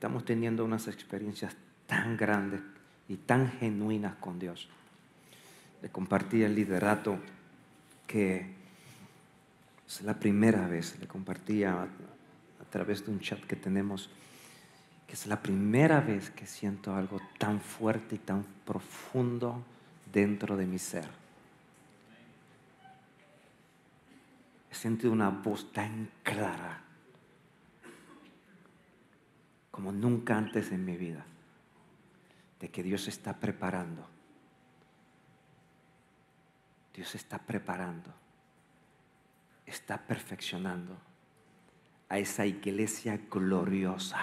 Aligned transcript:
estamos 0.00 0.24
teniendo 0.24 0.64
unas 0.64 0.88
experiencias 0.88 1.54
tan 1.86 2.16
grandes 2.16 2.62
y 3.06 3.18
tan 3.18 3.52
genuinas 3.52 4.14
con 4.14 4.38
Dios. 4.38 4.66
Le 5.82 5.90
compartí 5.90 6.42
el 6.42 6.54
liderato 6.54 7.18
que 8.06 8.46
es 9.86 10.00
la 10.00 10.18
primera 10.18 10.66
vez, 10.68 10.98
le 11.00 11.06
compartí 11.06 11.64
a, 11.64 11.82
a 11.82 12.64
través 12.70 13.04
de 13.04 13.12
un 13.12 13.20
chat 13.20 13.40
que 13.40 13.56
tenemos, 13.56 14.08
que 15.06 15.12
es 15.12 15.26
la 15.26 15.42
primera 15.42 16.00
vez 16.00 16.30
que 16.30 16.46
siento 16.46 16.94
algo 16.94 17.20
tan 17.36 17.60
fuerte 17.60 18.14
y 18.14 18.20
tan 18.20 18.42
profundo 18.64 19.62
dentro 20.10 20.56
de 20.56 20.64
mi 20.64 20.78
ser. 20.78 21.10
He 24.72 24.74
sentido 24.74 25.12
una 25.12 25.28
voz 25.28 25.70
tan 25.74 26.08
clara 26.22 26.84
como 29.80 29.92
nunca 29.92 30.36
antes 30.36 30.72
en 30.72 30.84
mi 30.84 30.94
vida, 30.94 31.24
de 32.60 32.68
que 32.68 32.82
Dios 32.82 33.08
está 33.08 33.40
preparando. 33.40 34.06
Dios 36.92 37.14
está 37.14 37.38
preparando, 37.38 38.12
está 39.64 39.96
perfeccionando 39.96 40.98
a 42.10 42.18
esa 42.18 42.44
iglesia 42.44 43.18
gloriosa. 43.30 44.18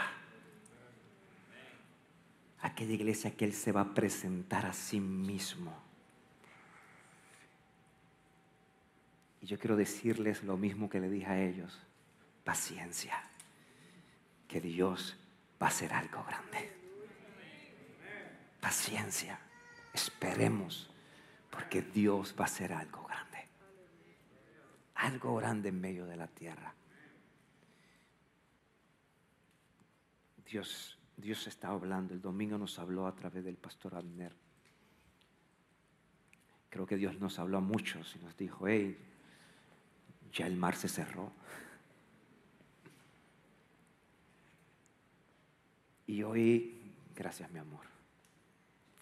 Aquella 2.61 2.93
iglesia 2.93 3.35
que 3.35 3.45
Él 3.45 3.53
se 3.53 3.71
va 3.71 3.81
a 3.81 3.93
presentar 3.95 4.67
a 4.67 4.73
sí 4.73 4.99
mismo. 4.99 5.75
Y 9.41 9.47
yo 9.47 9.57
quiero 9.57 9.75
decirles 9.75 10.43
lo 10.43 10.55
mismo 10.55 10.87
que 10.87 10.99
le 10.99 11.09
dije 11.09 11.25
a 11.25 11.41
ellos. 11.41 11.81
Paciencia. 12.43 13.23
Que 14.47 14.61
Dios 14.61 15.17
va 15.61 15.67
a 15.67 15.71
ser 15.71 15.93
algo 15.93 16.23
grande. 16.23 16.71
Paciencia. 18.59 19.39
Esperemos, 19.93 20.89
porque 21.49 21.81
Dios 21.81 22.35
va 22.39 22.45
a 22.45 22.47
ser 22.47 22.73
algo 22.73 23.03
grande. 23.05 23.47
Algo 24.95 25.35
grande 25.35 25.69
en 25.69 25.81
medio 25.81 26.05
de 26.05 26.17
la 26.17 26.27
tierra. 26.27 26.73
Dios, 30.45 30.97
Dios 31.15 31.47
está 31.47 31.69
hablando. 31.69 32.13
El 32.13 32.21
domingo 32.21 32.57
nos 32.57 32.77
habló 32.79 33.07
a 33.07 33.15
través 33.15 33.43
del 33.43 33.57
pastor 33.57 33.95
Abner. 33.95 34.33
Creo 36.69 36.85
que 36.85 36.97
Dios 36.97 37.19
nos 37.19 37.39
habló 37.39 37.57
a 37.57 37.61
muchos 37.61 38.15
y 38.15 38.19
nos 38.19 38.37
dijo, 38.37 38.67
hey, 38.67 38.97
ya 40.31 40.45
el 40.45 40.55
mar 40.55 40.75
se 40.75 40.87
cerró. 40.87 41.31
Y 46.07 46.23
hoy, 46.23 46.73
gracias 47.13 47.51
mi 47.51 47.59
amor, 47.59 47.85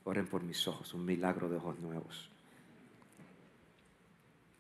oren 0.03 0.25
por 0.25 0.43
mis 0.43 0.67
ojos, 0.67 0.95
un 0.95 1.05
milagro 1.05 1.47
de 1.49 1.57
ojos 1.57 1.79
nuevos. 1.79 2.31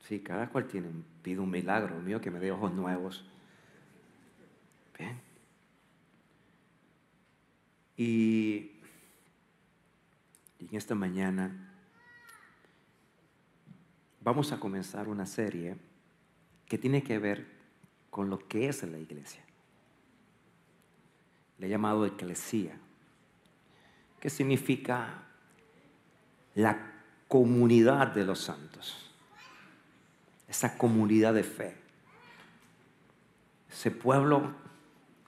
Sí, 0.07 0.19
cada 0.19 0.47
cual 0.49 0.67
tiene, 0.67 0.89
pide 1.23 1.39
un 1.39 1.49
milagro 1.49 1.99
mío 1.99 2.21
que 2.21 2.29
me 2.29 2.39
dé 2.39 2.51
ojos 2.51 2.71
nuevos. 2.71 3.25
Bien. 4.95 5.19
Y, 7.97 8.73
y 10.59 10.67
en 10.69 10.75
esta 10.75 10.93
mañana 10.93 11.73
vamos 14.21 14.51
a 14.51 14.59
comenzar 14.59 15.07
una 15.07 15.25
serie 15.25 15.77
que 16.67 16.77
tiene 16.77 17.01
que 17.01 17.17
ver 17.17 17.47
con 18.11 18.29
lo 18.29 18.37
que 18.37 18.69
es 18.69 18.83
la 18.83 18.99
iglesia 18.99 19.44
le 21.57 21.67
he 21.67 21.69
llamado 21.69 22.05
eclesía, 22.05 22.77
que 24.19 24.29
significa 24.29 25.23
la 26.53 26.93
comunidad 27.27 28.07
de 28.07 28.25
los 28.25 28.39
santos, 28.39 29.11
esa 30.47 30.77
comunidad 30.77 31.33
de 31.33 31.43
fe, 31.43 31.77
ese 33.69 33.91
pueblo 33.91 34.53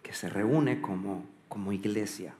que 0.01 0.13
se 0.13 0.29
reúne 0.29 0.81
como, 0.81 1.25
como 1.47 1.71
iglesia, 1.71 2.33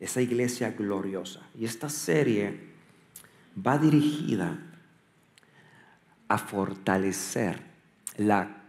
esa 0.00 0.20
iglesia 0.20 0.72
gloriosa. 0.72 1.40
Y 1.58 1.64
esta 1.64 1.88
serie 1.88 2.74
va 3.66 3.78
dirigida 3.78 4.58
a 6.28 6.38
fortalecer 6.38 7.62
la 8.16 8.64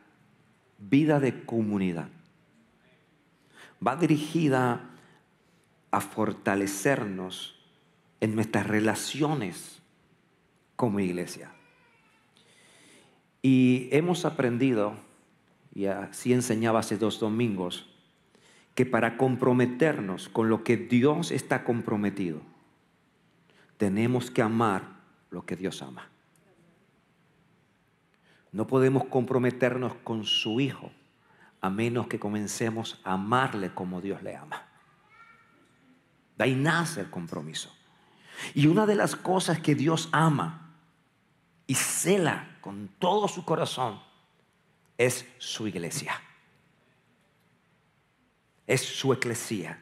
vida 0.77 1.19
de 1.19 1.43
comunidad 1.45 2.09
va 3.85 3.95
dirigida 3.95 4.89
a 5.91 6.01
fortalecernos 6.01 7.55
en 8.19 8.35
nuestras 8.35 8.67
relaciones 8.67 9.81
como 10.75 10.99
iglesia. 10.99 11.51
Y 13.41 13.89
hemos 13.91 14.25
aprendido, 14.25 14.95
y 15.73 15.85
así 15.85 16.33
enseñaba 16.33 16.79
hace 16.79 16.97
dos 16.97 17.19
domingos, 17.19 17.87
que 18.73 18.85
para 18.85 19.17
comprometernos 19.17 20.27
con 20.27 20.49
lo 20.49 20.63
que 20.63 20.75
Dios 20.75 21.31
está 21.31 21.63
comprometido, 21.63 22.41
tenemos 23.77 24.31
que 24.31 24.41
amar 24.41 24.99
lo 25.29 25.45
que 25.45 25.55
Dios 25.55 25.81
ama. 25.81 26.09
No 28.51 28.67
podemos 28.67 29.05
comprometernos 29.05 29.93
con 30.03 30.23
su 30.23 30.59
Hijo 30.59 30.91
a 31.65 31.69
menos 31.71 32.05
que 32.05 32.19
comencemos 32.19 33.01
a 33.03 33.13
amarle 33.13 33.73
como 33.73 33.99
Dios 33.99 34.21
le 34.21 34.35
ama. 34.35 34.67
De 36.37 36.43
ahí 36.43 36.55
nace 36.55 37.01
el 37.01 37.09
compromiso. 37.09 37.75
Y 38.53 38.67
una 38.67 38.85
de 38.85 38.93
las 38.93 39.15
cosas 39.15 39.59
que 39.59 39.73
Dios 39.73 40.09
ama 40.11 40.75
y 41.65 41.73
cela 41.73 42.57
con 42.61 42.87
todo 42.99 43.27
su 43.27 43.45
corazón 43.45 43.99
es 44.95 45.27
su 45.39 45.67
iglesia. 45.67 46.21
Es 48.67 48.81
su 48.81 49.11
eclesía. 49.11 49.81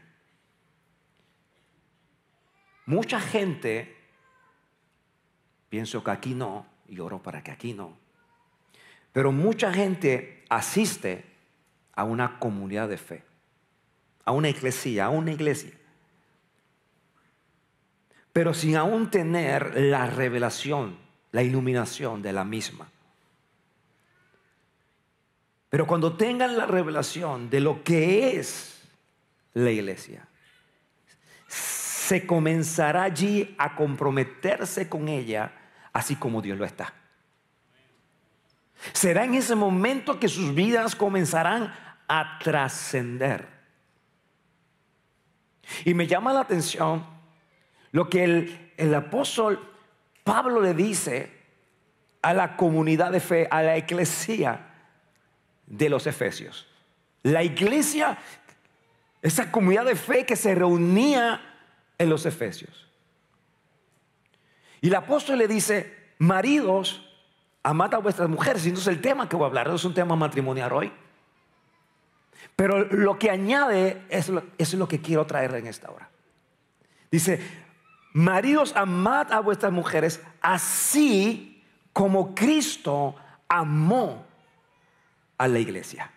Mucha 2.85 3.19
gente, 3.19 3.97
pienso 5.67 6.01
que 6.01 6.11
aquí 6.11 6.33
no, 6.33 6.65
y 6.87 6.99
oro 6.99 7.21
para 7.21 7.43
que 7.43 7.51
aquí 7.51 7.73
no, 7.73 7.97
pero 9.11 9.33
mucha 9.33 9.73
gente 9.73 10.45
asiste 10.49 11.32
a 11.95 12.03
una 12.03 12.39
comunidad 12.39 12.89
de 12.89 12.97
fe, 12.97 13.23
a 14.25 14.31
una 14.31 14.49
iglesia, 14.49 15.05
a 15.05 15.09
una 15.09 15.31
iglesia. 15.31 15.71
Pero 18.31 18.53
sin 18.53 18.75
aún 18.75 19.11
tener 19.11 19.79
la 19.79 20.07
revelación, 20.07 20.97
la 21.31 21.43
iluminación 21.43 22.21
de 22.21 22.33
la 22.33 22.43
misma. 22.43 22.89
Pero 25.69 25.87
cuando 25.87 26.15
tengan 26.15 26.57
la 26.57 26.65
revelación 26.65 27.49
de 27.49 27.59
lo 27.59 27.83
que 27.83 28.39
es 28.39 28.81
la 29.53 29.71
iglesia, 29.71 30.27
se 31.47 32.25
comenzará 32.25 33.03
allí 33.03 33.55
a 33.57 33.75
comprometerse 33.75 34.89
con 34.89 35.07
ella, 35.07 35.51
así 35.93 36.15
como 36.15 36.41
Dios 36.41 36.57
lo 36.57 36.65
está. 36.65 36.93
Será 38.91 39.23
en 39.23 39.35
ese 39.35 39.55
momento 39.55 40.19
que 40.19 40.27
sus 40.27 40.53
vidas 40.53 40.95
comenzarán 40.95 41.73
a 42.07 42.39
trascender. 42.39 43.47
Y 45.85 45.93
me 45.93 46.07
llama 46.07 46.33
la 46.33 46.41
atención 46.41 47.05
lo 47.91 48.09
que 48.09 48.23
el, 48.23 48.73
el 48.77 48.93
apóstol 48.93 49.59
Pablo 50.23 50.61
le 50.61 50.73
dice 50.73 51.31
a 52.21 52.33
la 52.33 52.55
comunidad 52.55 53.11
de 53.11 53.19
fe, 53.19 53.47
a 53.51 53.61
la 53.61 53.77
iglesia 53.77 54.67
de 55.67 55.89
los 55.89 56.07
Efesios. 56.07 56.67
La 57.23 57.43
iglesia, 57.43 58.17
esa 59.21 59.51
comunidad 59.51 59.85
de 59.85 59.95
fe 59.95 60.25
que 60.25 60.35
se 60.35 60.55
reunía 60.55 61.41
en 61.97 62.09
los 62.09 62.25
Efesios. 62.25 62.89
Y 64.81 64.87
el 64.87 64.95
apóstol 64.95 65.37
le 65.37 65.47
dice, 65.47 66.13
maridos, 66.17 67.09
amad 67.63 67.93
a 67.93 67.97
vuestras 67.99 68.29
mujeres. 68.29 68.65
Y 68.65 68.71
no 68.71 68.79
es 68.79 68.87
el 68.87 69.01
tema 69.01 69.27
que 69.29 69.35
voy 69.35 69.45
a 69.45 69.47
hablar, 69.47 69.67
no 69.67 69.75
es 69.75 69.85
un 69.85 69.93
tema 69.93 70.15
matrimonial 70.15 70.71
hoy. 70.73 70.91
Pero 72.55 72.85
lo 72.85 73.17
que 73.17 73.29
añade 73.29 74.03
es 74.09 74.29
lo, 74.29 74.43
es 74.57 74.73
lo 74.73 74.87
que 74.87 75.01
quiero 75.01 75.25
traer 75.25 75.55
en 75.55 75.67
esta 75.67 75.91
hora. 75.91 76.09
Dice, 77.11 77.39
maridos, 78.13 78.73
amad 78.75 79.31
a 79.31 79.39
vuestras 79.39 79.71
mujeres 79.71 80.21
así 80.41 81.63
como 81.93 82.33
Cristo 82.33 83.15
amó 83.47 84.25
a 85.37 85.47
la 85.47 85.59
iglesia. 85.59 86.11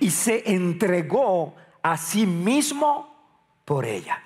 Y 0.00 0.10
se 0.10 0.50
entregó 0.52 1.54
a 1.82 1.96
sí 1.96 2.26
mismo 2.26 3.12
por 3.64 3.84
ella. 3.84 4.22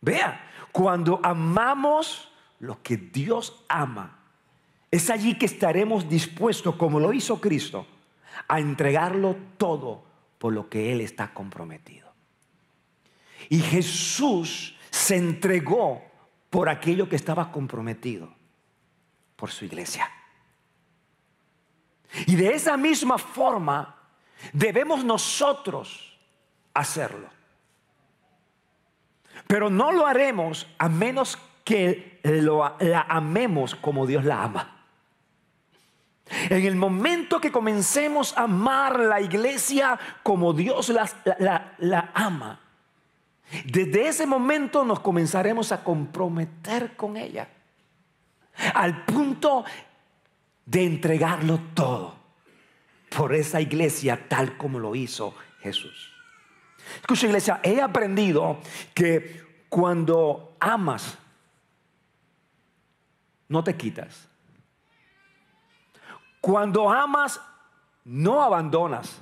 Vea, 0.00 0.50
cuando 0.72 1.20
amamos 1.22 2.30
lo 2.60 2.82
que 2.82 2.96
Dios 2.96 3.64
ama, 3.68 4.18
es 4.90 5.10
allí 5.10 5.36
que 5.36 5.46
estaremos 5.46 6.08
dispuestos, 6.08 6.76
como 6.76 6.98
lo 6.98 7.12
hizo 7.12 7.40
Cristo, 7.40 7.86
a 8.48 8.60
entregarlo 8.60 9.36
todo 9.56 10.04
por 10.38 10.52
lo 10.52 10.68
que 10.68 10.92
Él 10.92 11.00
está 11.00 11.32
comprometido. 11.32 12.12
Y 13.48 13.60
Jesús 13.60 14.76
se 14.90 15.16
entregó 15.16 16.02
por 16.50 16.68
aquello 16.68 17.08
que 17.08 17.16
estaba 17.16 17.50
comprometido, 17.50 18.32
por 19.36 19.50
su 19.50 19.64
iglesia. 19.64 20.10
Y 22.26 22.36
de 22.36 22.54
esa 22.54 22.76
misma 22.76 23.18
forma 23.18 23.96
debemos 24.52 25.04
nosotros 25.04 26.18
hacerlo. 26.72 27.28
Pero 29.46 29.68
no 29.68 29.92
lo 29.92 30.06
haremos 30.06 30.66
a 30.78 30.88
menos 30.88 31.38
que 31.64 32.20
la 32.22 33.06
amemos 33.08 33.74
como 33.74 34.06
Dios 34.06 34.24
la 34.24 34.42
ama. 34.42 34.73
En 36.26 36.64
el 36.64 36.76
momento 36.76 37.40
que 37.40 37.52
comencemos 37.52 38.36
a 38.36 38.44
amar 38.44 38.98
la 39.00 39.20
iglesia 39.20 39.98
como 40.22 40.52
Dios 40.52 40.88
la, 40.88 41.74
la 41.78 42.10
ama, 42.14 42.60
desde 43.66 44.08
ese 44.08 44.26
momento 44.26 44.84
nos 44.84 45.00
comenzaremos 45.00 45.70
a 45.70 45.84
comprometer 45.84 46.96
con 46.96 47.16
ella. 47.16 47.48
Al 48.74 49.04
punto 49.04 49.64
de 50.64 50.84
entregarlo 50.84 51.60
todo 51.74 52.14
por 53.14 53.34
esa 53.34 53.60
iglesia 53.60 54.28
tal 54.28 54.56
como 54.56 54.78
lo 54.78 54.94
hizo 54.94 55.34
Jesús. 55.60 56.12
Escucha 57.00 57.26
iglesia, 57.26 57.60
he 57.62 57.80
aprendido 57.80 58.60
que 58.92 59.64
cuando 59.68 60.56
amas, 60.60 61.18
no 63.48 63.62
te 63.62 63.76
quitas. 63.76 64.28
Cuando 66.44 66.90
amas, 66.90 67.40
no 68.04 68.42
abandonas. 68.42 69.18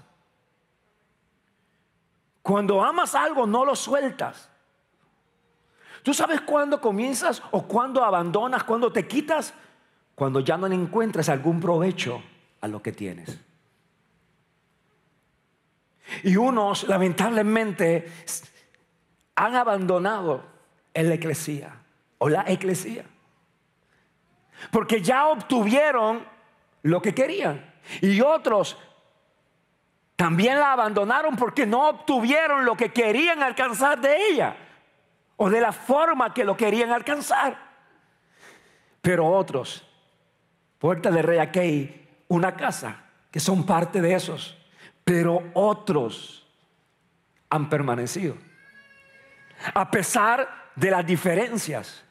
Cuando 2.43 2.83
amas 2.83 3.15
algo, 3.15 3.47
no 3.47 3.65
lo 3.65 3.77
sueltas. 3.77 4.51
¿Tú 6.03 6.13
sabes 6.13 6.41
cuándo 6.41 6.81
comienzas 6.81 7.41
o 7.53 7.63
cuándo 7.63 8.03
abandonas, 8.03 8.65
cuándo 8.65 8.91
te 8.91 9.07
quitas? 9.07 9.55
Cuando 10.17 10.41
ya 10.41 10.57
no 10.57 10.67
le 10.67 10.75
encuentras 10.75 11.29
algún 11.29 11.61
provecho 11.61 12.21
a 12.61 12.67
lo 12.67 12.83
que 12.83 12.91
tienes. 12.91 13.39
Y 16.25 16.35
unos, 16.35 16.89
lamentablemente, 16.89 18.11
han 19.37 19.55
abandonado 19.55 20.43
la 20.93 21.15
eclesía 21.15 21.73
o 22.19 22.29
la 22.29 22.43
eclesía. 22.49 23.05
Porque 24.73 25.01
ya 25.01 25.29
obtuvieron 25.29 26.32
lo 26.83 27.01
que 27.01 27.15
querían. 27.15 27.75
Y 28.01 28.21
otros 28.21 28.79
también 30.17 30.59
la 30.59 30.73
abandonaron 30.73 31.37
porque 31.37 31.67
no 31.67 31.89
obtuvieron 31.89 32.65
lo 32.65 32.77
que 32.77 32.93
querían 32.93 33.43
alcanzar 33.43 34.01
de 34.01 34.29
ella 34.29 34.57
o 35.37 35.51
de 35.51 35.61
la 35.61 35.73
forma 35.73 36.33
que 36.33 36.45
lo 36.45 36.57
querían 36.57 36.91
alcanzar. 36.91 37.59
Pero 39.01 39.27
otros, 39.27 39.85
Puerta 40.79 41.11
de 41.11 41.23
Rey 41.23 41.39
aquí, 41.39 42.09
una 42.29 42.55
casa, 42.55 43.05
que 43.31 43.41
son 43.41 43.67
parte 43.67 44.01
de 44.01 44.15
esos, 44.15 44.57
pero 45.05 45.43
otros 45.55 46.47
han 47.51 47.69
permanecido. 47.69 48.37
A 49.75 49.91
pesar 49.91 50.71
de 50.75 50.91
las 50.91 51.07
diferencias, 51.07 52.05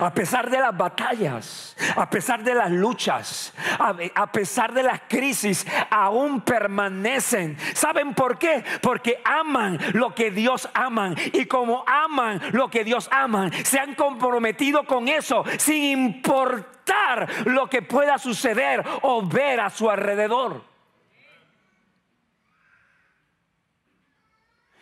a 0.00 0.12
pesar 0.12 0.50
de 0.50 0.58
las 0.58 0.76
batallas, 0.76 1.76
a 1.96 2.08
pesar 2.10 2.42
de 2.42 2.54
las 2.54 2.70
luchas, 2.70 3.52
a, 3.78 4.30
pesar 4.30 4.72
de 4.72 4.82
las 4.82 5.02
crisis, 5.08 5.66
aún 5.90 6.40
permanecen. 6.42 7.56
¿Saben 7.74 8.14
por 8.14 8.38
qué? 8.38 8.64
Porque 8.82 9.20
aman 9.24 9.78
lo 9.94 10.14
que 10.14 10.30
Dios 10.30 10.68
aman. 10.74 11.16
Y 11.32 11.46
como 11.46 11.84
aman 11.86 12.40
lo 12.52 12.68
que 12.68 12.84
Dios 12.84 13.08
aman, 13.12 13.52
se 13.64 13.78
han 13.78 13.94
comprometido 13.94 14.84
con 14.84 15.08
eso 15.08 15.44
sin 15.58 15.84
importar 15.84 17.28
lo 17.46 17.68
que 17.68 17.82
pueda 17.82 18.18
suceder 18.18 18.84
o 19.02 19.26
ver 19.26 19.60
a 19.60 19.70
su 19.70 19.88
alrededor. 19.90 20.64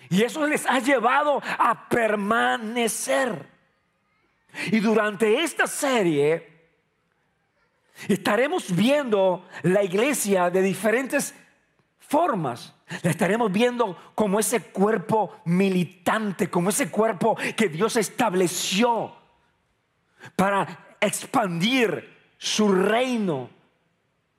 Y 0.08 0.22
eso 0.22 0.46
les 0.46 0.66
ha 0.66 0.78
llevado 0.78 1.42
a 1.58 1.88
permanecer. 1.88 3.55
Y 4.70 4.80
durante 4.80 5.42
esta 5.42 5.66
serie 5.66 6.56
estaremos 8.08 8.74
viendo 8.74 9.46
la 9.62 9.82
iglesia 9.82 10.50
de 10.50 10.62
diferentes 10.62 11.34
formas. 11.98 12.74
La 13.02 13.10
estaremos 13.10 13.50
viendo 13.50 13.96
como 14.14 14.38
ese 14.38 14.60
cuerpo 14.60 15.40
militante, 15.44 16.48
como 16.48 16.70
ese 16.70 16.90
cuerpo 16.90 17.36
que 17.56 17.68
Dios 17.68 17.96
estableció 17.96 19.14
para 20.36 20.96
expandir 21.00 22.16
su 22.38 22.72
reino, 22.72 23.50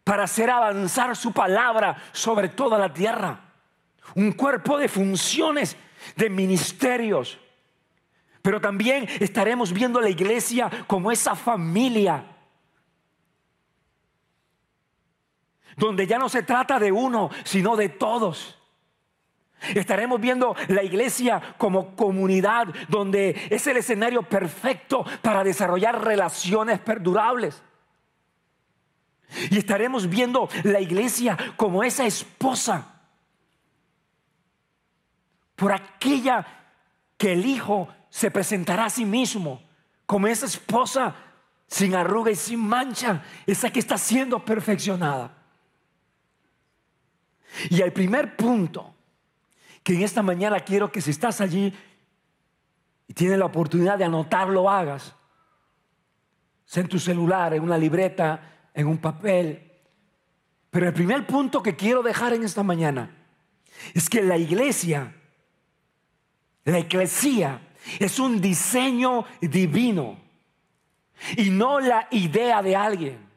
para 0.04 0.24
hacer 0.24 0.50
avanzar 0.50 1.16
su 1.16 1.34
palabra 1.34 2.02
sobre 2.14 2.50
toda 2.50 2.78
la 2.78 2.94
tierra. 2.94 3.42
Un 4.16 4.32
cuerpo 4.32 4.78
de 4.78 4.88
funciones, 4.88 5.76
de 6.16 6.30
ministerios 6.30 7.38
pero 8.42 8.62
también 8.62 9.08
estaremos 9.20 9.74
viendo 9.74 10.02
la 10.02 10.10
iglesia 10.10 10.70
como 10.88 11.12
esa 11.12 11.36
familia. 11.36 12.24
Donde 15.76 16.08
ya 16.08 16.18
no 16.18 16.30
se 16.30 16.44
trata 16.44 16.80
de 16.80 16.92
uno, 16.92 17.30
sino 17.44 17.76
de 17.76 17.90
todos. 17.90 18.58
Estaremos 19.74 20.22
viendo 20.22 20.56
la 20.68 20.84
iglesia 20.84 21.56
como 21.58 21.96
comunidad, 21.96 22.68
donde 22.90 23.48
es 23.50 23.66
el 23.68 23.78
escenario 23.78 24.24
perfecto 24.24 25.04
para 25.22 25.44
desarrollar 25.44 26.04
relaciones 26.04 26.80
perdurables. 26.80 27.62
Y 29.50 29.58
estaremos 29.58 30.08
viendo 30.08 30.48
la 30.64 30.80
iglesia 30.80 31.38
como 31.58 31.84
esa 31.84 32.06
esposa, 32.06 33.02
por 35.56 35.74
aquella 35.74 36.46
que 37.18 37.34
el 37.34 37.46
Hijo 37.46 37.90
se 38.10 38.32
presentará 38.32 38.86
a 38.86 38.90
sí 38.90 39.06
mismo 39.06 39.62
como 40.06 40.28
esa 40.28 40.46
esposa 40.46 41.16
sin 41.68 41.96
arruga 41.96 42.32
y 42.32 42.36
sin 42.36 42.60
mancha, 42.60 43.24
esa 43.46 43.70
que 43.70 43.80
está 43.80 43.98
siendo 43.98 44.44
perfeccionada. 44.44 45.36
Y 47.70 47.82
el 47.82 47.92
primer 47.92 48.36
punto 48.36 48.96
que 49.84 49.94
en 49.94 50.04
esta 50.04 50.22
mañana 50.22 50.60
quiero 50.62 50.92
que 50.92 51.02
si 51.02 51.12
estás 51.12 51.42
allí 51.42 51.74
y 53.08 53.14
tienes 53.14 53.38
la 53.38 53.46
oportunidad 53.46 53.98
de 53.98 54.06
anotarlo, 54.06 54.70
hagas. 54.70 55.16
En 56.74 56.88
tu 56.88 57.00
celular, 57.00 57.54
en 57.54 57.64
una 57.64 57.78
libreta, 57.78 58.70
en 58.74 58.88
un 58.88 58.98
papel. 58.98 59.72
Pero 60.70 60.88
el 60.88 60.94
primer 60.94 61.26
punto 61.26 61.64
que 61.64 61.76
quiero 61.76 62.04
dejar 62.04 62.34
en 62.34 62.44
esta 62.44 62.64
mañana 62.64 63.16
es 63.94 64.10
que 64.10 64.22
la 64.22 64.38
iglesia, 64.38 65.16
la 66.66 66.80
eclesía, 66.80 67.67
es 68.00 68.20
un 68.20 68.42
diseño 68.42 69.26
divino. 69.42 70.18
Y 71.36 71.50
no 71.50 71.80
la 71.80 72.08
idea 72.12 72.62
de 72.62 72.76
alguien. 72.76 73.28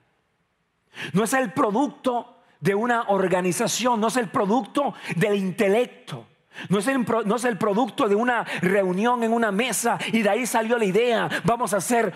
No 1.12 1.24
es 1.24 1.32
el 1.32 1.52
producto 1.52 2.36
de 2.60 2.74
una 2.74 3.04
organización, 3.08 4.00
no 4.00 4.08
es 4.08 4.16
el 4.16 4.28
producto 4.28 4.94
del 5.16 5.36
intelecto. 5.36 6.26
No 6.68 6.78
es, 6.78 7.44
el, 7.44 7.56
producto 7.56 8.08
de 8.08 8.14
una 8.14 8.44
reunión 8.60 9.22
en 9.22 9.32
una 9.32 9.50
mesa 9.50 9.98
y 10.12 10.20
de 10.20 10.28
ahí 10.28 10.46
salió 10.46 10.76
la 10.76 10.84
idea, 10.84 11.28
vamos 11.44 11.72
a 11.72 11.78
hacer 11.78 12.12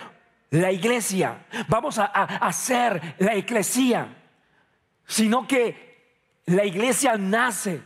la 0.50 0.70
iglesia, 0.70 1.46
vamos 1.68 1.98
a, 1.98 2.04
hacer 2.04 3.14
la 3.18 3.34
eclesía, 3.34 4.08
sino 5.06 5.46
que 5.46 6.40
la 6.46 6.64
iglesia 6.64 7.16
nace 7.16 7.80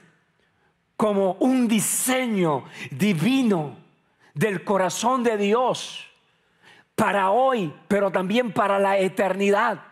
como 0.97 1.35
un 1.35 1.69
diseño 1.69 2.64
divino 2.90 3.76
del 4.38 4.62
corazón 4.62 5.25
de 5.25 5.37
Dios 5.37 6.07
para 6.95 7.30
hoy, 7.30 7.75
pero 7.88 8.12
también 8.12 8.52
para 8.52 8.78
la 8.78 8.97
eternidad. 8.97 9.83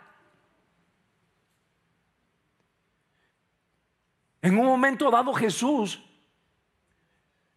En 4.43 4.57
un 4.57 4.67
momento 4.67 5.11
dado 5.11 5.35
Jesús 5.35 6.01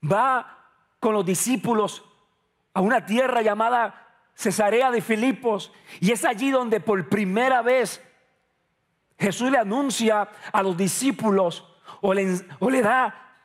va 0.03 0.65
con 1.00 1.13
los 1.13 1.24
discípulos 1.24 2.03
a 2.74 2.81
una 2.81 3.05
tierra 3.05 3.43
llamada 3.43 4.08
Cesarea 4.34 4.89
de 4.89 5.01
Filipos 5.01 5.72
y 6.00 6.12
es 6.12 6.25
allí 6.25 6.50
donde 6.50 6.79
por 6.79 7.08
primera 7.08 7.62
vez 7.62 8.03
Jesús 9.19 9.51
le 9.51 9.60
anuncia 9.60 10.27
a 10.51 10.63
los 10.63 10.75
discípulos 10.75 11.72
o 12.01 12.15
le, 12.15 12.41
o 12.58 12.67
le 12.67 12.81
da 12.81 13.36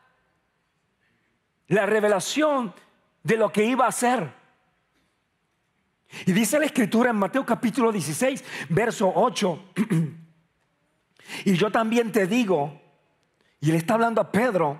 la 1.66 1.84
revelación 1.84 2.72
de 3.24 3.36
lo 3.36 3.50
que 3.50 3.64
iba 3.64 3.86
a 3.86 3.88
hacer. 3.88 4.32
Y 6.26 6.32
dice 6.32 6.60
la 6.60 6.66
escritura 6.66 7.10
en 7.10 7.16
Mateo 7.16 7.44
capítulo 7.44 7.90
16, 7.90 8.44
verso 8.68 9.10
8. 9.12 9.64
y 11.44 11.54
yo 11.54 11.72
también 11.72 12.12
te 12.12 12.28
digo, 12.28 12.80
y 13.60 13.72
le 13.72 13.78
está 13.78 13.94
hablando 13.94 14.20
a 14.20 14.30
Pedro, 14.30 14.78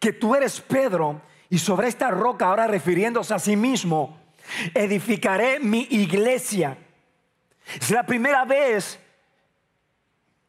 que 0.00 0.12
tú 0.12 0.34
eres 0.34 0.60
Pedro 0.60 1.22
y 1.48 1.58
sobre 1.58 1.86
esta 1.86 2.10
roca, 2.10 2.46
ahora 2.46 2.66
refiriéndose 2.66 3.34
a 3.34 3.38
sí 3.38 3.54
mismo, 3.54 4.18
edificaré 4.74 5.60
mi 5.60 5.86
iglesia. 5.90 6.76
Es 7.78 7.90
la 7.90 8.04
primera 8.04 8.44
vez 8.44 8.98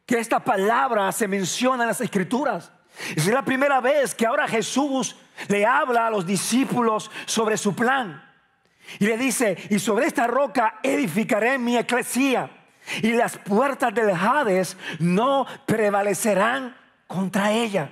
que 0.05 0.17
esta 0.17 0.43
palabra 0.43 1.11
se 1.11 1.27
menciona 1.27 1.83
en 1.83 1.89
las 1.89 2.01
escrituras. 2.01 2.71
Es 3.15 3.27
la 3.27 3.43
primera 3.43 3.81
vez 3.81 4.13
que 4.13 4.25
ahora 4.25 4.47
Jesús 4.47 5.15
le 5.47 5.65
habla 5.65 6.07
a 6.07 6.11
los 6.11 6.25
discípulos 6.25 7.09
sobre 7.25 7.57
su 7.57 7.75
plan. 7.75 8.23
Y 8.99 9.05
le 9.05 9.17
dice, 9.17 9.57
y 9.69 9.79
sobre 9.79 10.07
esta 10.07 10.27
roca 10.27 10.79
edificaré 10.83 11.57
mi 11.57 11.77
eclesía. 11.77 12.49
Y 13.01 13.13
las 13.13 13.37
puertas 13.37 13.93
del 13.93 14.11
Hades 14.11 14.77
no 14.99 15.45
prevalecerán 15.65 16.75
contra 17.07 17.51
ella. 17.51 17.89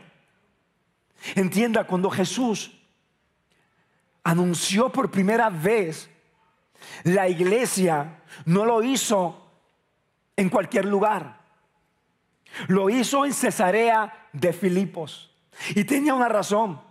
Entienda, 1.35 1.85
cuando 1.85 2.09
Jesús 2.09 2.71
anunció 4.23 4.91
por 4.91 5.09
primera 5.09 5.49
vez 5.49 6.09
la 7.03 7.27
iglesia, 7.27 8.21
no 8.45 8.65
lo 8.65 8.83
hizo 8.83 9.49
en 10.35 10.49
cualquier 10.49 10.85
lugar. 10.85 11.40
Lo 12.67 12.89
hizo 12.89 13.25
en 13.25 13.33
Cesarea 13.33 14.27
de 14.33 14.53
Filipos. 14.53 15.31
Y 15.75 15.83
tenía 15.83 16.13
una 16.13 16.29
razón. 16.29 16.81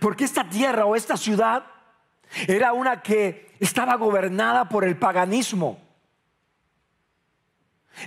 Porque 0.00 0.24
esta 0.24 0.48
tierra 0.48 0.84
o 0.84 0.94
esta 0.94 1.16
ciudad 1.16 1.64
era 2.46 2.72
una 2.72 3.02
que 3.02 3.54
estaba 3.60 3.96
gobernada 3.96 4.68
por 4.68 4.84
el 4.84 4.96
paganismo. 4.96 5.80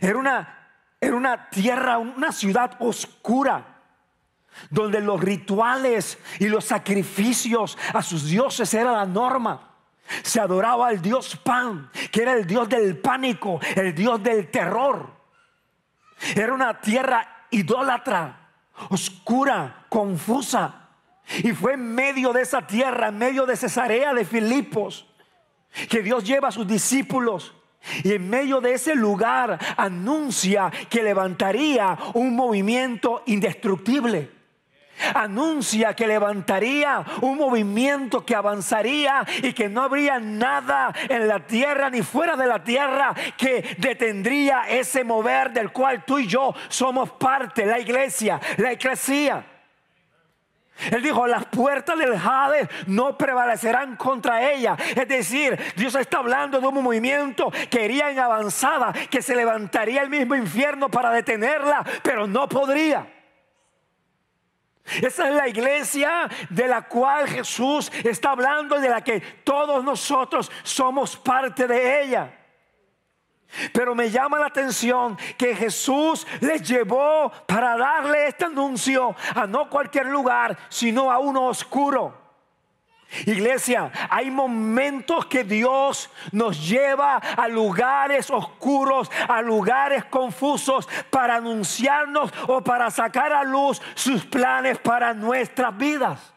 Era 0.02 0.18
una, 0.18 0.70
era 1.00 1.16
una 1.16 1.50
tierra, 1.50 1.98
una 1.98 2.32
ciudad 2.32 2.76
oscura 2.80 3.76
donde 4.70 5.02
los 5.02 5.20
rituales 5.20 6.18
y 6.40 6.48
los 6.48 6.66
sacrificios 6.66 7.78
a 7.94 8.02
sus 8.02 8.26
dioses 8.26 8.74
era 8.74 8.92
la 8.92 9.06
norma. 9.06 9.72
Se 10.24 10.40
adoraba 10.40 10.88
al 10.88 11.02
dios 11.02 11.36
Pan, 11.38 11.90
que 12.12 12.22
era 12.22 12.34
el 12.34 12.46
dios 12.46 12.70
del 12.70 12.98
pánico, 12.98 13.60
el 13.76 13.94
dios 13.94 14.22
del 14.22 14.50
terror. 14.50 15.15
Era 16.36 16.54
una 16.54 16.80
tierra 16.80 17.46
idólatra, 17.52 18.50
oscura, 18.90 19.86
confusa. 19.90 20.90
Y 21.44 21.52
fue 21.54 21.74
en 21.74 21.96
medio 21.96 22.34
de 22.34 22.42
esa 22.42 22.66
tierra, 22.66 23.08
en 23.08 23.18
medio 23.18 23.46
de 23.46 23.56
Cesarea 23.56 24.14
de 24.14 24.26
Filipos, 24.26 25.08
que 25.90 26.02
Dios 26.02 26.24
lleva 26.24 26.50
a 26.50 26.52
sus 26.52 26.68
discípulos. 26.68 27.54
Y 28.04 28.14
en 28.14 28.30
medio 28.30 28.62
de 28.62 28.74
ese 28.74 28.96
lugar 28.96 29.60
anuncia 29.78 30.72
que 30.90 31.04
levantaría 31.04 31.98
un 32.14 32.36
movimiento 32.36 33.24
indestructible. 33.28 34.35
Anuncia 35.14 35.94
que 35.94 36.08
levantaría 36.08 37.04
un 37.22 37.38
movimiento 37.38 38.26
que 38.26 38.36
avanzaría 38.36 39.26
y 39.42 39.54
que 39.54 39.70
no 39.70 39.84
habría 39.84 40.20
nada 40.20 40.94
en 41.10 41.28
la 41.28 41.40
tierra 41.40 41.90
ni 41.90 42.02
fuera 42.02 42.36
de 42.36 42.48
la 42.48 42.64
tierra 42.64 43.14
que 43.38 43.76
detendría 43.78 44.64
ese 44.70 45.04
mover 45.04 45.52
del 45.52 45.72
cual 45.72 46.04
tú 46.06 46.20
y 46.20 46.28
yo 46.28 46.54
somos 46.70 47.12
parte, 47.12 47.66
la 47.66 47.80
iglesia, 47.80 48.40
la 48.58 48.74
iglesia. 48.74 49.46
Él 50.92 51.02
dijo, 51.02 51.26
las 51.26 51.46
puertas 51.46 51.98
del 51.98 52.14
Hades 52.14 52.68
no 52.88 53.18
prevalecerán 53.18 53.96
contra 53.96 54.52
ella. 54.52 54.76
Es 54.96 55.08
decir, 55.08 55.58
Dios 55.76 55.96
está 55.96 56.18
hablando 56.18 56.60
de 56.60 56.68
un 56.68 56.84
movimiento 56.84 57.52
que 57.70 57.86
iría 57.86 58.12
en 58.12 58.20
avanzada, 58.20 58.94
que 59.10 59.22
se 59.22 59.36
levantaría 59.36 60.02
el 60.02 60.10
mismo 60.10 60.36
infierno 60.36 60.90
para 60.90 61.12
detenerla, 61.12 61.84
pero 62.04 62.28
no 62.28 62.50
podría. 62.50 63.15
Esa 65.02 65.30
es 65.30 65.36
la 65.36 65.48
iglesia 65.48 66.30
de 66.50 66.68
la 66.68 66.84
cual 66.84 67.28
Jesús 67.28 67.92
está 68.04 68.32
hablando 68.32 68.78
y 68.78 68.82
de 68.82 68.90
la 68.90 69.02
que 69.02 69.20
todos 69.20 69.84
nosotros 69.84 70.52
somos 70.64 71.18
parte 71.18 71.68
de 71.68 72.04
ella. 72.04 72.32
Pero 73.74 73.96
me 73.96 74.10
llama 74.10 74.40
la 74.40 74.48
atención 74.48 75.18
que 75.38 75.56
Jesús 75.56 76.28
les 76.42 76.62
llevó 76.68 77.32
para 77.48 77.78
darle 77.78 78.28
este 78.28 78.46
anuncio 78.46 79.16
a 79.34 79.48
no 79.48 79.70
cualquier 79.70 80.08
lugar, 80.08 80.58
sino 80.70 81.12
a 81.12 81.20
uno 81.20 81.48
oscuro. 81.48 82.25
Iglesia, 83.26 83.92
hay 84.10 84.30
momentos 84.30 85.26
que 85.26 85.44
Dios 85.44 86.10
nos 86.32 86.68
lleva 86.68 87.18
a 87.18 87.48
lugares 87.48 88.30
oscuros, 88.30 89.12
a 89.28 89.42
lugares 89.42 90.06
confusos 90.06 90.88
para 91.10 91.36
anunciarnos 91.36 92.32
o 92.48 92.62
para 92.62 92.92
sacar 92.92 93.32
a 93.32 93.44
luz 93.44 93.82
sus 93.96 94.26
planes 94.26 94.78
para 94.80 95.14
nuestras 95.14 95.76
vidas. 95.78 96.35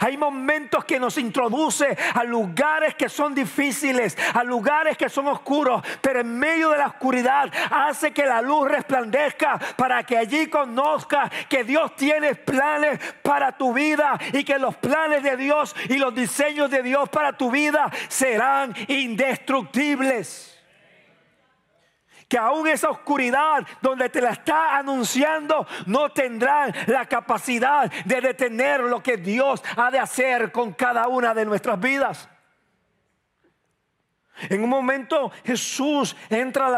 Hay 0.00 0.16
momentos 0.16 0.84
que 0.84 0.98
nos 0.98 1.18
introduce 1.18 1.96
a 2.14 2.24
lugares 2.24 2.94
que 2.94 3.08
son 3.08 3.34
difíciles, 3.34 4.16
a 4.34 4.42
lugares 4.42 4.96
que 4.96 5.08
son 5.08 5.26
oscuros, 5.28 5.82
pero 6.00 6.20
en 6.20 6.38
medio 6.38 6.70
de 6.70 6.78
la 6.78 6.88
oscuridad 6.88 7.52
hace 7.70 8.12
que 8.12 8.26
la 8.26 8.42
luz 8.42 8.68
resplandezca 8.68 9.58
para 9.76 10.02
que 10.04 10.16
allí 10.16 10.48
conozca 10.48 11.30
que 11.48 11.64
Dios 11.64 11.94
tiene 11.96 12.34
planes 12.34 12.98
para 13.22 13.52
tu 13.52 13.72
vida 13.72 14.18
y 14.32 14.44
que 14.44 14.58
los 14.58 14.76
planes 14.76 15.22
de 15.22 15.36
Dios 15.36 15.74
y 15.88 15.96
los 15.96 16.14
diseños 16.14 16.70
de 16.70 16.82
Dios 16.82 17.08
para 17.08 17.32
tu 17.36 17.50
vida 17.50 17.90
serán 18.08 18.74
indestructibles 18.88 20.55
que 22.28 22.38
aún 22.38 22.66
esa 22.66 22.90
oscuridad 22.90 23.66
donde 23.80 24.08
te 24.08 24.20
la 24.20 24.30
está 24.30 24.76
anunciando 24.76 25.66
no 25.86 26.10
tendrán 26.10 26.74
la 26.86 27.06
capacidad 27.06 27.90
de 28.04 28.20
detener 28.20 28.80
lo 28.80 29.02
que 29.02 29.16
Dios 29.16 29.62
ha 29.76 29.90
de 29.90 29.98
hacer 29.98 30.50
con 30.50 30.72
cada 30.72 31.08
una 31.08 31.34
de 31.34 31.44
nuestras 31.44 31.78
vidas. 31.78 32.28
En 34.50 34.62
un 34.62 34.68
momento 34.68 35.30
Jesús 35.44 36.14
entra 36.28 36.66
a 36.66 36.70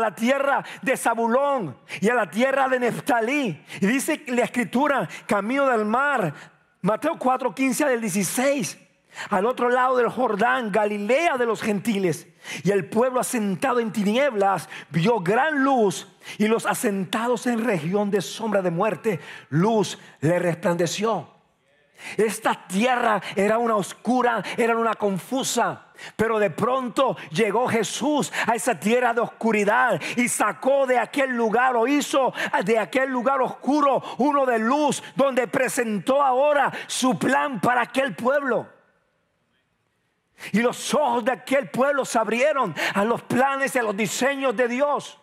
la, 0.00 0.14
tierra, 0.14 0.64
de 0.80 0.96
Zabulón 0.96 1.76
y 2.00 2.08
a 2.08 2.14
la 2.14 2.30
tierra 2.30 2.68
de 2.68 2.80
Neftalí. 2.80 3.64
Y 3.80 3.86
dice 3.86 4.24
la 4.28 4.44
escritura, 4.44 5.06
camino 5.26 5.66
del 5.66 5.84
mar, 5.84 6.32
Mateo 6.80 7.18
4, 7.18 7.54
15 7.54 7.84
del 7.84 8.00
16 8.00 8.85
al 9.30 9.46
otro 9.46 9.70
lado 9.70 9.96
del 9.96 10.08
Jordán, 10.08 10.70
Galilea 10.70 11.36
de 11.36 11.46
los 11.46 11.62
gentiles. 11.62 12.26
Y 12.62 12.70
el 12.70 12.88
pueblo 12.88 13.20
asentado 13.20 13.80
en 13.80 13.92
tinieblas 13.92 14.68
vio 14.90 15.20
gran 15.20 15.64
luz 15.64 16.08
y 16.38 16.46
los 16.46 16.66
asentados 16.66 17.46
en 17.46 17.64
región 17.64 18.10
de 18.10 18.20
sombra 18.20 18.62
de 18.62 18.70
muerte, 18.70 19.20
luz 19.48 19.98
le 20.20 20.38
resplandeció. 20.38 21.28
Esta 22.16 22.66
tierra 22.66 23.22
era 23.34 23.58
una 23.58 23.76
oscura, 23.76 24.42
era 24.56 24.76
una 24.76 24.94
confusa. 24.94 25.82
Pero 26.14 26.38
de 26.38 26.50
pronto 26.50 27.16
llegó 27.30 27.66
Jesús 27.68 28.30
a 28.46 28.54
esa 28.54 28.78
tierra 28.78 29.14
de 29.14 29.22
oscuridad 29.22 30.00
y 30.16 30.28
sacó 30.28 30.86
de 30.86 30.98
aquel 30.98 31.30
lugar 31.30 31.74
o 31.74 31.88
hizo 31.88 32.34
de 32.64 32.78
aquel 32.78 33.10
lugar 33.10 33.40
oscuro 33.40 34.02
uno 34.18 34.44
de 34.44 34.58
luz 34.58 35.02
donde 35.14 35.48
presentó 35.48 36.22
ahora 36.22 36.70
su 36.86 37.18
plan 37.18 37.60
para 37.60 37.82
aquel 37.82 38.14
pueblo. 38.14 38.75
Y 40.52 40.60
los 40.60 40.94
ojos 40.94 41.24
de 41.24 41.32
aquel 41.32 41.70
pueblo 41.70 42.04
se 42.04 42.18
abrieron 42.18 42.74
a 42.94 43.04
los 43.04 43.22
planes 43.22 43.74
y 43.74 43.78
a 43.78 43.82
los 43.82 43.96
diseños 43.96 44.56
de 44.56 44.68
Dios. 44.68 45.18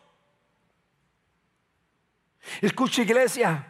Escucha 2.62 3.04
iglesia, 3.04 3.66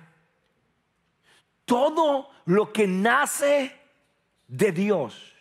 todo 1.66 2.30
lo 2.46 2.74
que 2.74 2.88
nace 2.88 3.80
de 4.48 4.72
Dios, 4.72 5.34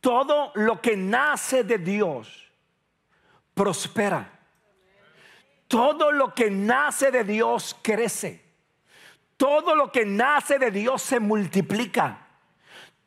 todo 0.00 0.52
lo 0.54 0.80
que 0.80 0.96
nace 0.96 1.64
de 1.64 1.78
Dios, 1.78 2.50
prospera. 3.54 4.30
Todo 5.68 6.12
lo 6.12 6.34
que 6.34 6.50
nace 6.50 7.10
de 7.10 7.24
Dios 7.24 7.76
crece. 7.82 8.44
Todo 9.36 9.74
lo 9.74 9.90
que 9.90 10.04
nace 10.04 10.58
de 10.58 10.70
Dios 10.70 11.02
se 11.02 11.18
multiplica. 11.18 12.23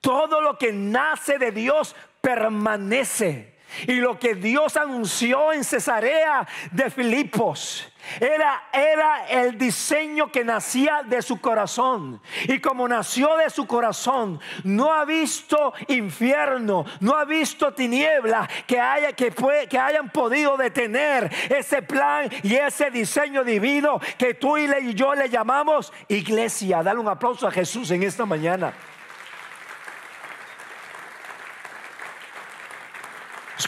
Todo 0.08 0.40
lo 0.40 0.58
que 0.58 0.72
nace 0.72 1.38
de 1.38 1.52
Dios 1.52 1.94
permanece. 2.22 3.58
Y 3.88 3.96
lo 3.96 4.18
que 4.18 4.36
Dios 4.36 4.78
anunció 4.78 5.52
en 5.52 5.66
Cesarea 5.66 6.48
de 6.72 6.90
Filipos 6.90 7.92
era, 8.22 8.70
era 8.72 9.28
el 9.28 9.58
diseño 9.58 10.32
que 10.32 10.46
nacía 10.46 11.04
de 11.06 11.22
su 11.22 11.42
corazón. 11.42 12.22
Y 12.46 12.62
como 12.62 12.88
nació 12.88 13.36
de 13.36 13.50
su 13.50 13.68
corazón, 13.68 14.40
no 14.64 14.94
ha 14.94 15.04
visto 15.04 15.74
infierno, 15.90 16.86
no 17.02 17.18
ha 17.18 17.26
visto 17.26 17.74
tiniebla 17.74 18.48
que, 18.66 18.80
haya, 18.80 19.12
que, 19.12 19.34
que 19.70 19.78
hayan 19.78 20.10
podido 20.10 20.56
detener 20.56 21.30
ese 21.50 21.82
plan 21.82 22.30
y 22.44 22.56
ese 22.56 22.92
diseño 22.92 23.44
divino 23.44 24.00
que 24.18 24.36
tú 24.36 24.58
y 24.58 24.70
yo 24.94 25.14
le 25.16 25.28
llamamos 25.28 25.92
iglesia. 26.08 26.82
Dale 26.82 27.02
un 27.02 27.10
aplauso 27.10 27.46
a 27.46 27.52
Jesús 27.52 27.92
en 27.92 28.04
esta 28.04 28.26
mañana. 28.26 28.74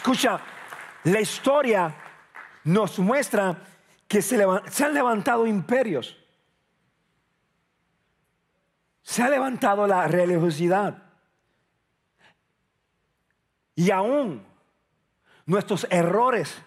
Escucha, 0.00 0.40
la 1.04 1.20
historia 1.20 1.94
nos 2.64 2.98
muestra 2.98 3.54
que 4.08 4.22
se, 4.22 4.42
han 4.42 4.94
levantado 4.94 5.46
imperios. 5.46 6.16
se 9.02 9.22
ha 9.22 9.28
levantado 9.28 9.86
la 9.86 10.08
religiosidad. 10.08 11.02
Y 13.74 13.90
aún 13.90 14.42
nuestros 15.44 15.86
errores 15.90 16.62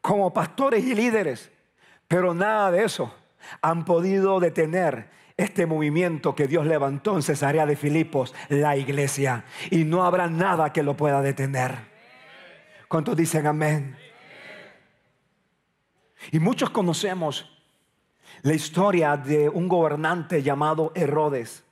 como 0.00 0.32
pastores 0.32 0.84
y 0.84 0.94
líderes, 0.94 1.50
pero 2.06 2.32
nada 2.32 2.70
de 2.70 2.84
eso 2.84 3.12
han 3.60 3.84
podido 3.84 4.38
detener 4.38 5.10
este 5.36 5.66
movimiento 5.66 6.36
que 6.36 6.46
Dios 6.46 6.64
levantó 6.64 7.16
en 7.16 7.22
Cesarea 7.22 7.66
de 7.66 7.74
Filipos, 7.74 8.36
la 8.48 8.76
iglesia. 8.76 9.46
Y 9.68 9.82
no 9.82 10.04
habrá 10.04 10.28
nada 10.28 10.72
que 10.72 10.84
lo 10.84 10.96
pueda 10.96 11.20
detener. 11.22 11.87
¿Cuántos 12.88 13.16
dicen 13.16 13.46
amén? 13.46 13.96
Y 16.32 16.40
muchos 16.40 16.70
conocemos 16.70 17.50
la 18.40 18.54
historia 18.54 19.16
de 19.16 19.48
un 19.48 19.68
gobernante 19.68 20.42
llamado 20.42 20.92
Herodes. 20.94 21.64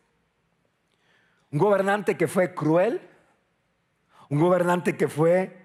Un 1.51 1.59
gobernante 1.59 2.19
que 2.19 2.29
fue 2.29 2.55
cruel, 2.55 3.01
un 4.29 4.39
gobernante 4.39 4.97
que 4.97 5.09
fue 5.09 5.57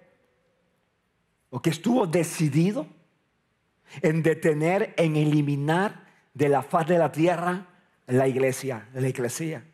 o 1.50 1.62
que 1.62 1.70
estuvo 1.70 2.08
decidido 2.08 2.88
en 4.02 4.24
detener, 4.24 4.94
en 4.96 5.18
eliminar 5.18 6.08
de 6.34 6.48
la 6.48 6.62
faz 6.62 6.88
de 6.88 6.98
la 6.98 7.12
tierra 7.12 7.68
la 8.08 8.26
iglesia, 8.28 8.88
la 8.94 9.10
iglesia. 9.10 9.66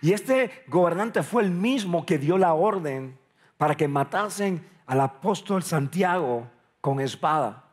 Y 0.00 0.12
este 0.12 0.64
gobernante 0.66 1.22
fue 1.22 1.42
el 1.42 1.50
mismo 1.50 2.06
que 2.06 2.16
dio 2.16 2.38
la 2.38 2.54
orden 2.54 3.18
para 3.56 3.74
que 3.74 3.88
matasen 3.88 4.66
al 4.86 5.00
apóstol 5.00 5.62
Santiago 5.62 6.48
con 6.80 7.00
espada. 7.00 7.64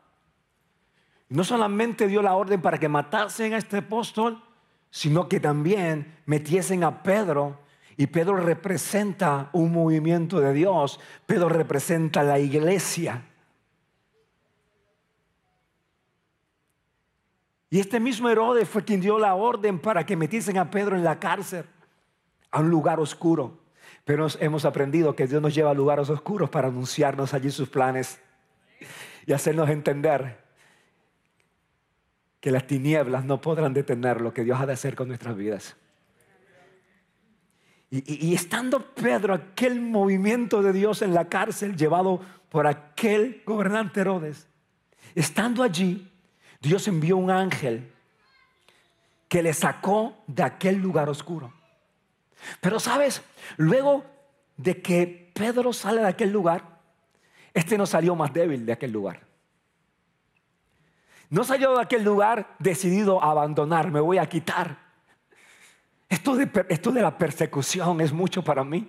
No 1.28 1.44
solamente 1.44 2.06
dio 2.06 2.22
la 2.22 2.34
orden 2.34 2.60
para 2.60 2.78
que 2.78 2.88
matasen 2.88 3.54
a 3.54 3.58
este 3.58 3.78
apóstol, 3.78 4.42
sino 4.90 5.28
que 5.28 5.40
también 5.40 6.18
metiesen 6.26 6.84
a 6.84 7.02
Pedro. 7.02 7.58
Y 7.96 8.06
Pedro 8.08 8.36
representa 8.36 9.50
un 9.52 9.72
movimiento 9.72 10.40
de 10.40 10.52
Dios. 10.52 11.00
Pedro 11.26 11.48
representa 11.48 12.22
la 12.22 12.38
iglesia. 12.38 13.24
Y 17.70 17.80
este 17.80 17.98
mismo 17.98 18.28
Herodes 18.28 18.68
fue 18.68 18.84
quien 18.84 19.00
dio 19.00 19.18
la 19.18 19.34
orden 19.34 19.80
para 19.80 20.06
que 20.06 20.16
metiesen 20.16 20.58
a 20.58 20.70
Pedro 20.70 20.94
en 20.94 21.02
la 21.02 21.18
cárcel, 21.18 21.66
a 22.52 22.60
un 22.60 22.70
lugar 22.70 23.00
oscuro. 23.00 23.63
Pero 24.04 24.26
hemos 24.40 24.64
aprendido 24.64 25.16
que 25.16 25.26
Dios 25.26 25.40
nos 25.40 25.54
lleva 25.54 25.70
a 25.70 25.74
lugares 25.74 26.10
oscuros 26.10 26.50
para 26.50 26.68
anunciarnos 26.68 27.32
allí 27.32 27.50
sus 27.50 27.68
planes 27.68 28.20
y 29.26 29.32
hacernos 29.32 29.70
entender 29.70 30.44
que 32.40 32.50
las 32.50 32.66
tinieblas 32.66 33.24
no 33.24 33.40
podrán 33.40 33.72
detener 33.72 34.20
lo 34.20 34.34
que 34.34 34.44
Dios 34.44 34.60
ha 34.60 34.66
de 34.66 34.74
hacer 34.74 34.94
con 34.94 35.08
nuestras 35.08 35.34
vidas. 35.34 35.76
Y, 37.90 38.34
estando 38.34 38.94
Pedro, 38.94 39.32
aquel 39.32 39.80
movimiento 39.80 40.62
de 40.62 40.72
Dios 40.72 41.00
en 41.00 41.14
la 41.14 41.28
cárcel 41.28 41.76
llevado 41.76 42.20
por 42.50 42.66
aquel 42.66 43.42
gobernante 43.46 44.00
Herodes, 44.00 44.48
estando 45.14 45.62
allí, 45.62 46.10
Dios 46.60 46.88
envió 46.88 47.16
un 47.16 47.30
ángel 47.30 47.90
que 49.28 49.42
le 49.42 49.54
sacó 49.54 50.24
de 50.26 50.42
aquel 50.42 50.76
lugar 50.76 51.08
oscuro. 51.08 51.52
Pero 52.60 52.80
sabes, 52.80 53.22
luego 53.56 54.04
de 54.56 54.80
que 54.80 55.30
Pedro 55.34 55.72
sale 55.72 56.00
de 56.00 56.08
aquel 56.08 56.30
lugar, 56.30 56.80
este 57.52 57.78
no 57.78 57.86
salió 57.86 58.14
más 58.16 58.32
débil 58.32 58.66
de 58.66 58.72
aquel 58.72 58.92
lugar. 58.92 59.20
No 61.30 61.44
salió 61.44 61.74
de 61.74 61.82
aquel 61.82 62.04
lugar 62.04 62.54
decidido 62.58 63.22
a 63.22 63.30
abandonar, 63.30 63.90
me 63.90 64.00
voy 64.00 64.18
a 64.18 64.26
quitar. 64.28 64.84
Esto 66.08 66.36
de, 66.36 67.00
la 67.00 67.18
persecución 67.18 68.00
es 68.00 68.12
mucho 68.12 68.42
para 68.44 68.62
mí. 68.62 68.88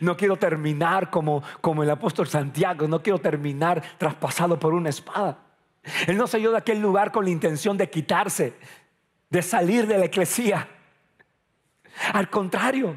No 0.00 0.16
quiero 0.16 0.36
terminar 0.36 1.10
como, 1.10 1.42
como 1.60 1.82
el 1.82 1.90
apóstol 1.90 2.28
Santiago, 2.28 2.86
no 2.86 3.02
quiero 3.02 3.18
terminar 3.18 3.82
traspasado 3.98 4.58
por 4.58 4.72
una 4.72 4.88
espada. 4.88 5.38
Él 6.06 6.16
no 6.16 6.26
salió 6.26 6.52
de 6.52 6.58
aquel 6.58 6.80
lugar 6.80 7.10
con 7.10 7.24
la 7.24 7.30
intención 7.30 7.76
de 7.76 7.90
quitarse, 7.90 8.54
de 9.28 9.42
salir 9.42 9.86
de 9.86 9.98
la 9.98 10.04
eclesía. 10.04 10.68
Al 12.12 12.28
contrario, 12.30 12.96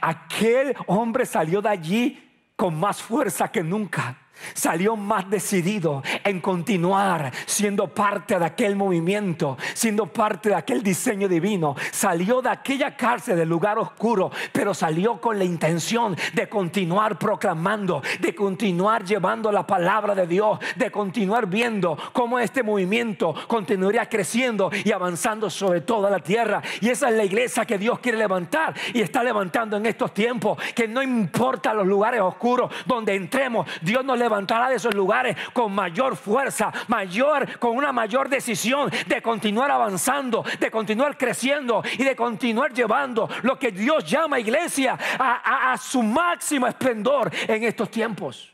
aquel 0.00 0.74
hombre 0.86 1.26
salió 1.26 1.60
de 1.60 1.68
allí 1.68 2.30
con 2.56 2.78
más 2.78 3.02
fuerza 3.02 3.50
que 3.50 3.62
nunca 3.62 4.16
salió 4.54 4.96
más 4.96 5.28
decidido 5.28 6.02
en 6.24 6.40
continuar 6.40 7.32
siendo 7.46 7.88
parte 7.88 8.38
de 8.38 8.44
aquel 8.44 8.76
movimiento, 8.76 9.56
siendo 9.74 10.06
parte 10.06 10.50
de 10.50 10.54
aquel 10.54 10.82
diseño 10.82 11.28
divino. 11.28 11.74
Salió 11.90 12.42
de 12.42 12.50
aquella 12.50 12.96
cárcel 12.96 13.36
del 13.36 13.48
lugar 13.48 13.78
oscuro, 13.78 14.30
pero 14.52 14.74
salió 14.74 15.20
con 15.20 15.38
la 15.38 15.44
intención 15.44 16.16
de 16.32 16.48
continuar 16.48 17.18
proclamando, 17.18 18.02
de 18.20 18.34
continuar 18.34 19.04
llevando 19.04 19.50
la 19.52 19.66
palabra 19.66 20.14
de 20.14 20.26
Dios, 20.26 20.58
de 20.76 20.90
continuar 20.90 21.46
viendo 21.46 21.96
cómo 22.12 22.38
este 22.38 22.62
movimiento 22.62 23.34
continuaría 23.46 24.08
creciendo 24.08 24.70
y 24.84 24.92
avanzando 24.92 25.50
sobre 25.50 25.80
toda 25.80 26.10
la 26.10 26.20
tierra. 26.20 26.62
Y 26.80 26.88
esa 26.88 27.08
es 27.08 27.16
la 27.16 27.24
iglesia 27.24 27.64
que 27.64 27.78
Dios 27.78 27.98
quiere 27.98 28.18
levantar 28.18 28.74
y 28.92 29.00
está 29.00 29.22
levantando 29.22 29.76
en 29.76 29.86
estos 29.86 30.12
tiempos, 30.14 30.58
que 30.74 30.88
no 30.88 31.02
importa 31.02 31.74
los 31.74 31.86
lugares 31.86 32.20
oscuros 32.20 32.72
donde 32.86 33.14
entremos, 33.14 33.66
Dios 33.80 34.04
nos 34.04 34.18
levantará 34.32 34.70
de 34.70 34.76
esos 34.76 34.94
lugares 34.94 35.36
con 35.52 35.72
mayor 35.72 36.16
fuerza, 36.16 36.72
mayor, 36.88 37.58
con 37.58 37.76
una 37.76 37.92
mayor 37.92 38.30
decisión 38.30 38.90
de 39.06 39.20
continuar 39.20 39.70
avanzando, 39.70 40.42
de 40.58 40.70
continuar 40.70 41.18
creciendo 41.18 41.82
y 41.98 42.02
de 42.02 42.16
continuar 42.16 42.72
llevando 42.72 43.28
lo 43.42 43.58
que 43.58 43.70
Dios 43.70 44.08
llama 44.08 44.40
iglesia 44.40 44.98
a, 45.18 45.72
a 45.72 45.76
su 45.76 46.02
máximo 46.02 46.66
esplendor 46.66 47.30
en 47.46 47.62
estos 47.64 47.90
tiempos. 47.90 48.50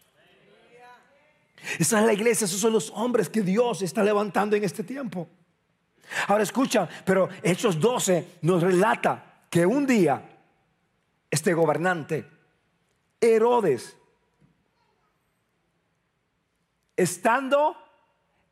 Esa 1.78 2.00
es 2.00 2.06
la 2.06 2.12
iglesia, 2.12 2.46
esos 2.46 2.60
son 2.60 2.72
los 2.72 2.90
hombres 2.90 3.28
que 3.28 3.42
Dios 3.42 3.82
está 3.82 4.02
levantando 4.02 4.56
en 4.56 4.64
este 4.64 4.82
tiempo. 4.82 5.28
Ahora 6.26 6.42
escucha, 6.42 6.88
pero 7.04 7.28
Hechos 7.42 7.78
12 7.78 8.38
nos 8.42 8.62
relata 8.62 9.42
que 9.48 9.64
un 9.64 9.86
día 9.86 10.22
este 11.30 11.52
gobernante, 11.54 12.26
Herodes, 13.20 13.97
estando 16.98 17.76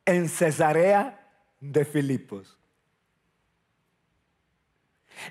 en 0.05 0.29
Cesarea 0.29 1.19
de 1.59 1.83
Filipos. 1.83 2.57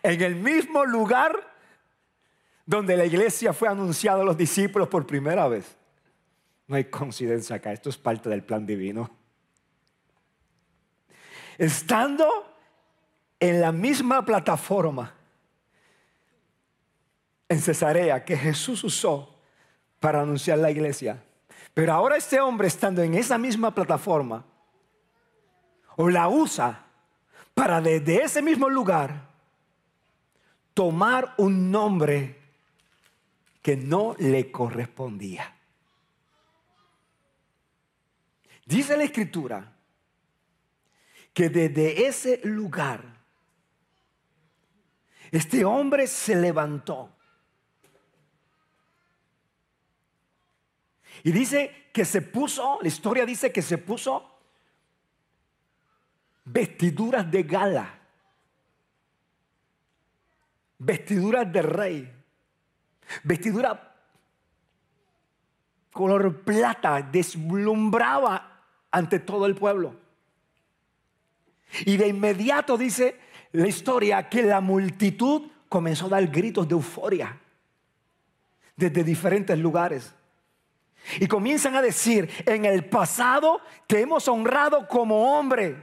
En 0.03 0.21
el 0.21 0.37
mismo 0.37 0.85
lugar 0.85 1.55
donde 2.67 2.95
la 2.95 3.07
iglesia 3.07 3.55
fue 3.55 3.69
anunciada 3.69 4.21
a 4.21 4.25
los 4.25 4.37
discípulos 4.37 4.89
por 4.89 5.07
primera 5.07 5.49
vez. 5.49 5.77
No 6.67 6.77
hay 6.77 6.85
coincidencia 6.85 7.57
acá, 7.57 7.73
esto 7.73 7.89
es 7.89 7.97
parte 7.97 8.29
del 8.29 8.43
plan 8.45 8.67
divino. 8.67 9.11
Estando 11.57 12.55
en 13.41 13.63
la 13.63 13.73
misma 13.73 14.27
plataforma 14.27 15.15
en 17.49 17.61
Cesarea 17.61 18.23
que 18.27 18.37
Jesús 18.37 18.85
usó 18.85 19.39
para 20.01 20.21
anunciar 20.21 20.59
la 20.59 20.71
iglesia, 20.71 21.23
pero 21.77 21.93
ahora 21.93 22.17
este 22.17 22.41
hombre 22.41 22.69
estando 22.69 23.03
en 23.03 23.13
esa 23.13 23.37
misma 23.37 23.71
plataforma, 23.71 24.43
o 25.97 26.09
la 26.09 26.27
usa 26.27 26.87
para 27.53 27.83
desde 27.83 28.25
ese 28.25 28.41
mismo 28.41 28.71
lugar 28.71 29.29
tomar 30.73 31.35
un 31.37 31.71
nombre 31.71 32.41
que 33.61 33.77
no 33.77 34.17
le 34.19 34.51
correspondía. 34.51 35.55
Dice 38.65 38.97
la 38.97 39.05
escritura 39.05 39.71
que 41.35 41.51
desde 41.51 42.07
ese 42.07 42.41
lugar 42.45 43.05
este 45.31 45.63
hombre 45.67 46.07
se 46.07 46.37
levantó 46.37 47.16
Y 51.27 51.33
dice 51.33 51.89
que 51.93 52.05
se 52.05 52.23
puso, 52.23 52.79
la 52.81 52.87
historia 52.87 53.27
dice 53.27 53.51
que 53.51 53.61
se 53.61 53.79
puso 53.79 54.31
vestiduras 56.45 57.29
de 57.29 57.43
gala, 57.43 57.99
vestiduras 60.79 61.53
de 61.53 61.63
rey, 61.63 62.13
vestidura 63.25 63.93
color 65.91 66.43
plata, 66.43 67.03
deslumbraba 67.03 68.63
ante 68.93 69.19
todo 69.19 69.47
el 69.47 69.57
pueblo. 69.57 69.97
Y 71.87 71.97
de 71.97 72.07
inmediato 72.07 72.79
dice 72.79 73.19
la 73.51 73.67
historia 73.67 74.29
que 74.29 74.43
la 74.43 74.61
multitud 74.61 75.51
comenzó 75.69 76.07
a 76.07 76.11
dar 76.11 76.29
gritos 76.29 76.69
de 76.69 76.75
euforia 76.75 77.37
desde 78.77 79.03
diferentes 79.03 79.59
lugares. 79.59 80.16
Y 81.21 81.27
comienzan 81.27 81.77
a 81.77 81.83
decir, 81.83 82.31
en 82.47 82.65
el 82.65 82.85
pasado 82.85 83.61
te 83.87 84.01
hemos 84.01 84.27
honrado 84.29 84.89
como 84.89 85.39
hombre, 85.39 85.77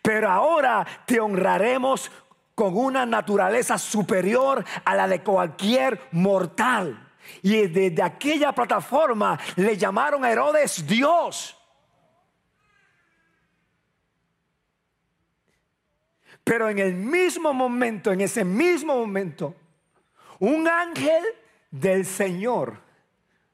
pero 0.00 0.30
ahora 0.30 0.86
te 1.06 1.20
honraremos 1.20 2.10
con 2.54 2.76
una 2.76 3.04
naturaleza 3.06 3.78
superior 3.78 4.64
a 4.84 4.94
la 4.94 5.08
de 5.08 5.22
cualquier 5.22 6.00
mortal. 6.12 7.10
Y 7.42 7.66
desde 7.66 8.02
aquella 8.02 8.52
plataforma 8.52 9.38
le 9.56 9.76
llamaron 9.76 10.24
a 10.24 10.30
Herodes 10.30 10.86
Dios. 10.86 11.56
Pero 16.44 16.68
en 16.68 16.78
el 16.78 16.94
mismo 16.94 17.52
momento, 17.52 18.12
en 18.12 18.20
ese 18.20 18.44
mismo 18.44 18.96
momento, 18.96 19.54
un 20.40 20.66
ángel 20.66 21.22
del 21.70 22.04
Señor 22.04 22.80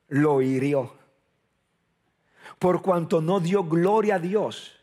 lo 0.08 0.42
hirió. 0.42 0.92
Por 2.58 2.82
cuanto 2.82 3.20
no 3.20 3.40
dio 3.40 3.64
gloria 3.64 4.16
a 4.16 4.18
Dios. 4.18 4.74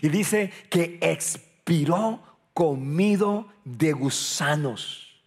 Y 0.00 0.08
dice 0.08 0.52
que 0.70 0.98
expiró 1.00 2.20
comido 2.54 3.52
de 3.64 3.92
gusanos. 3.92 5.20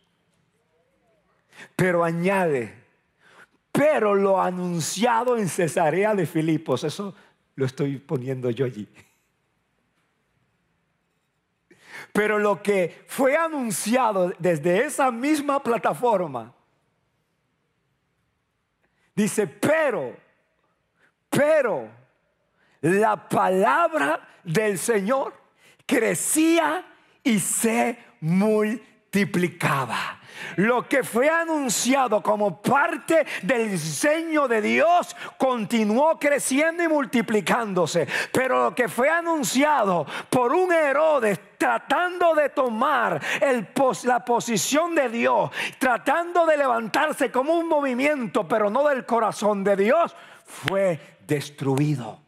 Pero 1.76 2.04
añade, 2.04 2.74
pero 3.72 4.15
lo 4.15 4.41
anunciado 4.41 5.38
en 5.38 5.50
Cesarea 5.50 6.15
de 6.15 6.26
Filipos, 6.26 6.84
eso 6.84 7.13
lo 7.56 7.65
estoy 7.65 7.98
poniendo 7.98 8.50
yo 8.50 8.65
allí. 8.65 8.88
Pero 12.13 12.39
lo 12.39 12.63
que 12.63 13.04
fue 13.08 13.36
anunciado 13.36 14.32
desde 14.39 14.86
esa 14.86 15.12
misma 15.12 15.62
plataforma, 15.62 16.55
dice, 19.15 19.47
pero, 19.47 20.15
pero, 21.30 21.89
la 22.82 23.28
palabra 23.28 24.28
del 24.43 24.78
Señor 24.78 25.34
crecía 25.86 26.86
y 27.23 27.39
se 27.39 27.97
multiplicaba. 28.19 28.95
Lo 30.58 30.88
que 30.88 31.04
fue 31.04 31.30
anunciado 31.30 32.21
como 32.21 32.62
parte 32.62 33.25
del 33.41 33.71
diseño 33.71 34.47
de 34.47 34.62
Dios 34.62 35.15
continuó 35.38 36.19
creciendo 36.19 36.84
y 36.84 36.88
multiplicándose. 36.88 38.08
Pero 38.32 38.65
lo 38.65 38.75
que 38.75 38.88
fue 38.88 39.10
anunciado 39.10 40.06
por 40.30 40.54
un 40.54 40.71
Herodes 40.71 41.39
tratando 41.58 42.36
de 42.36 42.49
tomar 42.49 43.21
la 44.04 44.25
posición 44.25 44.93
de 44.93 45.10
Dios, 45.10 45.49
tratando 45.80 46.45
de 46.45 46.58
levantarse 46.58 47.32
como 47.32 47.54
un 47.54 47.67
movimiento, 47.67 48.47
pero 48.47 48.69
no 48.69 48.88
del 48.88 49.06
corazón 49.06 49.63
de 49.63 49.75
Dios, 49.75 50.15
fue 50.45 50.99
destruido. 51.25 52.19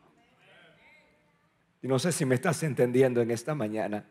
Y 1.81 1.87
no 1.87 1.99
sé 1.99 2.11
si 2.11 2.25
me 2.25 2.35
estás 2.35 2.63
entendiendo 2.63 3.21
en 3.21 3.31
esta 3.31 3.53
mañana. 3.53 4.05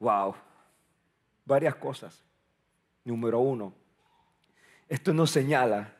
Wow. 0.00 0.34
Varias 1.44 1.76
cosas. 1.76 2.22
Número 3.04 3.38
uno, 3.38 3.72
esto 4.88 5.14
nos 5.14 5.30
señala 5.30 5.94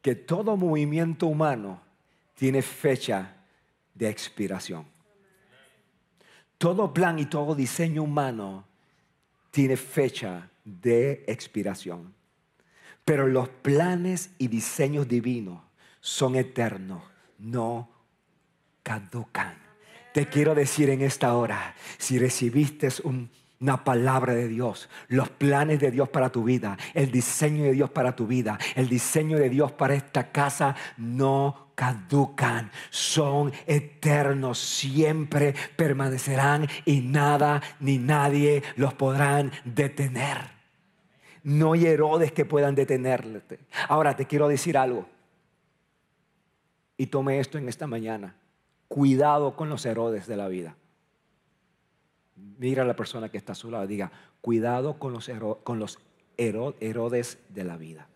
que 0.00 0.14
todo 0.14 0.56
movimiento 0.56 1.26
humano 1.26 1.80
tiene 2.34 2.62
fecha 2.62 3.36
de 3.94 4.08
expiración. 4.08 4.86
Todo 6.56 6.92
plan 6.92 7.18
y 7.18 7.26
todo 7.26 7.54
diseño 7.54 8.02
humano 8.02 8.64
tiene 9.50 9.76
fecha 9.76 10.48
de 10.64 11.24
expiración. 11.26 12.14
Pero 13.04 13.26
los 13.26 13.48
planes 13.48 14.30
y 14.38 14.48
diseños 14.48 15.08
divinos 15.08 15.62
son 16.00 16.36
eternos, 16.36 17.02
no 17.38 17.88
caducan. 18.82 19.69
Te 20.12 20.26
quiero 20.26 20.54
decir 20.54 20.90
en 20.90 21.02
esta 21.02 21.34
hora, 21.34 21.74
si 21.98 22.18
recibiste 22.18 22.88
una 23.60 23.84
palabra 23.84 24.34
de 24.34 24.48
Dios, 24.48 24.88
los 25.08 25.28
planes 25.28 25.78
de 25.78 25.90
Dios 25.90 26.08
para 26.08 26.30
tu 26.30 26.42
vida, 26.42 26.76
el 26.94 27.12
diseño 27.12 27.64
de 27.64 27.72
Dios 27.72 27.90
para 27.90 28.16
tu 28.16 28.26
vida, 28.26 28.58
el 28.74 28.88
diseño 28.88 29.38
de 29.38 29.48
Dios 29.48 29.70
para 29.72 29.94
esta 29.94 30.32
casa, 30.32 30.74
no 30.96 31.70
caducan, 31.76 32.70
son 32.90 33.52
eternos, 33.66 34.58
siempre 34.58 35.54
permanecerán 35.76 36.68
y 36.84 37.00
nada 37.00 37.62
ni 37.78 37.98
nadie 37.98 38.62
los 38.76 38.94
podrán 38.94 39.52
detener. 39.64 40.60
No 41.42 41.72
hay 41.72 41.86
Herodes 41.86 42.32
que 42.32 42.44
puedan 42.44 42.74
detenerte. 42.74 43.60
Ahora 43.88 44.14
te 44.14 44.26
quiero 44.26 44.48
decir 44.48 44.76
algo. 44.76 45.06
Y 46.96 47.06
tome 47.06 47.40
esto 47.40 47.56
en 47.56 47.68
esta 47.68 47.86
mañana. 47.86 48.34
Cuidado 48.90 49.54
con 49.54 49.68
los 49.68 49.86
Herodes 49.86 50.26
de 50.26 50.36
la 50.36 50.48
vida. 50.48 50.74
Mira 52.34 52.82
a 52.82 52.84
la 52.84 52.96
persona 52.96 53.28
que 53.28 53.38
está 53.38 53.52
a 53.52 53.54
su 53.54 53.70
lado, 53.70 53.86
diga, 53.86 54.10
cuidado 54.40 54.98
con 54.98 55.12
los, 55.12 55.30
con 55.62 55.78
los 55.78 56.00
Herodes 56.36 57.38
de 57.50 57.62
la 57.62 57.76
vida. 57.76 58.08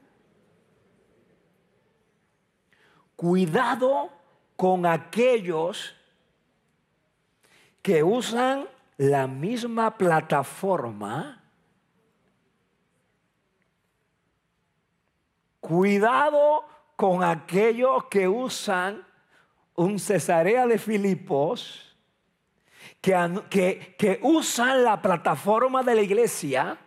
Cuidado 3.14 4.10
con 4.56 4.84
aquellos 4.84 5.94
que 7.80 8.02
usan 8.02 8.66
la 8.96 9.28
misma 9.28 9.96
plataforma. 9.96 11.40
Cuidado 15.60 16.64
con 16.96 17.22
aquellos 17.22 18.06
que 18.06 18.26
usan 18.26 19.13
un 19.74 19.98
Cesarea 19.98 20.66
de 20.66 20.78
Filipos 20.78 21.96
que, 23.00 23.94
que, 23.98 24.20
usan 24.22 24.84
la 24.84 25.00
plataforma 25.02 25.82
de 25.82 25.94
la 25.94 26.02
iglesia 26.02 26.78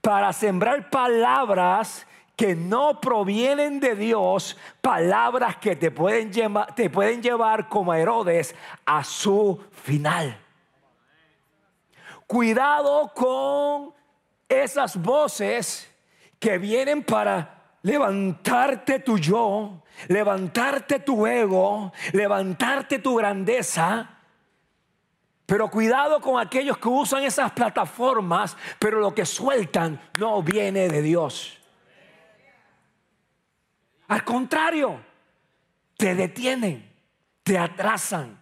para 0.00 0.32
sembrar 0.32 0.90
palabras 0.90 2.06
que 2.34 2.56
no 2.56 3.00
provienen 3.00 3.78
de 3.78 3.94
Dios, 3.94 4.56
palabras 4.80 5.56
que 5.58 5.76
te 5.76 5.90
pueden, 5.90 6.32
llevar, 6.32 6.74
te 6.74 6.90
pueden 6.90 7.22
llevar 7.22 7.68
como 7.68 7.94
Herodes 7.94 8.54
a 8.84 9.04
su 9.04 9.62
final. 9.70 10.36
Cuidado 12.26 13.12
con 13.14 13.94
esas 14.48 14.96
voces 14.96 15.88
que 16.40 16.58
vienen 16.58 17.04
para 17.04 17.61
levantarte 17.82 19.00
tu 19.00 19.18
yo, 19.18 19.82
levantarte 20.08 21.00
tu 21.00 21.26
ego, 21.26 21.92
levantarte 22.12 22.98
tu 22.98 23.16
grandeza. 23.16 24.18
Pero 25.46 25.68
cuidado 25.70 26.20
con 26.20 26.40
aquellos 26.40 26.78
que 26.78 26.88
usan 26.88 27.24
esas 27.24 27.52
plataformas, 27.52 28.56
pero 28.78 29.00
lo 29.00 29.14
que 29.14 29.26
sueltan 29.26 30.00
no 30.18 30.42
viene 30.42 30.88
de 30.88 31.02
Dios. 31.02 31.58
Al 34.08 34.24
contrario, 34.24 35.00
te 35.96 36.14
detienen, 36.14 36.90
te 37.42 37.58
atrasan. 37.58 38.40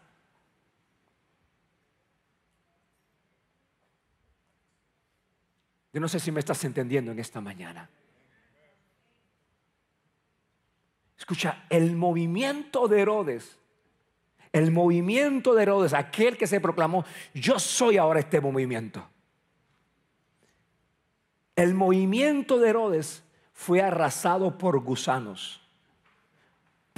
Yo 5.92 6.00
no 6.00 6.08
sé 6.08 6.20
si 6.20 6.30
me 6.30 6.40
estás 6.40 6.62
entendiendo 6.64 7.10
en 7.10 7.18
esta 7.18 7.40
mañana. 7.40 7.88
Escucha, 11.20 11.64
el 11.68 11.96
movimiento 11.96 12.88
de 12.88 13.02
Herodes, 13.02 13.58
el 14.52 14.72
movimiento 14.72 15.54
de 15.54 15.62
Herodes, 15.62 15.92
aquel 15.92 16.38
que 16.38 16.46
se 16.46 16.60
proclamó, 16.60 17.04
yo 17.34 17.58
soy 17.58 17.98
ahora 17.98 18.20
este 18.20 18.40
movimiento. 18.40 19.06
El 21.54 21.74
movimiento 21.74 22.58
de 22.58 22.70
Herodes 22.70 23.22
fue 23.52 23.82
arrasado 23.82 24.56
por 24.56 24.80
gusanos. 24.80 25.59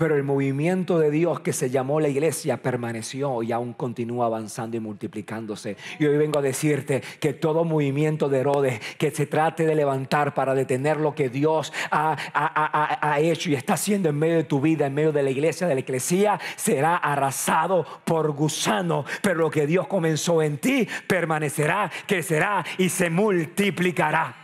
Pero 0.02 0.16
el 0.16 0.24
movimiento 0.24 0.98
de 0.98 1.12
Dios 1.12 1.38
que 1.38 1.52
se 1.52 1.70
llamó 1.70 2.00
la 2.00 2.08
iglesia 2.08 2.56
permaneció 2.56 3.40
y 3.44 3.52
aún 3.52 3.72
continúa 3.72 4.26
avanzando 4.26 4.76
y 4.76 4.80
multiplicándose. 4.80 5.76
Y 6.00 6.06
hoy 6.06 6.16
vengo 6.16 6.40
a 6.40 6.42
decirte 6.42 7.00
que 7.20 7.34
todo 7.34 7.62
movimiento 7.62 8.28
de 8.28 8.40
Herodes 8.40 8.80
que 8.98 9.12
se 9.12 9.26
trate 9.26 9.64
de 9.64 9.76
levantar 9.76 10.34
para 10.34 10.56
detener 10.56 10.96
lo 10.96 11.14
que 11.14 11.28
Dios 11.28 11.72
ha, 11.92 12.16
ha, 12.34 13.20
hecho 13.20 13.50
y 13.50 13.54
está 13.54 13.74
haciendo 13.74 14.08
en 14.08 14.18
medio 14.18 14.38
de 14.38 14.42
tu 14.42 14.60
vida, 14.60 14.86
en 14.86 14.94
medio 14.94 15.12
de 15.12 15.22
la 15.22 15.30
iglesia, 15.30 15.68
de 15.68 15.74
la 15.74 15.80
iglesia, 15.80 16.40
será 16.56 16.96
arrasado 16.96 17.86
por 18.04 18.32
gusano. 18.32 19.04
Pero 19.22 19.36
lo 19.36 19.50
que 19.52 19.68
Dios 19.68 19.86
comenzó 19.86 20.42
en 20.42 20.58
ti 20.58 20.88
permanecerá, 21.06 21.88
crecerá 22.08 22.64
y 22.76 22.88
se 22.88 23.08
multiplicará. 23.08 24.41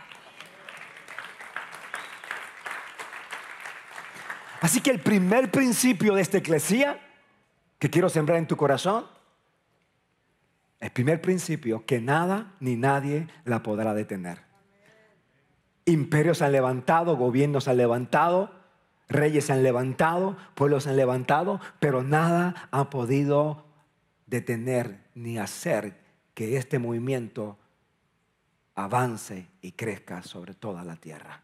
Así 4.61 4.81
que 4.81 4.91
el 4.91 4.99
primer 4.99 5.51
principio 5.51 6.15
de 6.15 6.21
esta 6.21 6.37
eclesía 6.37 6.99
que 7.77 7.89
quiero 7.89 8.09
sembrar 8.09 8.37
en 8.37 8.47
tu 8.47 8.57
corazón, 8.57 9.05
el 10.79 10.91
primer 10.91 11.21
principio, 11.21 11.85
que 11.85 11.99
nada 11.99 12.53
ni 12.59 12.75
nadie 12.75 13.27
la 13.45 13.63
podrá 13.63 13.93
detener. 13.93 14.39
Imperios 15.85 16.41
han 16.41 16.51
levantado, 16.51 17.17
gobiernos 17.17 17.67
han 17.67 17.77
levantado, 17.77 18.51
reyes 19.07 19.49
han 19.49 19.63
levantado, 19.63 20.37
pueblos 20.55 20.87
han 20.87 20.95
levantado, 20.97 21.59
pero 21.79 22.03
nada 22.03 22.69
ha 22.71 22.89
podido 22.89 23.65
detener 24.27 24.99
ni 25.15 25.37
hacer 25.37 25.97
que 26.33 26.57
este 26.57 26.79
movimiento 26.79 27.57
avance 28.75 29.47
y 29.61 29.73
crezca 29.73 30.21
sobre 30.21 30.53
toda 30.53 30.83
la 30.83 30.95
tierra. 30.95 31.41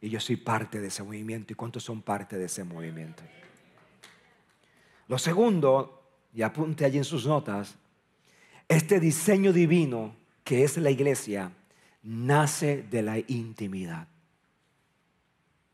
Y 0.00 0.10
yo 0.10 0.20
soy 0.20 0.36
parte 0.36 0.80
de 0.80 0.88
ese 0.88 1.02
movimiento. 1.02 1.52
¿Y 1.52 1.56
cuántos 1.56 1.82
son 1.82 2.02
parte 2.02 2.38
de 2.38 2.46
ese 2.46 2.64
movimiento? 2.64 3.22
Lo 5.08 5.18
segundo, 5.18 6.02
y 6.34 6.42
apunte 6.42 6.84
allí 6.84 6.98
en 6.98 7.04
sus 7.04 7.26
notas, 7.26 7.76
este 8.68 9.00
diseño 9.00 9.52
divino 9.52 10.14
que 10.44 10.64
es 10.64 10.76
la 10.76 10.90
iglesia 10.90 11.52
nace 12.02 12.82
de 12.82 13.02
la 13.02 13.18
intimidad. 13.18 14.08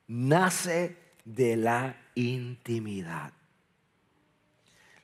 Nace 0.07 0.97
de 1.25 1.57
la 1.57 1.97
intimidad. 2.15 3.33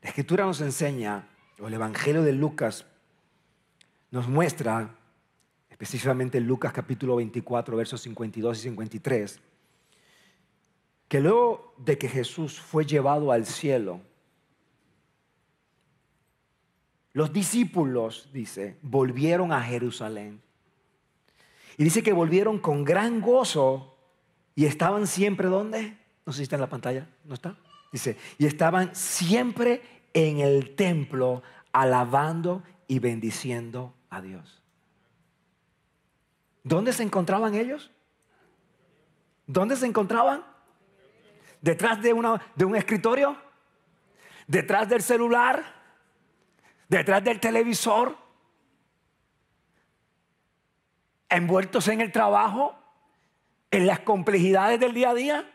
La 0.02 0.08
escritura 0.08 0.44
nos 0.44 0.60
enseña, 0.60 1.28
o 1.58 1.68
el 1.68 1.74
Evangelio 1.74 2.22
de 2.22 2.32
Lucas 2.32 2.86
nos 4.10 4.28
muestra, 4.28 4.96
específicamente 5.80 6.36
en 6.36 6.46
Lucas 6.46 6.74
capítulo 6.74 7.16
24, 7.16 7.74
versos 7.74 8.02
52 8.02 8.58
y 8.58 8.62
53, 8.64 9.40
que 11.08 11.20
luego 11.20 11.74
de 11.78 11.96
que 11.96 12.06
Jesús 12.06 12.60
fue 12.60 12.84
llevado 12.84 13.32
al 13.32 13.46
cielo, 13.46 14.02
los 17.14 17.32
discípulos, 17.32 18.28
dice, 18.30 18.76
volvieron 18.82 19.52
a 19.52 19.62
Jerusalén. 19.62 20.42
Y 21.78 21.84
dice 21.84 22.02
que 22.02 22.12
volvieron 22.12 22.58
con 22.58 22.84
gran 22.84 23.22
gozo 23.22 23.96
y 24.54 24.66
estaban 24.66 25.06
siempre 25.06 25.48
¿dónde? 25.48 25.96
No 26.26 26.32
sé 26.32 26.38
si 26.38 26.42
está 26.42 26.56
en 26.56 26.60
la 26.60 26.68
pantalla, 26.68 27.08
¿no 27.24 27.32
está? 27.32 27.56
Dice, 27.90 28.18
y 28.38 28.44
estaban 28.44 28.94
siempre 28.94 29.80
en 30.12 30.40
el 30.40 30.76
templo 30.76 31.42
alabando 31.72 32.62
y 32.86 32.98
bendiciendo 32.98 33.94
a 34.10 34.20
Dios. 34.20 34.59
¿Dónde 36.62 36.92
se 36.92 37.02
encontraban 37.02 37.54
ellos? 37.54 37.90
¿Dónde 39.46 39.76
se 39.76 39.86
encontraban? 39.86 40.44
¿Detrás 41.60 42.00
de, 42.00 42.12
una, 42.12 42.40
de 42.54 42.64
un 42.64 42.76
escritorio? 42.76 43.36
¿Detrás 44.46 44.88
del 44.88 45.02
celular? 45.02 45.80
detrás 46.90 47.22
del 47.22 47.38
televisor, 47.38 48.18
envueltos 51.28 51.86
en 51.86 52.00
el 52.00 52.10
trabajo, 52.10 52.76
en 53.70 53.86
las 53.86 54.00
complejidades 54.00 54.80
del 54.80 54.92
día 54.92 55.10
a 55.10 55.14
día. 55.14 55.50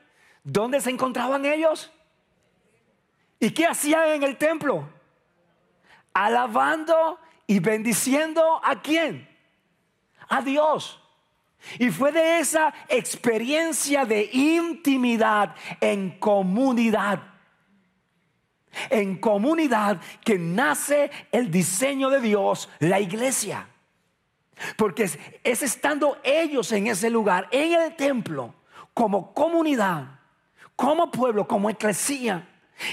¿Dónde 0.46 0.80
se 0.80 0.92
encontraban 0.92 1.44
ellos? 1.46 1.92
¿Y 3.38 3.52
qué 3.52 3.68
hacían 3.68 4.08
en 4.08 4.24
el 4.24 4.38
templo? 4.38 4.88
Alabando 6.14 7.20
y 7.46 7.60
bendiciendo 7.60 8.62
a 8.64 8.82
quién? 8.82 9.28
A 10.28 10.42
Dios. 10.42 11.02
Y 11.80 11.90
fue 11.90 12.12
de 12.12 12.40
esa 12.40 12.74
experiencia 12.90 14.06
de 14.06 14.30
intimidad 14.32 15.56
en 15.82 16.12
comunidad 16.20 17.36
en 18.90 19.18
comunidad 19.18 20.02
que 20.24 20.38
nace 20.38 21.12
el 21.32 21.52
diseño 21.52 22.10
de 22.10 22.22
Dios, 22.22 22.70
la 22.80 23.00
iglesia. 23.00 23.68
Porque 24.78 25.04
es, 25.04 25.62
estando 25.62 26.18
ellos 26.24 26.72
en 26.72 26.88
ese 26.88 27.10
lugar, 27.10 27.48
en 27.52 27.74
el 27.74 27.96
templo, 27.96 28.54
como 28.94 29.34
comunidad, 29.34 30.20
como 30.76 31.12
pueblo, 31.12 31.48
como 31.48 31.70
eclesía, 31.70 32.48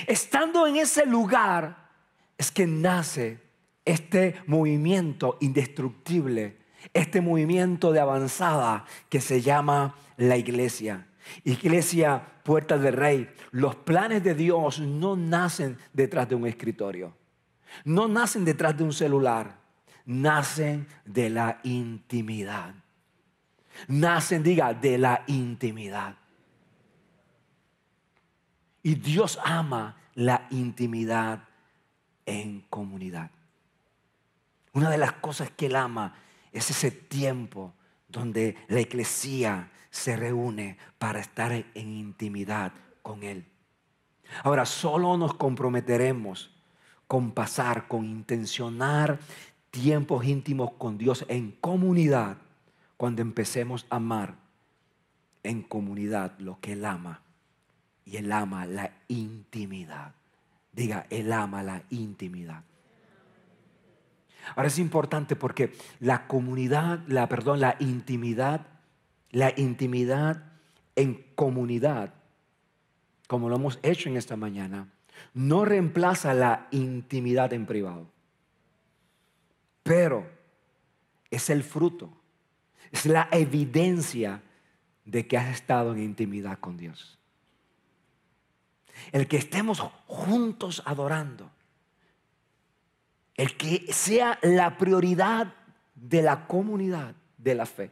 estando 0.07 0.67
en 0.67 0.77
ese 0.77 1.07
lugar, 1.07 1.91
es 2.37 2.51
que 2.51 2.67
nace 2.67 3.41
este 3.85 4.43
movimiento 4.47 5.39
indestructible, 5.41 6.59
este 6.95 7.21
movimiento 7.21 7.93
de 7.93 8.01
avanzada 8.01 8.85
que 9.09 9.21
se 9.21 9.41
llama 9.41 9.95
la 10.17 10.37
iglesia. 10.37 11.07
Iglesia 11.45 12.23
Puertas 12.43 12.81
del 12.81 12.95
Rey, 12.95 13.31
los 13.53 13.77
planes 13.77 14.25
de 14.25 14.35
Dios 14.35 14.81
no 14.81 15.17
nacen 15.17 15.79
detrás 15.93 16.29
de 16.29 16.35
un 16.35 16.47
escritorio, 16.47 17.17
no 17.85 18.09
nacen 18.09 18.45
detrás 18.45 18.77
de 18.77 18.85
un 18.85 18.93
celular, 18.93 19.57
nacen 20.05 20.89
de 21.05 21.31
la 21.31 21.61
intimidad. 21.63 22.75
Nacen, 23.89 24.43
diga, 24.43 24.75
de 24.75 24.99
la 24.99 25.25
intimidad. 25.27 26.17
Y 28.83 28.97
Dios 28.97 29.39
ama 29.43 29.97
la 30.15 30.47
intimidad 30.51 31.45
en 32.27 32.61
comunidad. 32.69 33.31
Una 34.73 34.91
de 34.91 34.99
las 34.99 35.13
cosas 35.13 35.51
que 35.51 35.67
Él 35.67 35.77
ama 35.77 36.15
es 36.53 36.71
ese 36.71 36.91
tiempo 36.91 37.75
donde 38.09 38.57
la 38.69 38.81
iglesia 38.81 39.71
se 39.91 40.17
reúne 40.17 40.77
para 40.99 41.21
estar 41.21 41.53
en 41.53 41.67
intimidad 41.75 42.73
con 43.03 43.23
Él. 43.23 43.47
Ahora, 44.43 44.65
solo 44.65 45.17
nos 45.17 45.35
comprometeremos 45.35 46.51
con 47.07 47.33
pasar, 47.33 47.89
con 47.89 48.07
intencionar 48.07 49.19
tiempos 49.71 50.25
íntimos 50.25 50.73
con 50.73 50.99
Dios 50.99 51.25
en 51.29 51.53
comunidad 51.53 52.39
cuando 52.97 53.23
empecemos 53.23 53.87
a 53.91 53.97
amar 53.97 54.37
en 55.43 55.63
comunidad 55.63 56.39
lo 56.39 56.61
que 56.61 56.73
Él 56.73 56.85
ama. 56.85 57.23
Y 58.05 58.17
Él 58.17 58.33
ama 58.33 58.67
la 58.67 58.93
intimidad. 59.09 60.15
Diga, 60.73 61.07
Él 61.11 61.33
ama 61.33 61.63
la 61.63 61.83
intimidad. 61.91 62.65
Ahora 64.57 64.69
es 64.69 64.79
importante 64.79 65.37
porque 65.37 65.73
la 66.01 66.27
comunidad, 66.27 67.01
la 67.07 67.29
perdón, 67.29 67.61
la 67.61 67.77
intimidad 67.79 68.67
la 69.33 69.53
intimidad 69.57 70.45
en 70.95 71.25
comunidad, 71.35 72.15
como 73.27 73.49
lo 73.49 73.57
hemos 73.57 73.79
hecho 73.83 74.09
en 74.09 74.19
esta 74.19 74.37
mañana, 74.37 74.93
no 75.35 75.65
reemplaza 75.65 76.35
la 76.35 76.69
intimidad 76.71 77.53
en 77.55 77.67
privado. 77.67 78.11
Pero 79.83 80.31
es 81.31 81.49
el 81.51 81.65
fruto, 81.65 82.13
es 82.93 83.07
la 83.07 83.29
evidencia 83.33 84.43
de 85.07 85.27
que 85.27 85.39
has 85.39 85.49
estado 85.49 85.93
en 85.93 86.03
intimidad 86.03 86.59
con 86.59 86.77
Dios. 86.77 87.19
El 89.11 89.27
que 89.27 89.39
estemos 89.39 89.81
juntos 90.07 90.83
adorando, 90.85 91.51
el 93.37 93.57
que 93.57 93.93
sea 93.93 94.39
la 94.43 94.77
prioridad 94.77 95.55
de 95.95 96.23
la 96.23 96.47
comunidad 96.47 97.15
de 97.39 97.55
la 97.55 97.67
fe 97.67 97.91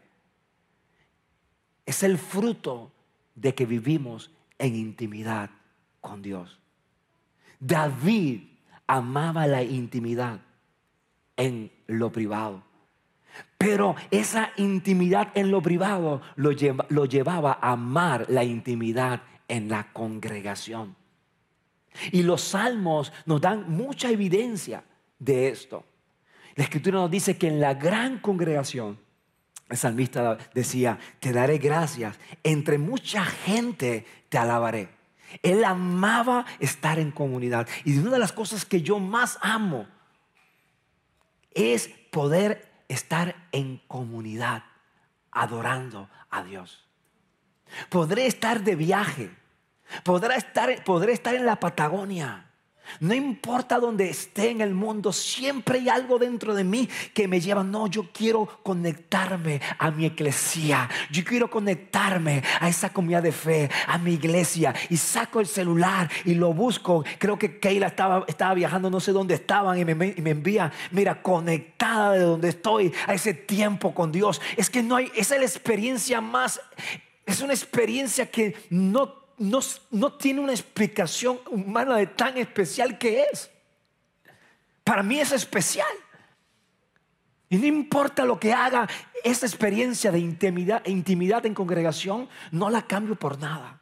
es 1.86 2.02
el 2.02 2.18
fruto 2.18 2.92
de 3.34 3.54
que 3.54 3.66
vivimos 3.66 4.30
en 4.58 4.76
intimidad 4.76 5.50
con 6.00 6.22
Dios. 6.22 6.60
David 7.58 8.42
amaba 8.86 9.46
la 9.46 9.62
intimidad 9.62 10.40
en 11.36 11.72
lo 11.86 12.12
privado. 12.12 12.62
Pero 13.58 13.96
esa 14.10 14.50
intimidad 14.56 15.28
en 15.34 15.50
lo 15.50 15.62
privado 15.62 16.22
lo, 16.36 16.52
llevaba 16.52 17.58
a 17.60 17.72
amar 17.72 18.26
la 18.28 18.44
intimidad 18.44 19.22
en 19.48 19.68
la 19.68 19.92
congregación. 19.92 20.96
Y 22.12 22.22
los 22.22 22.42
salmos 22.42 23.12
nos 23.26 23.40
dan 23.40 23.70
mucha 23.70 24.10
evidencia 24.10 24.84
de 25.20 25.48
esto. 25.48 25.84
La 26.56 26.64
escritura 26.64 26.98
nos 26.98 27.10
dice 27.10 27.38
que 27.38 27.46
en 27.46 27.60
la 27.60 27.74
gran 27.74 28.18
congregación 28.18 28.98
el 29.70 29.76
salmista 29.76 30.36
decía, 30.52 30.98
te 31.20 31.32
daré 31.32 31.58
gracias, 31.58 32.18
entre 32.42 32.76
mucha 32.76 33.24
gente 33.24 34.04
te 34.28 34.36
alabaré. 34.36 34.88
Él 35.42 35.64
amaba 35.64 36.44
estar 36.58 36.98
en 36.98 37.12
comunidad. 37.12 37.68
Y 37.84 37.96
una 37.98 38.10
de 38.10 38.18
las 38.18 38.32
cosas 38.32 38.64
que 38.64 38.82
yo 38.82 38.98
más 38.98 39.38
amo 39.42 39.86
es 41.54 41.88
poder 42.10 42.68
estar 42.88 43.36
en 43.52 43.80
comunidad, 43.86 44.64
adorando 45.30 46.10
a 46.30 46.42
Dios. 46.42 46.84
Podré 47.88 48.26
estar 48.26 48.64
de 48.64 48.74
viaje, 48.74 49.30
podré 50.02 50.34
estar, 50.34 50.82
podré 50.82 51.12
estar 51.12 51.36
en 51.36 51.46
la 51.46 51.60
Patagonia, 51.60 52.49
no 52.98 53.14
importa 53.14 53.78
dónde 53.78 54.10
esté 54.10 54.50
en 54.50 54.60
el 54.60 54.74
mundo, 54.74 55.12
siempre 55.12 55.78
hay 55.78 55.88
algo 55.88 56.18
dentro 56.18 56.54
de 56.54 56.64
mí 56.64 56.88
que 57.14 57.28
me 57.28 57.40
lleva, 57.40 57.62
no, 57.62 57.86
yo 57.86 58.08
quiero 58.12 58.46
conectarme 58.62 59.60
a 59.78 59.90
mi 59.90 60.06
iglesia, 60.06 60.88
yo 61.10 61.24
quiero 61.24 61.50
conectarme 61.50 62.42
a 62.60 62.68
esa 62.68 62.92
comunidad 62.92 63.22
de 63.22 63.32
fe, 63.32 63.70
a 63.86 63.98
mi 63.98 64.14
iglesia, 64.14 64.74
y 64.88 64.96
saco 64.96 65.40
el 65.40 65.46
celular 65.46 66.10
y 66.24 66.34
lo 66.34 66.52
busco. 66.52 67.04
Creo 67.18 67.38
que 67.38 67.58
Keila 67.58 67.86
estaba, 67.86 68.24
estaba 68.26 68.54
viajando, 68.54 68.90
no 68.90 69.00
sé 69.00 69.12
dónde 69.12 69.34
estaban, 69.34 69.78
y 69.78 69.84
me, 69.84 70.14
y 70.16 70.28
envía, 70.28 70.72
mira, 70.90 71.22
conectada 71.22 72.12
de 72.12 72.20
donde 72.20 72.48
estoy 72.48 72.92
a 73.06 73.14
ese 73.14 73.34
tiempo 73.34 73.94
con 73.94 74.12
Dios. 74.12 74.40
Es 74.56 74.70
que 74.70 74.82
no 74.82 74.96
hay, 74.96 75.10
esa 75.14 75.34
es 75.34 75.40
la 75.40 75.46
experiencia 75.46 76.20
más, 76.20 76.60
es 77.26 77.40
una 77.40 77.52
experiencia 77.52 78.26
que 78.26 78.56
no 78.70 79.19
no, 79.40 80.12
tiene 80.12 80.40
una 80.40 80.52
explicación 80.52 81.40
humana 81.50 81.96
de 81.96 82.06
tan 82.06 82.36
especial 82.36 82.98
que 82.98 83.24
es. 83.32 83.50
Para 84.84 85.02
mí 85.02 85.18
es 85.18 85.32
especial. 85.32 85.88
Y 87.48 87.56
no 87.56 87.66
importa 87.66 88.26
lo 88.26 88.38
que 88.38 88.52
haga, 88.52 88.86
esa 89.24 89.46
experiencia 89.46 90.12
de 90.12 90.18
intimidad, 90.18 90.86
intimidad 90.86 91.46
en 91.46 91.54
congregación, 91.54 92.28
no 92.50 92.68
la 92.68 92.82
cambio 92.82 93.16
por 93.16 93.40
nada. 93.40 93.80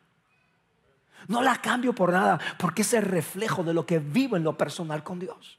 No 1.27 1.43
la 1.43 1.61
cambio 1.61 1.93
por 1.93 2.13
nada, 2.13 2.39
porque 2.57 2.83
es 2.83 2.95
el 2.95 3.03
reflejo 3.03 3.65
de 3.65 3.75
lo 3.75 3.85
que 3.85 3.99
vivo 3.99 4.37
en 4.37 4.45
lo 4.45 4.57
personal 4.57 5.03
con 5.03 5.19
Dios. 5.19 5.59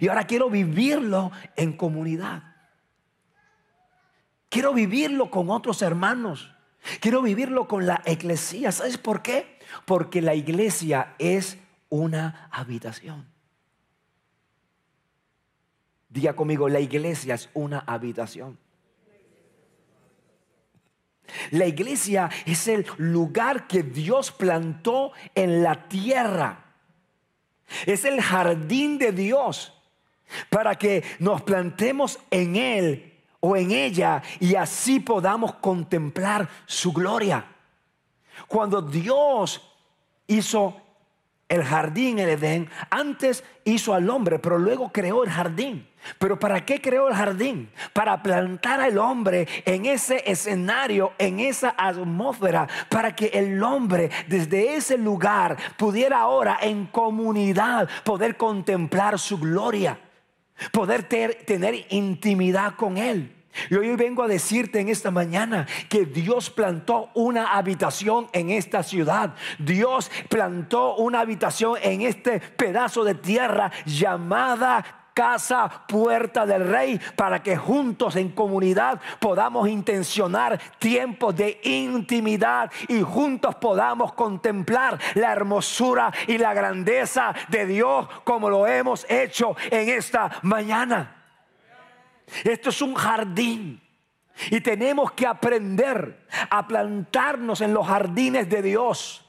Y 0.00 0.06
ahora 0.06 0.24
quiero 0.24 0.48
vivirlo 0.48 1.32
en 1.56 1.76
comunidad. 1.76 2.54
Quiero 4.48 4.72
vivirlo 4.72 5.30
con 5.30 5.50
otros 5.50 5.82
hermanos. 5.82 6.54
Quiero 7.00 7.22
vivirlo 7.22 7.68
con 7.68 7.86
la 7.86 8.02
iglesia. 8.06 8.72
¿Sabes 8.72 8.98
por 8.98 9.22
qué? 9.22 9.58
Porque 9.84 10.22
la 10.22 10.34
iglesia 10.34 11.14
es 11.18 11.58
una 11.88 12.48
habitación. 12.50 13.26
Diga 16.08 16.34
conmigo, 16.34 16.68
la 16.68 16.80
iglesia 16.80 17.34
es 17.34 17.50
una 17.54 17.80
habitación. 17.80 18.58
La 21.50 21.66
iglesia 21.66 22.30
es 22.46 22.68
el 22.68 22.86
lugar 22.96 23.66
que 23.66 23.82
Dios 23.82 24.32
plantó 24.32 25.12
en 25.34 25.62
la 25.62 25.88
tierra. 25.88 26.64
Es 27.84 28.06
el 28.06 28.22
jardín 28.22 28.96
de 28.96 29.12
Dios 29.12 29.74
para 30.48 30.76
que 30.76 31.04
nos 31.18 31.42
plantemos 31.42 32.18
en 32.30 32.56
Él 32.56 33.17
o 33.40 33.56
en 33.56 33.70
ella 33.70 34.22
y 34.40 34.54
así 34.54 35.00
podamos 35.00 35.54
contemplar 35.56 36.48
su 36.66 36.92
gloria. 36.92 37.44
Cuando 38.46 38.82
Dios 38.82 39.62
hizo 40.26 40.76
el 41.48 41.64
jardín, 41.64 42.18
el 42.18 42.28
Edén, 42.28 42.68
antes 42.90 43.42
hizo 43.64 43.94
al 43.94 44.08
hombre, 44.10 44.38
pero 44.38 44.58
luego 44.58 44.90
creó 44.92 45.24
el 45.24 45.30
jardín. 45.30 45.88
Pero 46.18 46.38
¿para 46.38 46.64
qué 46.64 46.80
creó 46.80 47.08
el 47.08 47.14
jardín? 47.14 47.70
Para 47.92 48.22
plantar 48.22 48.80
al 48.80 48.98
hombre 48.98 49.48
en 49.64 49.86
ese 49.86 50.22
escenario, 50.30 51.12
en 51.18 51.40
esa 51.40 51.74
atmósfera, 51.76 52.68
para 52.88 53.16
que 53.16 53.26
el 53.26 53.62
hombre 53.62 54.10
desde 54.28 54.76
ese 54.76 54.96
lugar 54.96 55.56
pudiera 55.76 56.20
ahora 56.20 56.58
en 56.60 56.86
comunidad 56.86 57.88
poder 58.04 58.36
contemplar 58.36 59.18
su 59.18 59.38
gloria, 59.38 59.98
poder 60.72 61.04
tener 61.04 61.86
intimidad 61.90 62.74
con 62.74 62.96
él. 62.96 63.34
Y 63.70 63.74
hoy 63.74 63.94
vengo 63.96 64.22
a 64.22 64.28
decirte 64.28 64.80
en 64.80 64.88
esta 64.88 65.10
mañana 65.10 65.66
que 65.88 66.04
Dios 66.04 66.50
plantó 66.50 67.10
una 67.14 67.56
habitación 67.56 68.28
en 68.32 68.50
esta 68.50 68.82
ciudad. 68.82 69.34
Dios 69.58 70.10
plantó 70.28 70.96
una 70.96 71.20
habitación 71.20 71.76
en 71.82 72.02
este 72.02 72.40
pedazo 72.40 73.04
de 73.04 73.14
tierra 73.14 73.72
llamada 73.84 75.07
casa, 75.18 75.68
puerta 75.88 76.46
del 76.46 76.68
rey, 76.68 77.00
para 77.16 77.42
que 77.42 77.56
juntos 77.56 78.14
en 78.14 78.28
comunidad 78.28 79.00
podamos 79.18 79.68
intencionar 79.68 80.60
tiempos 80.78 81.34
de 81.34 81.60
intimidad 81.64 82.70
y 82.86 83.02
juntos 83.02 83.56
podamos 83.56 84.12
contemplar 84.12 84.96
la 85.16 85.32
hermosura 85.32 86.12
y 86.28 86.38
la 86.38 86.54
grandeza 86.54 87.34
de 87.48 87.66
Dios 87.66 88.06
como 88.22 88.48
lo 88.48 88.68
hemos 88.68 89.10
hecho 89.10 89.56
en 89.72 89.88
esta 89.88 90.30
mañana. 90.42 91.16
Esto 92.44 92.70
es 92.70 92.80
un 92.80 92.94
jardín. 92.94 93.82
Y 94.52 94.60
tenemos 94.60 95.10
que 95.10 95.26
aprender 95.26 96.28
a 96.48 96.64
plantarnos 96.68 97.60
en 97.60 97.74
los 97.74 97.88
jardines 97.88 98.48
de 98.48 98.62
Dios. 98.62 99.27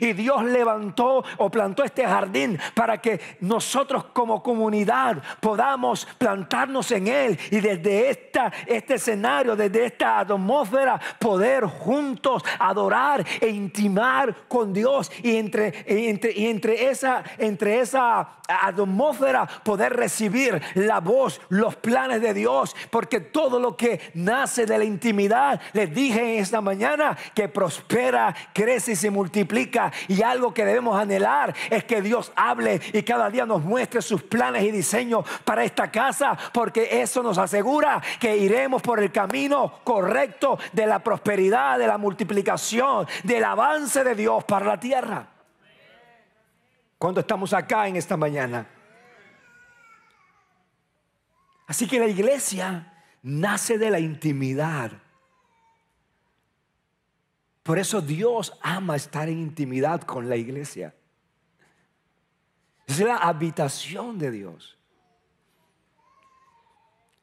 Y 0.00 0.12
Dios 0.12 0.44
levantó 0.44 1.24
o 1.38 1.50
plantó 1.50 1.84
este 1.84 2.04
jardín 2.04 2.58
para 2.74 2.98
que 2.98 3.20
nosotros 3.40 4.06
como 4.12 4.42
comunidad 4.42 5.22
podamos 5.40 6.06
plantarnos 6.18 6.90
en 6.92 7.08
él 7.08 7.38
y 7.50 7.60
desde 7.60 8.10
esta, 8.10 8.52
este 8.66 8.94
escenario, 8.94 9.56
desde 9.56 9.86
esta 9.86 10.20
atmósfera, 10.20 11.00
poder 11.18 11.64
juntos 11.64 12.42
adorar 12.58 13.24
e 13.40 13.48
intimar 13.48 14.48
con 14.48 14.72
Dios 14.72 15.10
y 15.22 15.36
entre, 15.36 15.84
entre, 15.86 16.32
y 16.32 16.46
entre, 16.46 16.90
esa, 16.90 17.22
entre 17.38 17.80
esa 17.80 18.38
atmósfera 18.48 19.46
poder 19.46 19.94
recibir 19.94 20.60
la 20.74 21.00
voz, 21.00 21.40
los 21.48 21.76
planes 21.76 22.20
de 22.20 22.34
Dios, 22.34 22.76
porque 22.90 23.20
todo 23.20 23.58
lo 23.58 23.76
que 23.76 24.00
nace 24.14 24.66
de 24.66 24.78
la 24.78 24.84
intimidad, 24.84 25.60
les 25.72 25.94
dije 25.94 26.38
esta 26.38 26.60
mañana, 26.60 27.16
que 27.34 27.48
prospera, 27.48 28.34
crece 28.52 28.92
y 28.92 28.96
se 28.96 29.10
multiplica 29.10 29.73
y 30.08 30.22
algo 30.22 30.54
que 30.54 30.64
debemos 30.64 30.98
anhelar 30.98 31.54
es 31.70 31.84
que 31.84 32.02
Dios 32.02 32.32
hable 32.36 32.80
y 32.92 33.02
cada 33.02 33.30
día 33.30 33.46
nos 33.46 33.62
muestre 33.62 34.02
sus 34.02 34.22
planes 34.22 34.62
y 34.62 34.70
diseños 34.70 35.24
para 35.44 35.64
esta 35.64 35.90
casa, 35.90 36.36
porque 36.52 37.00
eso 37.02 37.22
nos 37.22 37.38
asegura 37.38 38.00
que 38.20 38.36
iremos 38.36 38.82
por 38.82 39.00
el 39.00 39.10
camino 39.10 39.80
correcto 39.84 40.58
de 40.72 40.86
la 40.86 40.98
prosperidad, 41.00 41.78
de 41.78 41.86
la 41.86 41.98
multiplicación, 41.98 43.06
del 43.22 43.44
avance 43.44 44.04
de 44.04 44.14
Dios 44.14 44.44
para 44.44 44.66
la 44.66 44.80
tierra. 44.80 45.28
Cuando 46.98 47.20
estamos 47.20 47.52
acá 47.52 47.88
en 47.88 47.96
esta 47.96 48.16
mañana. 48.16 48.66
Así 51.66 51.86
que 51.86 51.98
la 51.98 52.06
iglesia 52.06 52.92
nace 53.22 53.78
de 53.78 53.90
la 53.90 53.98
intimidad 53.98 55.03
por 57.64 57.78
eso 57.78 58.02
Dios 58.02 58.52
ama 58.60 58.94
estar 58.94 59.26
en 59.26 59.38
intimidad 59.38 60.02
con 60.02 60.28
la 60.28 60.36
iglesia. 60.36 60.94
Es 62.86 63.00
la 63.00 63.16
habitación 63.16 64.18
de 64.18 64.30
Dios. 64.30 64.76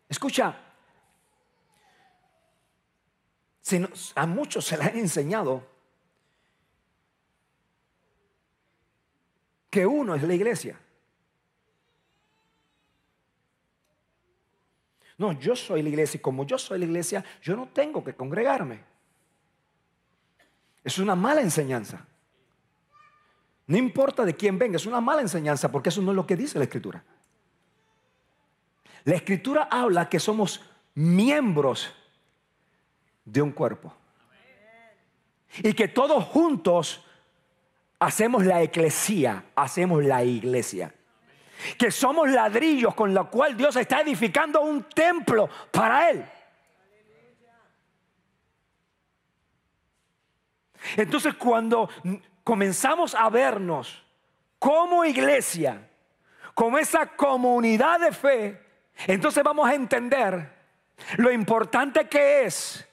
Escucha, 0.10 0.58
a 4.16 4.26
muchos 4.26 4.66
se 4.66 4.78
les 4.78 4.88
ha 4.88 4.90
enseñado 4.90 5.64
que 9.70 9.86
uno 9.86 10.16
es 10.16 10.24
la 10.24 10.34
iglesia. 10.34 10.78
No, 15.20 15.34
yo 15.34 15.56
soy 15.56 15.84
la 15.84 15.90
iglesia 15.90 16.18
y 16.18 16.22
como 16.22 16.48
yo 16.48 16.58
soy 16.58 16.80
la 16.80 16.86
iglesia, 16.86 17.24
yo 17.44 17.56
no 17.56 17.70
tengo 17.70 18.04
que 18.04 18.16
congregarme. 18.16 18.91
Es 20.84 20.98
una 20.98 21.16
mala 21.16 21.42
enseñanza. 21.42 22.06
No 23.68 23.78
importa 23.78 24.26
de 24.26 24.36
quién 24.36 24.58
venga, 24.58 24.76
es 24.76 24.86
una 24.86 25.00
mala 25.00 25.22
enseñanza 25.22 25.72
porque 25.72 25.90
eso 25.90 26.02
no 26.02 26.12
es 26.12 26.16
lo 26.16 26.28
que 26.28 26.36
dice 26.36 26.58
la 26.58 26.66
escritura. 26.66 27.04
La 29.04 29.16
escritura 29.16 29.68
habla 29.72 30.10
que 30.10 30.20
somos 30.20 30.62
miembros 30.94 31.94
de 33.26 33.42
un 33.42 33.52
cuerpo. 33.52 33.94
Y 35.64 35.74
que 35.74 35.88
todos 35.88 36.24
juntos 36.26 37.04
hacemos 38.00 38.46
la 38.46 38.62
eclesía, 38.62 39.46
hacemos 39.56 40.04
la 40.04 40.24
iglesia. 40.24 40.94
Que 41.78 41.92
somos 41.92 42.30
ladrillos 42.30 42.96
con 42.96 43.14
los 43.14 43.28
cual 43.28 43.56
Dios 43.56 43.76
está 43.76 44.02
edificando 44.02 44.62
un 44.62 44.84
templo 44.84 45.50
para 45.72 46.10
Él. 46.10 46.26
Entonces 50.98 51.36
cuando 51.36 51.90
comenzamos 52.44 53.16
a 53.16 53.30
vernos 53.30 54.04
como 54.60 55.06
iglesia, 55.06 55.88
como 56.54 56.78
esa 56.78 57.06
comunidad 57.06 58.00
de 58.00 58.12
fe, 58.12 58.62
entonces 59.08 59.44
vamos 59.44 59.68
a 59.68 59.74
entender 59.74 60.62
lo 61.18 61.32
importante 61.32 62.08
que 62.08 62.44
es, 62.46 62.88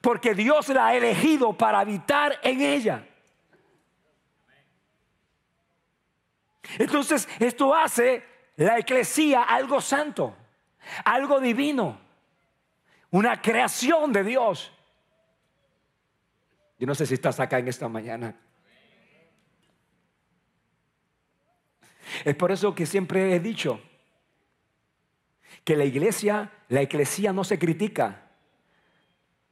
porque 0.00 0.34
Dios 0.34 0.68
la 0.68 0.88
ha 0.88 0.94
elegido 0.94 1.52
para 1.52 1.80
habitar 1.80 2.38
en 2.42 2.60
ella. 2.60 3.06
Entonces 6.78 7.28
esto 7.38 7.74
hace 7.74 8.24
la 8.56 8.78
eclesía 8.78 9.42
algo 9.42 9.80
santo, 9.80 10.36
algo 11.04 11.40
divino, 11.40 11.98
una 13.10 13.40
creación 13.40 14.12
de 14.12 14.24
Dios. 14.24 14.72
Yo 16.80 16.86
no 16.86 16.94
sé 16.94 17.04
si 17.04 17.12
estás 17.12 17.38
acá 17.38 17.58
en 17.58 17.68
esta 17.68 17.90
mañana. 17.90 18.34
Es 22.24 22.34
por 22.34 22.50
eso 22.50 22.74
que 22.74 22.86
siempre 22.86 23.34
he 23.34 23.38
dicho 23.38 23.78
que 25.62 25.76
la 25.76 25.84
iglesia, 25.84 26.50
la 26.68 26.80
iglesia 26.80 27.34
no 27.34 27.44
se 27.44 27.58
critica, 27.58 28.30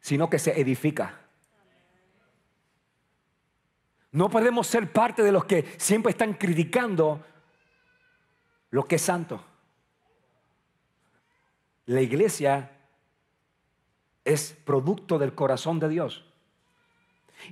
sino 0.00 0.30
que 0.30 0.38
se 0.38 0.58
edifica. 0.58 1.20
No 4.12 4.30
podemos 4.30 4.66
ser 4.66 4.90
parte 4.90 5.22
de 5.22 5.30
los 5.30 5.44
que 5.44 5.74
siempre 5.76 6.12
están 6.12 6.32
criticando 6.32 7.22
lo 8.70 8.84
que 8.86 8.96
es 8.96 9.02
santo. 9.02 9.44
La 11.84 12.00
iglesia 12.00 12.72
es 14.24 14.56
producto 14.64 15.18
del 15.18 15.34
corazón 15.34 15.78
de 15.78 15.90
Dios. 15.90 16.24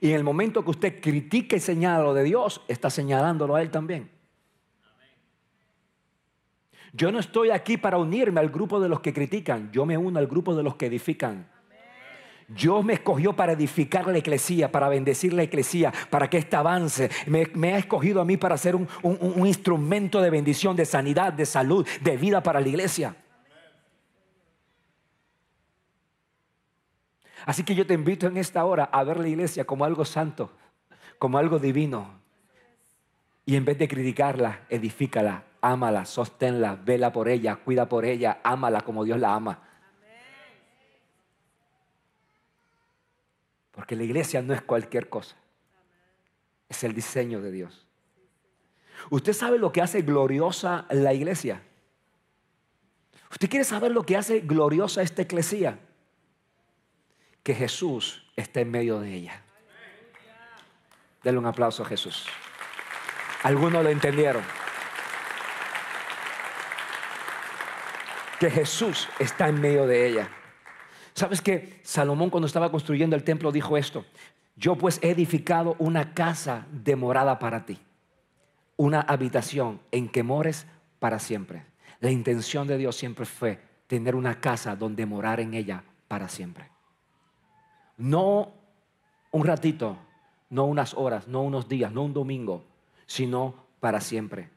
Y 0.01 0.11
en 0.11 0.17
el 0.17 0.25
momento 0.25 0.65
que 0.65 0.71
usted 0.71 1.01
critique 1.01 1.57
y 1.57 1.61
señala 1.61 2.03
lo 2.03 2.15
de 2.15 2.25
Dios, 2.25 2.63
está 2.69 2.91
señalándolo 2.91 3.55
a 3.55 3.63
Él 3.63 3.71
también. 3.71 4.11
Yo 6.93 7.13
no 7.13 7.19
estoy 7.19 7.51
aquí 7.51 7.77
para 7.77 7.99
unirme 7.99 8.41
al 8.41 8.49
grupo 8.49 8.81
de 8.81 8.89
los 8.89 9.01
que 9.01 9.13
critican, 9.13 9.71
yo 9.71 9.85
me 9.85 9.99
uno 9.99 10.19
al 10.19 10.27
grupo 10.27 10.55
de 10.55 10.63
los 10.63 10.77
que 10.77 10.87
edifican. 10.87 11.47
Dios 12.49 12.85
me 12.85 12.93
escogió 12.93 13.35
para 13.35 13.53
edificar 13.53 14.07
la 14.07 14.19
iglesia, 14.19 14.71
para 14.71 14.89
bendecir 14.89 15.33
la 15.33 15.43
iglesia, 15.43 15.93
para 16.11 16.31
que 16.31 16.39
ésta 16.39 16.61
avance. 16.61 17.11
Me, 17.27 17.75
ha 17.75 17.79
escogido 17.79 18.21
a 18.21 18.25
mí 18.25 18.37
para 18.37 18.57
ser 18.57 18.77
un 18.77 19.47
instrumento 19.47 20.21
de 20.21 20.31
bendición, 20.31 20.77
de 20.77 20.87
sanidad, 20.87 21.33
de 21.33 21.45
salud, 21.45 21.87
de 22.03 22.17
vida 22.17 22.43
para 22.43 22.61
la 22.61 22.69
iglesia. 22.69 23.17
Así 27.47 27.63
que 27.63 27.77
yo 27.77 27.87
te 27.87 27.95
invito 27.95 28.27
en 28.27 28.37
esta 28.37 28.65
hora 28.65 28.91
a 28.93 29.05
ver 29.05 29.21
la 29.21 29.29
iglesia 29.29 29.65
como 29.65 29.85
algo 29.85 30.05
santo, 30.05 30.51
como 31.17 31.39
algo 31.39 31.61
divino. 31.61 32.21
Y 33.47 33.55
en 33.55 33.65
vez 33.65 33.79
de 33.79 33.87
criticarla, 33.87 34.67
edifícala, 34.69 35.45
ámala, 35.61 36.05
sosténla, 36.07 36.75
vela 36.75 37.13
por 37.13 37.29
ella, 37.29 37.55
cuida 37.55 37.89
por 37.89 38.05
ella, 38.05 38.41
ámala 38.43 38.81
como 38.81 39.05
Dios 39.05 39.21
la 39.21 39.33
ama. 39.33 39.63
Porque 43.71 43.95
la 43.95 44.03
iglesia 44.03 44.43
no 44.43 44.53
es 44.53 44.63
cualquier 44.63 45.09
cosa. 45.09 45.37
Es 46.69 46.83
el 46.83 46.95
diseño 46.95 47.41
de 47.41 47.53
Dios. 47.53 47.87
¿Usted 49.09 49.33
sabe 49.33 49.59
lo 49.59 49.71
que 49.71 49.83
hace 49.83 50.03
gloriosa 50.03 50.87
la 50.91 51.15
iglesia? 51.15 51.63
¿Usted 53.31 53.49
quiere 53.49 53.65
saber 53.65 53.93
lo 53.93 54.03
que 54.03 54.17
hace 54.17 54.41
gloriosa 54.41 55.03
esta 55.03 55.23
iglesia? 55.23 55.79
Que 57.47 57.55
Jesús 57.55 58.25
está 58.35 58.61
en 58.61 58.73
medio 58.73 58.99
de 58.99 59.15
ella. 59.15 59.41
Denle 61.23 61.39
un 61.39 61.47
aplauso 61.47 61.85
a 61.85 61.87
Jesús. 61.87 62.27
Algunos 63.45 63.85
lo 63.85 63.89
entendieron. 63.89 64.43
Que 68.41 68.51
Jesús 68.51 69.09
está 69.21 69.47
en 69.47 69.61
medio 69.61 69.87
de 69.87 70.09
ella. 70.09 70.29
¿Sabes 71.15 71.41
que 71.41 71.79
Salomón 71.85 72.31
cuando 72.31 72.49
estaba 72.49 72.73
construyendo 72.73 73.15
el 73.15 73.23
templo 73.23 73.53
dijo 73.53 73.77
esto? 73.77 74.05
Yo 74.57 74.75
pues 74.75 74.99
he 75.01 75.11
edificado 75.11 75.77
una 75.79 76.15
casa 76.15 76.67
de 76.73 76.97
morada 76.97 77.39
para 77.39 77.65
ti, 77.65 77.79
una 78.77 79.03
habitación 79.03 79.81
en 79.93 80.09
que 80.09 80.25
mores 80.25 80.67
para 80.99 81.21
siempre. 81.21 81.65
La 82.01 82.11
intención 82.11 82.67
de 82.67 82.77
Dios 82.77 82.97
siempre 82.97 83.25
fue 83.25 83.61
tener 83.87 84.17
una 84.17 84.41
casa 84.41 84.75
donde 84.75 85.07
morar 85.07 85.39
en 85.39 85.55
ella 85.55 85.85
para 86.09 86.29
siempre. 86.29 86.76
No 87.97 88.53
un 89.31 89.45
ratito, 89.45 89.97
no 90.51 90.65
unas 90.65 90.95
horas, 90.95 91.29
no 91.29 91.43
unos 91.43 91.69
días, 91.69 91.93
no 91.93 92.03
un 92.03 92.15
domingo, 92.15 92.65
sino 93.07 93.55
para 93.81 94.01
siempre. 94.01 94.51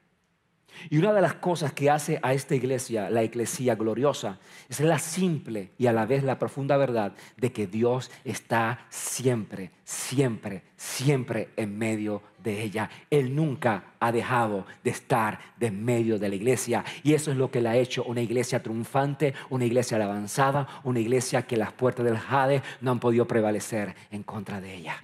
Y 0.90 0.98
una 0.98 1.14
de 1.14 1.22
las 1.22 1.36
cosas 1.36 1.74
que 1.74 1.90
hace 1.90 2.20
a 2.22 2.34
esta 2.34 2.56
iglesia, 2.56 3.10
la 3.10 3.24
iglesia 3.24 3.76
gloriosa, 3.76 4.40
es 4.70 4.80
la 4.80 5.00
simple 5.00 5.72
y 5.78 5.88
a 5.88 5.94
la 5.94 6.06
vez 6.06 6.24
la 6.24 6.40
profunda 6.40 6.78
verdad 6.78 7.14
de 7.38 7.52
que 7.52 7.68
Dios 7.68 8.12
está 8.24 8.86
siempre, 8.90 9.72
siempre, 9.84 10.64
siempre 10.78 11.50
en 11.58 11.78
medio 11.78 12.22
de 12.44 12.64
ella. 12.64 12.90
Él 13.10 13.36
nunca 13.36 13.94
ha 14.00 14.12
dejado 14.12 14.66
de 14.84 14.92
estar 14.92 15.40
de 15.58 15.72
medio 15.72 16.18
de 16.18 16.30
la 16.30 16.36
iglesia. 16.36 16.84
Y 17.04 17.14
eso 17.14 17.32
es 17.32 17.38
lo 17.38 17.52
que 17.52 17.62
le 17.62 17.70
ha 17.70 17.76
hecho 17.76 18.04
una 18.04 18.22
iglesia 18.22 18.64
triunfante, 18.64 19.34
una 19.50 19.66
iglesia 19.66 19.98
avanzada, 19.98 20.68
una 20.84 21.00
iglesia 21.00 21.46
que 21.46 21.58
las 21.58 21.74
puertas 21.74 22.06
del 22.06 22.18
Jade 22.18 22.64
no 22.82 22.92
han 22.92 23.00
podido 23.00 23.28
prevalecer 23.28 23.96
en 24.12 24.24
contra 24.24 24.62
de 24.62 24.76
ella. 24.76 25.04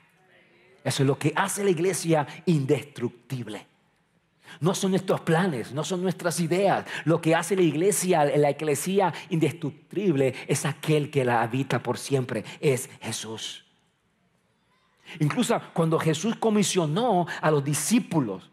Eso 0.83 1.03
es 1.03 1.07
lo 1.07 1.17
que 1.17 1.33
hace 1.35 1.63
la 1.63 1.71
iglesia 1.71 2.27
indestructible. 2.45 3.65
No 4.59 4.73
son 4.73 4.91
nuestros 4.91 5.21
planes, 5.21 5.71
no 5.71 5.83
son 5.83 6.01
nuestras 6.01 6.39
ideas. 6.39 6.85
Lo 7.03 7.21
que 7.21 7.35
hace 7.35 7.55
la 7.55 7.61
iglesia, 7.61 8.25
la 8.25 8.51
iglesia 8.51 9.13
indestructible, 9.29 10.33
es 10.47 10.65
aquel 10.65 11.09
que 11.09 11.25
la 11.25 11.41
habita 11.41 11.81
por 11.81 11.97
siempre, 11.97 12.43
es 12.59 12.89
Jesús. 13.01 13.65
Incluso 15.19 15.59
cuando 15.73 15.99
Jesús 15.99 16.35
comisionó 16.35 17.27
a 17.41 17.51
los 17.51 17.63
discípulos, 17.63 18.49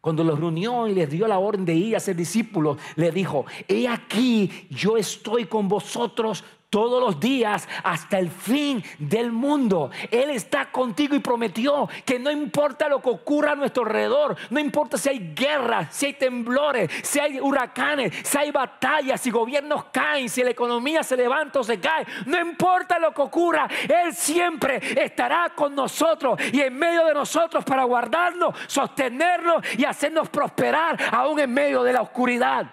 cuando 0.00 0.22
los 0.22 0.38
reunió 0.38 0.86
y 0.86 0.94
les 0.94 1.08
dio 1.08 1.26
la 1.26 1.38
orden 1.38 1.64
de 1.64 1.74
ir 1.74 1.96
a 1.96 2.00
ser 2.00 2.14
discípulos, 2.14 2.76
le 2.96 3.10
dijo, 3.10 3.46
he 3.68 3.88
aquí, 3.88 4.66
yo 4.68 4.98
estoy 4.98 5.46
con 5.46 5.66
vosotros 5.66 6.44
todos 6.70 7.00
los 7.00 7.20
días 7.20 7.68
hasta 7.82 8.18
el 8.18 8.30
fin 8.30 8.82
del 8.98 9.30
mundo. 9.30 9.90
Él 10.10 10.30
está 10.30 10.72
contigo 10.72 11.14
y 11.14 11.20
prometió 11.20 11.88
que 12.04 12.18
no 12.18 12.30
importa 12.30 12.88
lo 12.88 13.00
que 13.00 13.10
ocurra 13.10 13.52
a 13.52 13.54
nuestro 13.54 13.84
alrededor, 13.84 14.36
no 14.50 14.58
importa 14.58 14.98
si 14.98 15.08
hay 15.08 15.34
guerras, 15.34 15.94
si 15.94 16.06
hay 16.06 16.14
temblores, 16.14 16.90
si 17.02 17.20
hay 17.20 17.38
huracanes, 17.38 18.12
si 18.24 18.38
hay 18.38 18.50
batallas, 18.50 19.20
si 19.20 19.30
gobiernos 19.30 19.84
caen, 19.92 20.28
si 20.28 20.42
la 20.42 20.50
economía 20.50 21.02
se 21.02 21.16
levanta 21.16 21.60
o 21.60 21.64
se 21.64 21.78
cae, 21.78 22.06
no 22.26 22.40
importa 22.40 22.98
lo 22.98 23.12
que 23.12 23.22
ocurra, 23.22 23.68
Él 23.88 24.12
siempre 24.12 24.80
estará 25.00 25.50
con 25.54 25.74
nosotros 25.74 26.40
y 26.52 26.60
en 26.60 26.76
medio 26.76 27.04
de 27.04 27.14
nosotros 27.14 27.64
para 27.64 27.84
guardarnos, 27.84 28.54
sostenernos 28.66 29.62
y 29.78 29.84
hacernos 29.84 30.28
prosperar 30.28 30.98
aún 31.12 31.38
en 31.38 31.52
medio 31.52 31.82
de 31.82 31.92
la 31.92 32.02
oscuridad. 32.02 32.66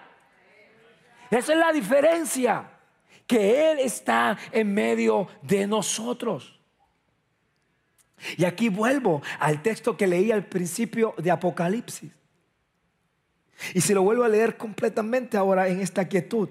Esa 1.30 1.52
es 1.52 1.58
la 1.58 1.72
diferencia 1.72 2.71
que 3.32 3.72
Él 3.72 3.78
está 3.78 4.36
en 4.52 4.74
medio 4.74 5.26
de 5.40 5.66
nosotros. 5.66 6.60
Y 8.36 8.44
aquí 8.44 8.68
vuelvo 8.68 9.22
al 9.38 9.62
texto 9.62 9.96
que 9.96 10.06
leí 10.06 10.30
al 10.30 10.44
principio 10.44 11.14
de 11.16 11.30
Apocalipsis. 11.30 12.12
Y 13.72 13.80
se 13.80 13.94
lo 13.94 14.02
vuelvo 14.02 14.24
a 14.24 14.28
leer 14.28 14.58
completamente 14.58 15.38
ahora 15.38 15.66
en 15.68 15.80
esta 15.80 16.06
quietud. 16.06 16.50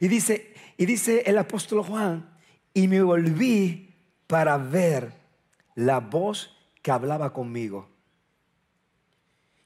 Y 0.00 0.08
dice, 0.08 0.52
y 0.76 0.84
dice 0.84 1.22
el 1.24 1.38
apóstol 1.38 1.82
Juan, 1.82 2.28
y 2.74 2.86
me 2.86 3.00
volví 3.02 3.94
para 4.26 4.58
ver 4.58 5.14
la 5.74 5.98
voz 5.98 6.54
que 6.82 6.90
hablaba 6.90 7.32
conmigo. 7.32 7.88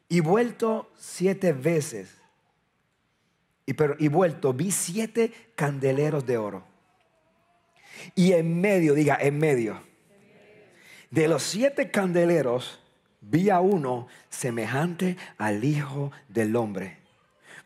Y 0.09 0.21
vuelto 0.21 0.93
siete 0.97 1.53
veces 1.53 2.24
y, 3.67 3.75
pero, 3.75 3.97
y 3.99 4.09
vuelto, 4.09 4.53
vi 4.53 4.71
siete 4.71 5.33
candeleros 5.55 6.27
de 6.27 6.37
oro. 6.37 6.65
Y 8.15 8.33
en 8.33 8.61
medio, 8.61 8.95
diga, 8.95 9.17
en 9.21 9.39
medio, 9.39 9.81
de 11.11 11.29
los 11.29 11.43
siete 11.43 11.91
candeleros, 11.91 12.81
vi 13.21 13.51
a 13.51 13.61
uno 13.61 14.09
semejante 14.29 15.17
al 15.39 15.65
Hijo 15.65 16.13
del 16.29 16.57
Hombre, 16.57 16.99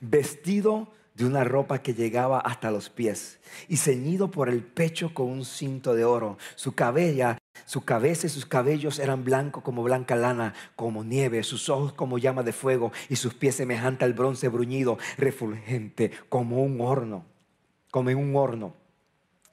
vestido 0.01 0.92
de 1.14 1.24
una 1.24 1.42
ropa 1.42 1.82
que 1.82 1.94
llegaba 1.94 2.38
hasta 2.38 2.70
los 2.70 2.90
pies 2.90 3.40
y 3.66 3.76
ceñido 3.78 4.30
por 4.30 4.49
el 4.49 4.62
pecho 4.62 5.12
con 5.12 5.28
un 5.28 5.44
cinto 5.44 5.94
de 5.94 6.05
oro. 6.05 6.38
Su 6.55 6.72
cabella 6.72 7.38
su 7.66 7.84
cabeza 7.84 8.26
y 8.26 8.30
sus 8.30 8.46
cabellos 8.46 8.98
eran 8.98 9.24
blancos 9.24 9.62
como 9.62 9.82
blanca 9.82 10.16
lana, 10.16 10.54
como 10.76 11.04
nieve, 11.04 11.42
sus 11.42 11.68
ojos 11.68 11.92
como 11.92 12.18
llama 12.18 12.42
de 12.42 12.52
fuego 12.52 12.92
y 13.09 13.16
sus 13.16 13.34
pies 13.34 13.56
semejantes 13.56 14.04
al 14.04 14.14
bronce 14.14 14.48
bruñido, 14.48 14.98
refulgente 15.16 16.12
como 16.28 16.62
un 16.62 16.80
horno, 16.80 17.24
como 17.90 18.11
en 18.11 18.18
un 18.18 18.36
horno. 18.36 18.74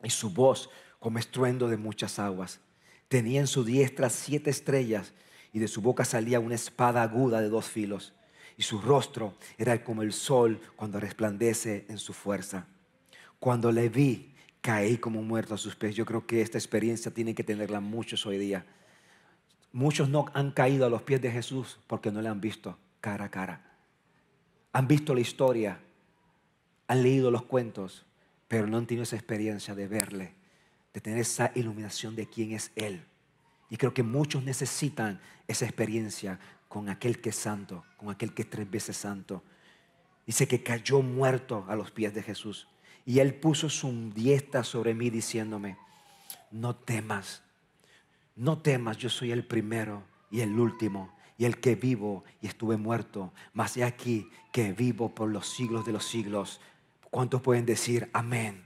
Y 0.04 0.10
su 0.10 0.30
voz 0.30 0.70
como 1.00 1.20
estruendo 1.20 1.68
de 1.68 1.78
muchas 1.78 2.20
aguas. 2.20 2.60
Tenía 3.08 3.40
en 3.40 3.48
su 3.48 3.64
diestra 3.64 4.10
siete 4.10 4.50
estrellas 4.50 5.14
y 5.54 5.60
de 5.60 5.68
su 5.68 5.82
boca 5.82 6.04
salía 6.04 6.40
una 6.40 6.56
espada 6.56 7.02
aguda 7.02 7.42
de 7.42 7.50
dos 7.50 7.66
filos. 7.66 8.14
Y 8.58 8.64
su 8.64 8.82
rostro 8.82 9.36
era 9.58 9.84
como 9.84 10.02
el 10.02 10.14
sol 10.14 10.60
cuando 10.76 11.00
resplandece 11.00 11.86
en 11.90 11.98
su 11.98 12.14
fuerza. 12.14 12.68
Cuando 13.40 13.72
le 13.72 13.90
vi, 13.90 14.35
caí 14.66 14.98
como 14.98 15.22
muerto 15.22 15.54
a 15.54 15.60
sus 15.60 15.76
pies. 15.76 15.94
Yo 15.94 16.08
creo 16.08 16.26
que 16.26 16.42
esta 16.42 16.58
experiencia 16.58 17.14
tiene 17.14 17.36
que 17.36 17.44
tenerla 17.44 17.82
muchos 17.82 18.26
hoy 18.26 18.40
día. 18.40 18.66
Muchos 19.72 20.10
no 20.10 20.26
han 20.34 20.50
caído 20.50 20.88
a 20.88 20.90
los 20.90 21.04
pies 21.04 21.22
de 21.22 21.30
Jesús 21.30 21.80
porque 21.86 22.12
no 22.12 22.20
le 22.20 22.30
han 22.30 22.42
visto 22.42 22.76
cara 23.00 23.26
a 23.26 23.30
cara. 23.30 23.62
Han 24.74 24.88
visto 24.88 25.14
la 25.14 25.22
historia, 25.22 25.80
han 26.88 27.04
leído 27.04 27.30
los 27.30 27.44
cuentos, 27.44 28.08
pero 28.48 28.66
no 28.66 28.78
han 28.78 28.88
tenido 28.88 29.04
esa 29.04 29.16
experiencia 29.16 29.76
de 29.76 29.88
verle, 29.88 30.34
de 30.96 31.00
tener 31.00 31.20
esa 31.20 31.52
iluminación 31.54 32.16
de 32.16 32.28
quién 32.28 32.54
es 32.54 32.72
Él. 32.76 33.06
Y 33.70 33.78
creo 33.78 33.94
que 33.94 34.02
muchos 34.02 34.44
necesitan 34.44 35.22
esa 35.48 35.66
experiencia 35.66 36.40
con 36.68 36.90
aquel 36.90 37.22
que 37.22 37.30
es 37.30 37.36
santo, 37.36 37.86
con 37.98 38.10
aquel 38.10 38.34
que 38.34 38.42
es 38.42 38.50
tres 38.50 38.68
veces 38.68 38.98
santo. 38.98 39.44
Dice 40.26 40.48
que 40.48 40.64
cayó 40.64 41.04
muerto 41.04 41.66
a 41.68 41.76
los 41.76 41.92
pies 41.92 42.16
de 42.16 42.24
Jesús. 42.24 42.68
Y 43.06 43.20
él 43.20 43.36
puso 43.36 43.70
su 43.70 44.12
diestra 44.12 44.64
sobre 44.64 44.94
mí 44.94 45.10
diciéndome, 45.10 45.78
no 46.52 46.76
temas, 46.76 47.44
no 48.36 48.58
temas, 48.58 48.98
yo 48.98 49.10
soy 49.10 49.32
el 49.32 49.46
primero 49.46 50.04
y 50.32 50.42
el 50.42 50.60
último 50.60 51.16
y 51.38 51.46
el 51.46 51.60
que 51.60 51.76
vivo 51.76 52.24
y 52.42 52.48
estuve 52.48 52.78
muerto, 52.78 53.34
mas 53.54 53.76
he 53.78 53.84
aquí 53.84 54.30
que 54.52 54.74
vivo 54.74 55.14
por 55.14 55.30
los 55.30 55.48
siglos 55.48 55.86
de 55.86 55.92
los 55.92 56.06
siglos. 56.06 56.62
¿Cuántos 57.12 57.42
pueden 57.42 57.66
decir 57.66 58.10
amén? 58.14 58.66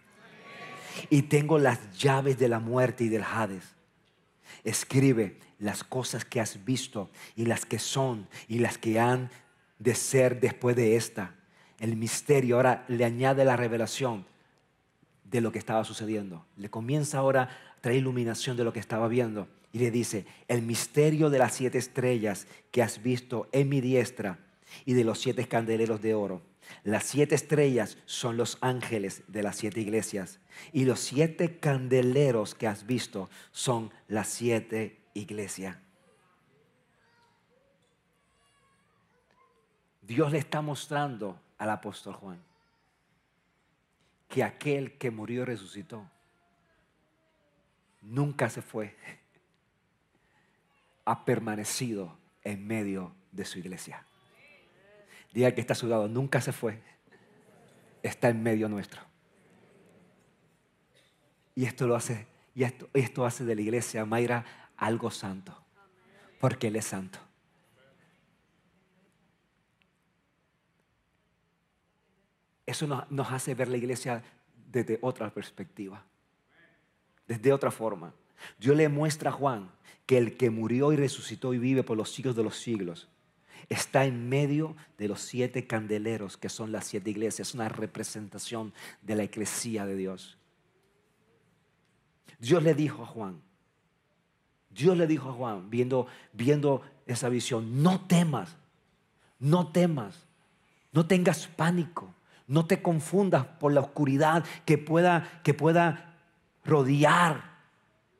Y 1.09 1.23
tengo 1.23 1.57
las 1.57 1.97
llaves 1.97 2.37
de 2.37 2.47
la 2.47 2.59
muerte 2.59 3.05
y 3.05 3.09
del 3.09 3.23
Hades. 3.23 3.75
Escribe 4.63 5.39
las 5.57 5.83
cosas 5.83 6.25
que 6.25 6.39
has 6.39 6.63
visto 6.63 7.09
y 7.35 7.45
las 7.45 7.65
que 7.65 7.79
son 7.79 8.27
y 8.47 8.59
las 8.59 8.77
que 8.77 8.99
han 8.99 9.29
de 9.79 9.95
ser 9.95 10.39
después 10.39 10.75
de 10.75 10.95
esta 10.95 11.35
el 11.79 11.95
misterio, 11.95 12.57
ahora 12.57 12.85
le 12.87 13.05
añade 13.05 13.45
la 13.45 13.55
revelación 13.55 14.25
de 15.23 15.41
lo 15.41 15.51
que 15.51 15.59
estaba 15.59 15.83
sucediendo. 15.83 16.45
Le 16.57 16.69
comienza 16.69 17.19
ahora 17.19 17.43
a 17.77 17.81
traer 17.81 17.99
iluminación 17.99 18.57
de 18.57 18.63
lo 18.63 18.73
que 18.73 18.79
estaba 18.79 19.07
viendo. 19.07 19.47
Y 19.71 19.79
le 19.79 19.91
dice, 19.91 20.25
el 20.47 20.61
misterio 20.61 21.29
de 21.29 21.39
las 21.39 21.53
siete 21.53 21.77
estrellas 21.77 22.47
que 22.71 22.81
has 22.81 23.01
visto 23.01 23.47
en 23.51 23.69
mi 23.69 23.81
diestra 23.81 24.39
y 24.85 24.93
de 24.93 25.03
los 25.03 25.19
siete 25.19 25.47
candeleros 25.47 26.01
de 26.01 26.13
oro. 26.15 26.41
Las 26.83 27.03
siete 27.05 27.35
estrellas 27.35 27.97
son 28.05 28.37
los 28.37 28.57
ángeles 28.61 29.23
de 29.27 29.43
las 29.43 29.57
siete 29.57 29.79
iglesias 29.81 30.39
y 30.71 30.85
los 30.85 30.99
siete 30.99 31.57
candeleros 31.59 32.55
que 32.55 32.67
has 32.67 32.85
visto 32.85 33.29
son 33.51 33.91
las 34.07 34.27
siete 34.27 34.99
iglesias. 35.13 35.77
Dios 40.01 40.31
le 40.31 40.39
está 40.39 40.61
mostrando 40.61 41.39
al 41.59 41.69
apóstol 41.69 42.15
Juan 42.15 42.49
que 44.29 44.43
aquel 44.43 44.93
que 44.97 45.09
murió 45.09 45.43
resucitó 45.43 46.07
nunca 48.01 48.49
se 48.49 48.61
fue, 48.61 48.95
ha 51.03 51.25
permanecido 51.25 52.15
en 52.43 52.65
medio 52.65 53.13
de 53.31 53.43
su 53.43 53.57
iglesia. 53.59 54.05
Diga 55.33 55.51
que 55.53 55.61
está 55.61 55.75
sudado, 55.75 56.07
nunca 56.07 56.39
se 56.39 56.53
fue, 56.53 56.81
está 58.03 58.29
en 58.29 58.41
medio 58.41 58.69
nuestro. 58.69 59.01
Y 61.55 61.65
esto 61.65 61.87
lo 61.87 61.95
hace, 61.95 62.27
y 62.55 62.63
esto, 62.63 62.87
esto 62.93 63.25
hace 63.25 63.43
de 63.43 63.55
la 63.55 63.61
iglesia 63.61 64.05
Mayra 64.05 64.45
algo 64.77 65.09
santo, 65.09 65.59
porque 66.39 66.67
Él 66.67 66.75
es 66.75 66.85
santo. 66.85 67.19
Eso 72.69 72.87
nos, 72.87 73.31
hace 73.31 73.55
ver 73.55 73.67
la 73.67 73.77
iglesia 73.77 74.23
desde 74.71 74.99
otra 75.01 75.33
perspectiva, 75.33 76.03
desde 77.27 77.51
otra 77.51 77.71
forma. 77.71 78.13
Dios 78.59 78.75
le 78.75 78.87
muestra 78.89 79.31
a 79.31 79.33
Juan 79.33 79.71
que 80.05 80.17
el 80.17 80.37
que 80.37 80.49
murió 80.49 80.91
y 80.91 80.95
resucitó 80.95 81.53
y 81.53 81.57
vive 81.57 81.83
por 81.83 81.97
los 81.97 82.11
siglos 82.11 82.35
de 82.35 82.43
los 82.43 82.57
siglos 82.57 83.09
está 83.67 84.05
en 84.05 84.29
medio 84.29 84.75
de 84.97 85.07
los 85.07 85.21
siete 85.21 85.67
candeleros 85.67 86.37
que 86.37 86.49
son 86.49 86.71
las 86.71 86.87
siete 86.87 87.11
iglesias, 87.11 87.49
es 87.49 87.53
una 87.53 87.69
representación 87.69 88.73
de 89.01 89.15
la 89.15 89.23
iglesia 89.23 89.85
de 89.85 89.95
Dios. 89.95 90.37
Dios 92.39 92.63
le 92.63 92.73
dijo 92.73 93.03
a 93.03 93.05
Juan, 93.05 93.41
Dios 94.69 94.97
le 94.97 95.07
dijo 95.07 95.29
a 95.29 95.33
Juan, 95.33 95.69
viendo, 95.69 96.07
esa 97.05 97.29
visión, 97.29 97.83
no 97.83 98.01
temas, 98.07 98.55
no 99.39 99.71
temas, 99.71 100.25
no 100.91 101.05
tengas 101.05 101.47
pánico. 101.47 102.13
No 102.49 102.65
te 102.65 102.81
confundas 102.81 103.45
por 103.45 103.71
la 103.71 103.81
oscuridad 103.81 104.43
que 104.65 104.79
pueda, 104.79 105.39
que 105.43 105.53
pueda 105.53 106.17
rodear 106.65 107.43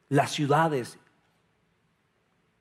las 0.08 0.30
ciudades. 0.30 1.00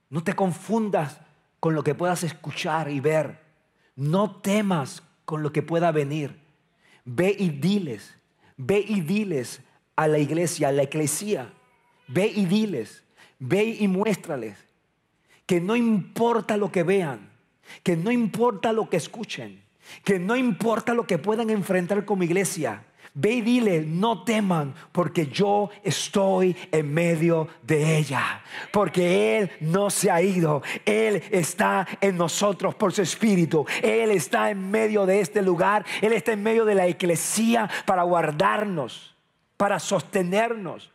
No 0.08 0.24
te 0.24 0.34
confundas 0.34 1.20
con 1.60 1.74
lo 1.74 1.84
que 1.84 1.94
puedas 1.94 2.24
escuchar 2.24 2.90
y 2.90 3.00
ver. 3.00 3.44
No 3.96 4.36
temas 4.36 5.02
con 5.26 5.42
lo 5.42 5.52
que 5.52 5.62
pueda 5.62 5.92
venir. 5.92 6.40
Ve 7.04 7.36
y 7.38 7.50
diles, 7.50 8.16
ve 8.56 8.82
y 8.88 9.02
diles 9.02 9.60
a 9.94 10.08
la 10.08 10.18
iglesia, 10.18 10.68
a 10.68 10.72
la 10.72 10.84
iglesia. 10.84 11.52
Ve 12.06 12.32
y 12.34 12.46
diles, 12.46 13.04
ve 13.38 13.76
y 13.78 13.86
muéstrales 13.88 14.56
que 15.44 15.60
no 15.60 15.76
importa 15.76 16.56
lo 16.56 16.72
que 16.72 16.82
vean, 16.82 17.30
que 17.82 17.96
no 17.96 18.10
importa 18.10 18.72
lo 18.72 18.88
que 18.90 18.98
escuchen, 18.98 19.62
que 20.04 20.18
no 20.18 20.36
importa 20.36 20.94
lo 20.94 21.06
que 21.06 21.18
puedan 21.18 21.50
enfrentar 21.50 22.04
como 22.04 22.22
iglesia, 22.22 22.84
ve 23.14 23.32
y 23.32 23.40
dile, 23.40 23.80
no 23.80 24.22
teman, 24.22 24.74
porque 24.92 25.26
yo 25.26 25.70
estoy 25.82 26.56
en 26.70 26.94
medio 26.94 27.48
de 27.62 27.98
ella. 27.98 28.42
Porque 28.72 29.38
Él 29.38 29.50
no 29.60 29.90
se 29.90 30.10
ha 30.10 30.22
ido, 30.22 30.62
Él 30.84 31.22
está 31.30 31.86
en 32.00 32.16
nosotros 32.16 32.76
por 32.76 32.92
su 32.92 33.02
espíritu. 33.02 33.66
Él 33.82 34.12
está 34.12 34.50
en 34.50 34.70
medio 34.70 35.04
de 35.04 35.20
este 35.20 35.42
lugar, 35.42 35.84
Él 36.00 36.12
está 36.12 36.32
en 36.32 36.42
medio 36.44 36.64
de 36.64 36.76
la 36.76 36.86
iglesia 36.86 37.68
para 37.86 38.04
guardarnos, 38.04 39.16
para 39.56 39.80
sostenernos. 39.80 40.92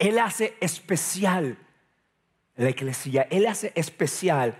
Él 0.00 0.18
hace 0.18 0.56
especial 0.60 1.56
la 2.56 2.70
iglesia, 2.70 3.28
Él 3.30 3.46
hace 3.46 3.70
especial 3.76 4.56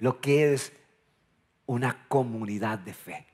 lo 0.00 0.20
que 0.20 0.52
es 0.52 0.72
una 1.66 2.08
comunidad 2.08 2.78
de 2.78 2.92
fe. 2.92 3.26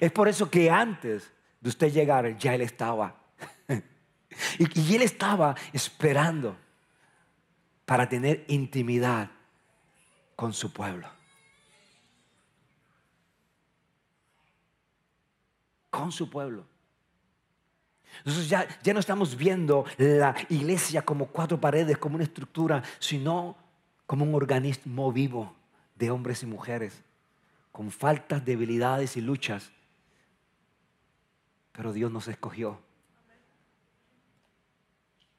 Es 0.00 0.10
por 0.12 0.28
eso 0.28 0.48
que 0.48 0.70
antes 0.70 1.30
de 1.60 1.68
usted 1.68 1.92
llegar, 1.92 2.36
ya 2.38 2.54
Él 2.54 2.62
estaba. 2.62 3.14
y, 4.58 4.94
Él 4.94 5.02
estaba 5.02 5.54
esperando 5.72 6.56
para 7.84 8.08
tener 8.08 8.44
intimidad 8.48 9.30
con 10.36 10.52
su 10.52 10.72
pueblo. 10.72 11.08
Con 15.90 16.12
su 16.12 16.30
pueblo. 16.30 16.64
Entonces 18.18 18.48
ya, 18.48 18.66
ya 18.82 18.94
no 18.94 19.00
estamos 19.00 19.36
viendo 19.36 19.84
la 19.98 20.34
iglesia 20.48 21.02
como 21.02 21.26
cuatro 21.26 21.60
paredes, 21.60 21.98
como 21.98 22.14
una 22.14 22.24
estructura, 22.24 22.82
sino 22.98 23.56
como 24.10 24.24
un 24.24 24.34
organismo 24.34 25.12
vivo 25.12 25.54
de 25.94 26.10
hombres 26.10 26.42
y 26.42 26.46
mujeres, 26.46 27.00
con 27.70 27.92
faltas, 27.92 28.44
debilidades 28.44 29.16
y 29.16 29.20
luchas. 29.20 29.70
Pero 31.70 31.92
Dios 31.92 32.10
nos 32.10 32.26
escogió 32.26 32.80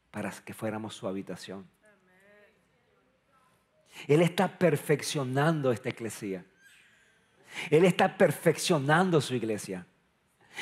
para 0.09 0.31
que 0.31 0.53
fuéramos 0.53 0.95
su 0.95 1.05
habitación. 1.05 1.67
Él 4.07 4.21
está 4.21 4.57
perfeccionando 4.57 5.73
esta 5.73 5.89
iglesia. 5.89 6.45
Él 7.69 7.83
está 7.83 8.17
perfeccionando 8.17 9.19
su 9.19 9.35
iglesia. 9.35 9.85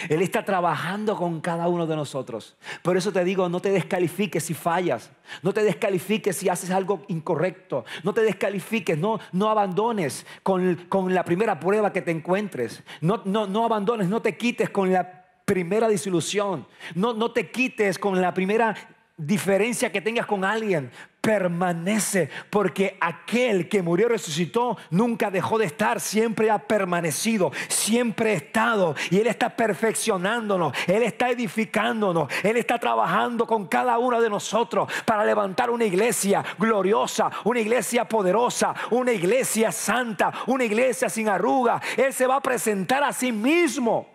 Él 0.08 0.22
está 0.22 0.46
trabajando 0.46 1.16
con 1.16 1.42
cada 1.42 1.68
uno 1.68 1.86
de 1.86 1.96
nosotros. 1.96 2.56
Por 2.82 2.96
eso 2.96 3.12
te 3.12 3.24
digo, 3.24 3.50
no 3.50 3.60
te 3.60 3.72
descalifiques 3.72 4.44
si 4.44 4.54
fallas. 4.54 5.12
No 5.42 5.54
te 5.54 5.64
descalifiques 5.64 6.38
si 6.38 6.48
haces 6.48 6.72
algo 6.72 7.04
incorrecto. 7.08 7.86
No 8.04 8.14
te 8.14 8.22
descalifiques, 8.22 8.98
no, 8.98 9.20
no 9.32 9.50
abandones 9.50 10.26
con, 10.44 10.78
la 11.14 11.24
primera 11.24 11.60
prueba 11.60 11.92
que 11.92 12.02
te 12.02 12.12
encuentres. 12.12 12.84
No, 13.02 13.22
no, 13.26 13.48
no 13.48 13.66
abandones, 13.66 14.08
no 14.08 14.22
te 14.22 14.38
quites 14.38 14.70
con 14.70 14.92
la 14.94 15.26
primera 15.46 15.88
disilusión. 15.88 16.68
No, 16.96 17.14
no 17.14 17.32
te 17.32 17.52
quites 17.52 18.00
con 18.00 18.22
la 18.22 18.34
primera 18.34 18.76
diferencia 19.20 19.92
que 19.92 20.00
tengas 20.00 20.26
con 20.26 20.46
alguien, 20.46 20.92
permanece, 21.20 22.30
porque 22.50 22.98
aquel 23.02 23.68
que 23.68 23.82
murió 23.82 24.06
y 24.06 24.12
resucitó 24.12 24.78
nunca 24.90 25.30
dejó 25.30 25.58
de 25.58 25.66
estar, 25.66 26.00
siempre 26.00 26.50
ha 26.50 26.60
permanecido, 26.60 27.52
siempre 27.68 28.32
ha 28.32 28.36
estado 28.36 28.96
y 29.12 29.20
Él 29.20 29.28
está 29.28 29.50
perfeccionándonos, 29.50 30.74
Él 30.88 31.04
está 31.04 31.30
edificándonos, 31.30 32.32
Él 32.42 32.56
está 32.56 32.80
trabajando 32.80 33.46
con 33.46 33.68
cada 33.68 33.98
uno 33.98 34.22
de 34.22 34.30
nosotros 34.30 34.90
para 35.04 35.26
levantar 35.26 35.70
una 35.70 35.84
iglesia 35.84 36.42
gloriosa, 36.58 37.30
una 37.44 37.60
iglesia 37.60 38.06
poderosa, 38.06 38.74
una 38.92 39.12
iglesia 39.12 39.74
santa, 39.74 40.32
una 40.48 40.64
iglesia 40.64 41.10
sin 41.10 41.28
arruga. 41.28 41.82
Él 41.98 42.14
se 42.14 42.26
va 42.26 42.38
a 42.38 42.42
presentar 42.42 43.04
a 43.04 43.12
sí 43.12 43.34
mismo, 43.34 44.08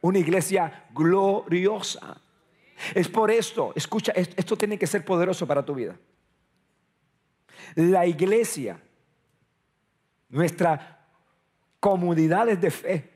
una 0.00 0.18
iglesia 0.18 0.86
gloriosa. 0.92 2.25
Es 2.94 3.08
por 3.08 3.30
esto, 3.30 3.72
escucha, 3.74 4.12
esto 4.12 4.56
tiene 4.56 4.78
que 4.78 4.86
ser 4.86 5.04
poderoso 5.04 5.46
para 5.46 5.64
tu 5.64 5.74
vida. 5.74 5.96
La 7.74 8.06
iglesia, 8.06 8.80
nuestra 10.28 11.06
comunidades 11.80 12.60
de 12.60 12.70
fe, 12.70 13.10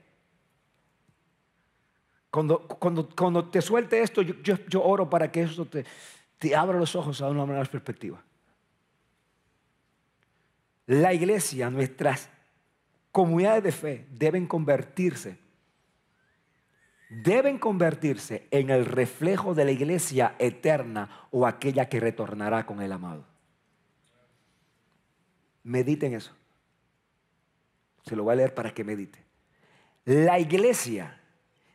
cuando, 2.30 2.60
cuando, 2.68 3.48
te 3.48 3.60
suelte 3.60 4.00
esto, 4.00 4.22
yo, 4.22 4.82
oro 4.82 5.10
para 5.10 5.30
que 5.32 5.42
esto 5.42 5.66
te, 5.66 5.84
te 6.38 6.54
abra 6.54 6.78
los 6.78 6.94
ojos 6.94 7.20
a 7.20 7.28
una 7.28 7.44
nueva 7.44 7.64
perspectiva. 7.64 8.22
La 10.86 11.12
iglesia, 11.12 11.70
nuestras 11.70 12.28
comunidades 13.10 13.64
de 13.64 13.72
fe 13.72 14.06
deben 14.10 14.46
convertirse 14.46 15.38
deben 17.10 17.58
convertirse 17.58 18.46
en 18.52 18.70
el 18.70 18.86
reflejo 18.86 19.52
de 19.54 19.64
la 19.64 19.72
iglesia 19.72 20.36
eterna 20.38 21.26
o 21.30 21.46
aquella 21.46 21.88
que 21.88 22.00
retornará 22.00 22.64
con 22.64 22.80
el 22.80 22.92
amado. 22.92 23.26
Mediten 25.64 26.14
eso. 26.14 26.34
Se 28.04 28.16
lo 28.16 28.22
voy 28.22 28.32
a 28.32 28.36
leer 28.36 28.54
para 28.54 28.72
que 28.72 28.84
medite. 28.84 29.18
La 30.04 30.38
iglesia 30.38 31.20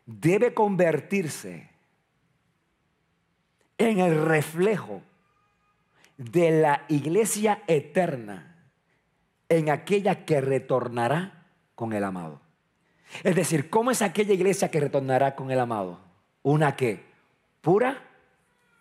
debe 0.06 0.54
convertirse 0.54 1.70
en 3.78 4.00
el 4.00 4.26
reflejo 4.26 5.02
de 6.18 6.62
la 6.62 6.86
iglesia 6.88 7.62
eterna 7.68 8.56
en 9.50 9.70
aquella 9.70 10.26
que 10.26 10.40
retornará 10.40 11.46
con 11.76 11.92
el 11.92 12.06
amado. 12.06 12.45
Es 13.24 13.36
decir, 13.36 13.70
¿cómo 13.70 13.92
es 13.92 14.02
aquella 14.02 14.34
iglesia 14.34 14.70
que 14.70 14.80
retornará 14.80 15.36
con 15.36 15.52
el 15.52 15.60
amado? 15.60 16.00
Una 16.44 16.76
que 16.76 17.04
pura 17.62 18.02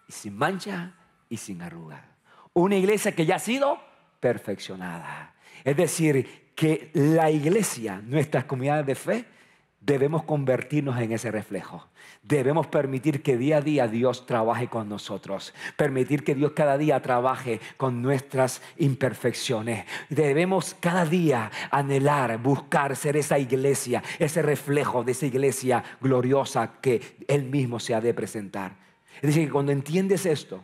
y 0.09 0.13
sin 0.13 0.37
mancha 0.37 0.95
y 1.29 1.37
sin 1.37 1.63
arruga. 1.63 2.05
Una 2.53 2.77
iglesia 2.77 3.13
que 3.13 3.27
ya 3.27 3.37
ha 3.37 3.41
sido 3.41 3.79
perfeccionada. 4.21 5.35
Es 5.65 5.77
decir, 5.77 6.53
que 6.55 6.91
la 6.95 7.31
iglesia, 7.31 8.01
nuestras 8.05 8.45
comunidades 8.45 8.87
de 8.87 8.95
fe, 8.95 9.25
debemos 9.85 10.25
convertirnos 10.25 10.99
en 11.01 11.13
ese 11.13 11.31
reflejo. 11.31 11.87
Debemos 12.23 12.67
permitir 12.67 13.23
que 13.23 13.37
día 13.37 13.59
a 13.59 13.61
día 13.61 13.87
Dios 13.87 14.25
trabaje 14.25 14.69
con 14.69 14.89
nosotros. 14.89 15.53
Permitir 15.77 16.25
que 16.25 16.35
Dios 16.35 16.53
cada 16.53 16.79
día 16.79 17.01
trabaje 17.03 17.61
con 17.77 18.01
nuestras 18.01 18.63
imperfecciones. 18.79 19.85
Debemos 20.09 20.75
cada 20.81 21.05
día 21.05 21.51
anhelar, 21.71 22.39
buscar 22.39 22.97
ser 22.97 23.17
esa 23.17 23.39
iglesia, 23.39 24.03
ese 24.19 24.41
reflejo 24.41 25.05
de 25.05 25.13
esa 25.13 25.27
iglesia 25.27 25.85
gloriosa 26.01 26.81
que 26.81 27.17
Él 27.29 27.45
mismo 27.45 27.79
se 27.79 27.95
ha 27.95 28.01
de 28.01 28.15
presentar. 28.15 28.77
Es 29.17 29.29
decir, 29.29 29.47
que 29.47 29.53
cuando 29.53 29.73
entiendes 29.73 30.25
esto, 30.25 30.63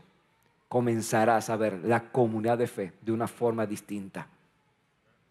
comenzarás 0.69 1.51
a 1.51 1.57
ver 1.57 1.81
la 1.85 2.11
comunidad 2.11 2.57
de 2.57 2.67
fe 2.67 2.93
de 3.03 3.13
una 3.13 3.29
forma 3.29 3.67
distinta. 3.67 4.29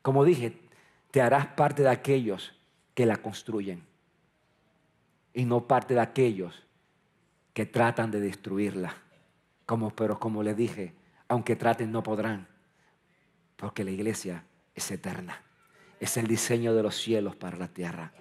Como 0.03 0.23
dije, 0.23 0.57
te 1.11 1.21
harás 1.21 1.47
parte 1.47 1.81
de 1.81 1.89
aquellos 1.89 2.58
que 2.99 3.05
la 3.05 3.15
construyen 3.15 3.81
y 5.33 5.45
no 5.45 5.65
parte 5.65 5.93
de 5.93 6.01
aquellos 6.01 6.67
que 7.53 7.65
tratan 7.65 8.11
de 8.11 8.19
destruirla. 8.19 8.93
Como, 9.65 9.91
pero 9.91 10.19
como 10.19 10.43
le 10.43 10.53
dije, 10.53 10.93
aunque 11.29 11.55
traten 11.55 11.93
no 11.93 12.03
podrán, 12.03 12.45
porque 13.55 13.85
la 13.85 13.91
iglesia 13.91 14.43
es 14.75 14.91
eterna. 14.91 15.41
Es 16.01 16.17
el 16.17 16.27
diseño 16.27 16.73
de 16.73 16.83
los 16.83 16.97
cielos 16.97 17.37
para 17.37 17.55
la 17.55 17.69
tierra. 17.69 18.11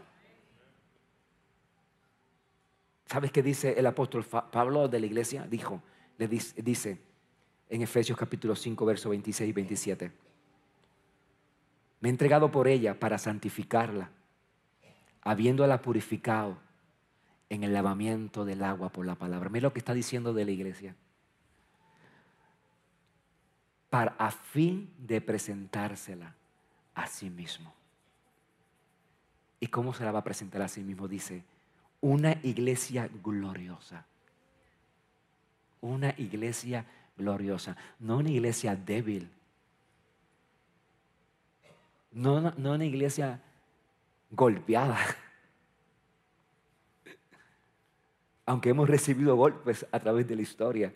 ¿Sabes 3.07 3.33
qué 3.33 3.43
dice 3.43 3.75
el 3.81 3.87
apóstol 3.87 4.25
Pablo 4.27 4.87
de 4.87 5.01
la 5.01 5.07
iglesia? 5.07 5.45
Dijo, 5.51 5.83
le 6.19 6.29
dice, 6.29 6.63
dice 6.63 6.99
en 7.69 7.83
Efesios 7.83 8.17
capítulo 8.17 8.55
5, 8.55 8.87
verso 8.87 9.09
26 9.09 9.51
y 9.51 9.53
27. 9.53 10.13
Me 11.99 12.09
he 12.09 12.11
entregado 12.11 12.53
por 12.53 12.69
ella 12.69 12.97
para 12.97 13.19
santificarla 13.19 14.13
habiéndola 15.23 15.83
purificado 15.83 16.59
en 17.51 17.65
el 17.65 17.73
lavamiento 17.73 18.45
del 18.45 18.63
agua 18.63 18.91
por 18.91 19.07
la 19.07 19.15
palabra. 19.15 19.49
Mira 19.49 19.69
lo 19.69 19.73
que 19.73 19.79
está 19.79 19.95
diciendo 19.95 20.33
de 20.33 20.45
la 20.45 20.51
iglesia. 20.51 20.95
Para 23.91 24.15
a 24.19 24.31
fin 24.31 24.93
de 24.99 25.21
presentársela 25.21 26.35
a 26.95 27.07
sí 27.07 27.31
mismo. 27.31 27.73
¿Y 29.61 29.69
cómo 29.69 29.95
se 29.95 30.05
la 30.05 30.13
va 30.13 30.21
a 30.21 30.25
presentar 30.25 30.63
a 30.63 30.69
sí 30.69 30.83
mismo? 30.83 31.09
Dice, 31.09 31.43
una 32.01 32.33
iglesia 32.43 33.09
gloriosa. 33.23 34.05
Una 35.81 36.11
iglesia 36.19 36.85
gloriosa, 37.17 37.77
no 37.99 38.19
una 38.19 38.31
iglesia 38.31 38.77
débil. 38.77 39.31
No, 42.13 42.41
no 42.41 42.73
una 42.73 42.85
iglesia 42.85 43.41
golpeada. 44.31 44.99
Aunque 48.47 48.71
hemos 48.71 48.89
recibido 48.89 49.37
golpes 49.37 49.87
a 49.93 50.01
través 50.01 50.27
de 50.27 50.37
la 50.37 50.43
historia. 50.43 50.95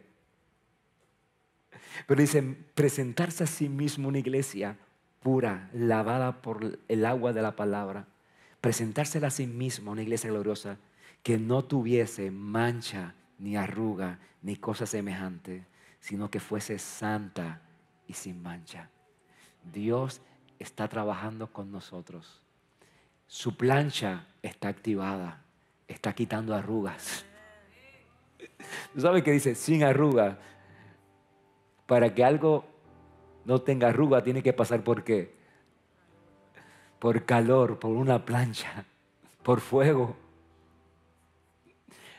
Pero 2.07 2.21
dicen, 2.21 2.67
presentarse 2.75 3.45
a 3.45 3.47
sí 3.47 3.69
mismo 3.69 4.09
una 4.09 4.19
iglesia 4.19 4.79
pura, 5.21 5.71
lavada 5.73 6.43
por 6.43 6.79
el 6.89 7.07
agua 7.07 7.33
de 7.33 7.43
la 7.43 7.55
palabra. 7.55 8.07
Presentársela 8.61 9.29
a 9.29 9.31
sí 9.31 9.47
mismo 9.47 9.93
una 9.93 10.03
iglesia 10.03 10.31
gloriosa 10.31 10.79
que 11.23 11.39
no 11.39 11.65
tuviese 11.65 12.31
mancha, 12.31 13.15
ni 13.39 13.57
arruga, 13.57 14.19
ni 14.43 14.57
cosa 14.57 14.87
semejante, 14.87 15.65
sino 16.01 16.31
que 16.31 16.41
fuese 16.41 16.79
santa 16.79 17.63
y 18.07 18.15
sin 18.15 18.43
mancha. 18.43 18.91
Dios 19.73 20.21
está 20.59 20.89
trabajando 20.89 21.53
con 21.53 21.71
nosotros 21.71 22.43
su 23.33 23.57
plancha 23.57 24.27
está 24.43 24.69
activada, 24.69 25.43
está 25.89 26.13
quitando 26.13 26.55
arrugas. 26.55 27.25
¿Tú 28.93 29.01
sabes 29.01 29.23
qué 29.23 29.33
dice? 29.33 29.55
Sin 29.55 29.85
arrugas. 29.85 30.37
Para 31.87 32.15
que 32.15 32.27
algo 32.27 32.67
no 33.47 33.63
tenga 33.63 33.89
arruga 33.89 34.23
tiene 34.23 34.43
que 34.43 34.53
pasar 34.53 34.85
por 34.85 35.03
qué? 35.03 35.35
Por 36.99 37.25
calor, 37.25 37.79
por 37.79 37.93
una 37.93 38.23
plancha, 38.23 38.85
por 39.43 39.61
fuego. 39.63 40.15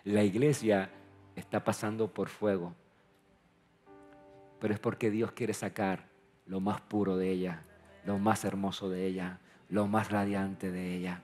La 0.06 0.24
iglesia 0.24 0.90
está 1.36 1.64
pasando 1.64 2.12
por 2.12 2.28
fuego, 2.28 2.74
pero 4.60 4.74
es 4.74 4.80
porque 4.80 5.12
Dios 5.12 5.32
quiere 5.34 5.54
sacar 5.54 6.08
lo 6.48 6.60
más 6.60 6.82
puro 6.82 7.18
de 7.18 7.30
ella, 7.30 7.62
lo 8.04 8.18
más 8.18 8.44
hermoso 8.46 8.90
de 8.90 9.06
ella, 9.06 9.40
lo 9.74 9.88
más 9.88 10.12
radiante 10.12 10.72
de 10.72 10.96
ella, 10.96 11.20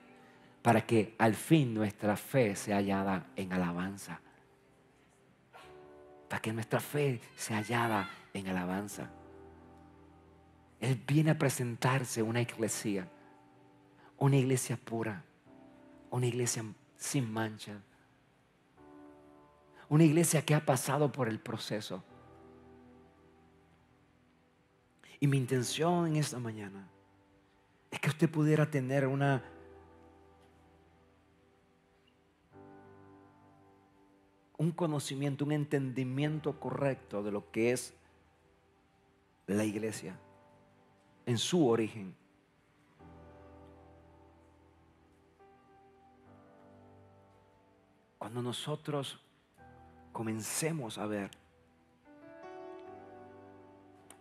para 0.63 0.81
que 0.81 1.13
al 1.19 1.35
fin 1.35 1.71
nuestra 1.71 2.17
fe 2.17 2.55
sea 2.55 2.77
hallada 2.77 3.27
en 3.35 3.53
alabanza. 3.53 4.21
Para 6.27 6.41
que 6.41 6.51
nuestra 6.51 6.79
fe 6.79 7.21
sea 7.35 7.57
hallada 7.57 8.09
en 8.33 8.47
alabanza. 8.47 9.11
Él 10.79 10.99
viene 11.07 11.29
a 11.29 11.37
presentarse 11.37 12.23
una 12.23 12.41
iglesia, 12.41 13.07
una 14.17 14.37
iglesia 14.37 14.77
pura, 14.77 15.23
una 16.09 16.25
iglesia 16.25 16.63
sin 16.97 17.31
mancha, 17.31 17.79
una 19.89 20.05
iglesia 20.05 20.43
que 20.43 20.55
ha 20.55 20.65
pasado 20.65 21.11
por 21.11 21.29
el 21.29 21.39
proceso. 21.39 22.03
Y 25.19 25.27
mi 25.27 25.37
intención 25.37 26.07
en 26.07 26.15
esta 26.15 26.39
mañana 26.39 26.89
es 27.91 27.99
que 27.99 28.09
usted 28.09 28.29
pudiera 28.29 28.69
tener 28.69 29.07
una 29.07 29.43
un 34.57 34.73
conocimiento, 34.73 35.45
un 35.45 35.53
entendimiento 35.53 36.59
correcto 36.59 37.23
de 37.23 37.31
lo 37.31 37.49
que 37.49 37.71
es 37.71 37.93
la 39.47 39.63
iglesia 39.63 40.19
en 41.25 41.37
su 41.37 41.65
origen. 41.65 42.13
Cuando 48.17 48.41
nosotros 48.41 49.21
comencemos 50.11 50.97
a 50.97 51.05
ver 51.05 51.31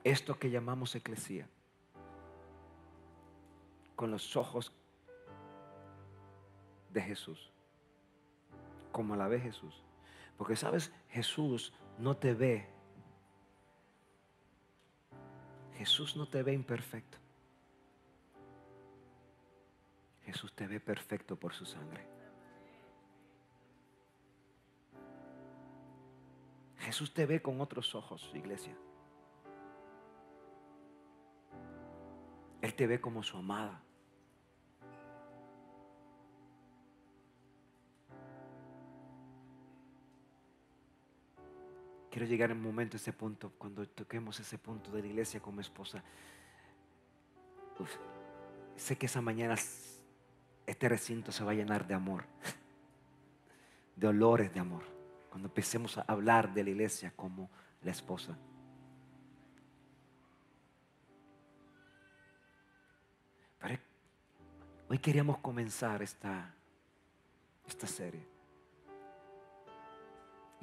esto 0.05 0.39
que 0.39 0.51
llamamos 0.51 0.95
eclesía, 0.95 1.49
con 3.99 4.13
los 4.13 4.37
ojos 4.37 4.73
de 6.91 7.03
Jesús, 7.03 7.51
como 8.93 9.17
la 9.17 9.27
ve 9.27 9.41
Jesús. 9.41 9.83
Porque 10.37 10.55
sabes, 10.55 10.93
Jesús 11.09 11.75
no 11.99 12.17
te 12.17 12.33
ve. 12.33 12.69
Jesús 15.75 16.15
no 16.15 16.29
te 16.29 16.45
ve 16.45 16.53
imperfecto. 16.53 17.19
Jesús 20.23 20.53
te 20.55 20.69
ve 20.69 20.79
perfecto 20.79 21.35
por 21.35 21.53
su 21.53 21.67
sangre. 21.67 22.07
Jesús 26.77 27.13
te 27.13 27.27
ve 27.27 27.43
con 27.43 27.61
otros 27.61 27.97
ojos, 27.97 28.31
iglesia. 28.33 28.77
Él 32.63 32.75
te 32.75 32.87
ve 32.87 33.01
como 33.01 33.25
su 33.25 33.37
amada. 33.37 33.83
Quiero 42.19 42.33
llegar 42.33 42.51
en 42.51 42.57
un 42.57 42.65
momento 42.65 42.97
a 42.97 42.99
ese 42.99 43.13
punto, 43.13 43.53
cuando 43.59 43.87
toquemos 43.87 44.41
ese 44.41 44.59
punto 44.59 44.91
de 44.91 45.03
la 45.03 45.07
iglesia 45.07 45.39
como 45.39 45.61
esposa. 45.61 46.03
sé 48.75 48.99
que 48.99 49.07
esa 49.07 49.21
mañana 49.21 49.55
este 50.67 50.89
recinto 50.89 51.31
se 51.31 51.45
va 51.45 51.53
a 51.53 51.55
llenar 51.55 51.87
de 51.87 51.95
amor, 51.95 52.25
de 53.95 54.09
olores 54.09 54.53
de 54.53 54.59
amor, 54.59 54.83
cuando 55.31 55.47
empecemos 55.47 55.97
a 55.97 56.01
hablar 56.09 56.53
de 56.53 56.65
la 56.65 56.71
iglesia 56.71 57.13
como 57.15 57.49
la 57.85 57.93
esposa. 57.93 58.37
Pero 63.61 63.79
hoy 64.89 64.99
queríamos 64.99 65.39
comenzar 65.39 66.03
esta, 66.03 66.53
esta 67.65 67.87
serie 67.87 68.38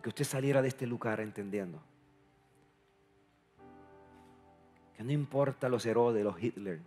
que 0.06 0.10
usted 0.10 0.24
saliera 0.24 0.62
de 0.62 0.68
este 0.68 0.86
lugar 0.86 1.20
entendiendo 1.20 1.82
que 4.96 5.04
no 5.04 5.12
importa 5.12 5.68
los 5.68 5.84
Herodes, 5.84 6.24
los 6.24 6.40
Hitler, 6.40 6.80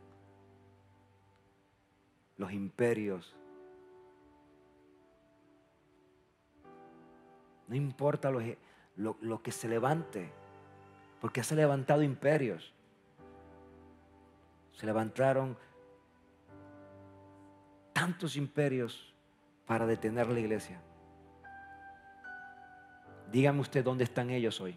los 2.37 2.53
imperios. 2.53 3.35
No 7.67 7.75
importa 7.75 8.31
lo, 8.31 9.17
lo 9.21 9.43
que 9.43 9.51
se 9.51 9.67
levante, 9.67 10.31
porque 11.21 11.43
se 11.43 11.55
han 11.55 11.59
levantado 11.59 12.05
imperios. 12.05 12.73
Se 14.75 14.87
levantaron 14.87 15.59
tantos 17.93 18.37
imperios 18.37 19.13
para 19.67 19.87
detener 19.87 20.29
la 20.29 20.39
iglesia. 20.39 20.81
Dígame 23.31 23.61
usted 23.61 23.85
dónde 23.85 24.05
están 24.05 24.31
ellos 24.31 24.61
hoy. 24.61 24.77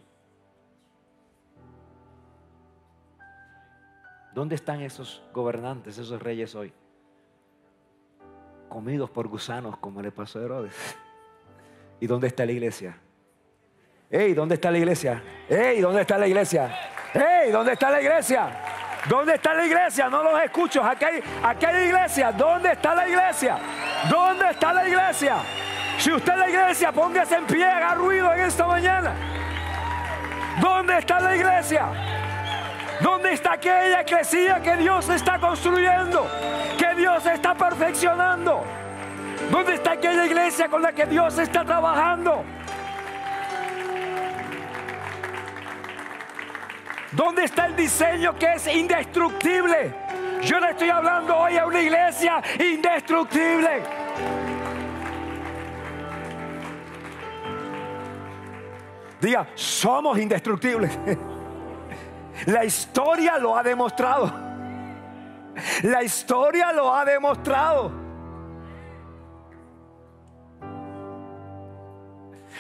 ¿Dónde 4.34 4.56
están 4.56 4.82
esos 4.82 5.22
gobernantes, 5.34 5.97
esos 5.97 6.22
reyes 6.22 6.56
hoy? 6.56 6.74
Comidos 8.70 9.10
por 9.10 9.28
gusanos 9.28 9.78
como 9.78 10.02
le 10.02 10.12
pasó 10.12 10.39
a 10.39 10.43
Herodes. 10.43 10.74
¿Y 11.99 12.08
dónde 12.08 12.28
está 12.28 12.45
la 12.45 12.52
iglesia? 12.54 12.97
¡Ey! 14.10 14.34
¿Dónde 14.34 14.56
está 14.56 14.72
la 14.72 14.78
iglesia? 14.78 15.22
¡Ey! 15.49 15.82
¿Dónde 15.82 16.02
está 16.02 16.18
la 16.18 16.28
iglesia? 16.28 16.74
¡Ey! 17.14 17.52
¿Dónde 17.52 17.74
está 17.74 17.89
la 17.91 18.02
iglesia? 18.02 18.49
¿Dónde 19.10 19.36
está 19.36 19.54
la 19.54 19.66
iglesia? 19.66 20.10
No 20.10 20.24
los 20.24 20.41
escucho. 20.41 20.84
Aquí 20.84 21.06
hay, 21.06 21.24
aquí 21.43 21.66
hay 21.66 21.86
iglesia. 21.86 22.32
¿Dónde 22.32 22.72
está 22.72 22.95
la 22.95 23.08
iglesia? 23.08 23.58
¿Dónde 24.10 24.49
está 24.49 24.74
la 24.74 24.88
iglesia? 24.88 25.38
Si 26.02 26.12
usted 26.12 26.34
es 26.34 26.39
la 26.39 26.49
iglesia, 26.49 26.91
póngase 26.91 27.36
en 27.36 27.45
pie, 27.45 27.64
haga 27.64 27.93
ruido 27.93 28.34
en 28.34 28.39
esta 28.39 28.66
mañana. 28.66 29.14
¿Dónde 30.60 30.97
está 30.97 31.20
la 31.20 31.36
iglesia? 31.36 31.86
¿Dónde 33.02 33.34
está 33.34 33.54
aquella 33.54 34.02
eclesía 34.02 34.60
que 34.64 34.78
Dios 34.78 35.08
está 35.10 35.38
construyendo? 35.38 36.28
Que 36.76 36.95
Dios 36.95 37.24
está 37.28 37.54
perfeccionando. 37.54 38.64
¿Dónde 39.52 39.76
está 39.76 39.91
aquella 39.91 40.26
iglesia 40.26 40.70
con 40.70 40.82
la 40.82 40.91
que 40.91 41.06
Dios 41.06 41.38
está 41.38 41.64
trabajando? 41.64 42.45
¿Dónde 47.12 47.43
está 47.43 47.68
el 47.68 47.76
diseño 47.76 48.36
que 48.39 48.54
es 48.54 48.66
indestructible? 48.66 49.93
Yo 50.41 50.60
le 50.60 50.72
estoy 50.72 50.89
hablando 50.89 51.38
hoy 51.38 51.58
a 51.58 51.68
una 51.68 51.80
iglesia 51.80 52.41
indestructible. 52.58 54.01
Diga, 59.22 59.48
somos 59.54 60.18
indestructibles. 60.18 60.98
La 62.48 62.66
historia 62.66 63.38
lo 63.38 63.56
ha 63.56 63.62
demostrado. 63.62 64.32
La 65.84 66.02
historia 66.02 66.74
lo 66.74 66.94
ha 66.94 67.06
demostrado. 67.06 67.92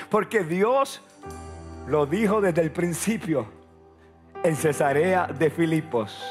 Porque 0.09 0.43
Dios 0.43 1.01
lo 1.87 2.05
dijo 2.05 2.41
desde 2.41 2.61
el 2.61 2.71
principio 2.71 3.47
en 4.43 4.55
Cesarea 4.55 5.27
de 5.27 5.49
Filipos. 5.49 6.21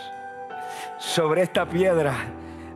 Sobre 0.99 1.43
esta 1.43 1.69
piedra 1.69 2.15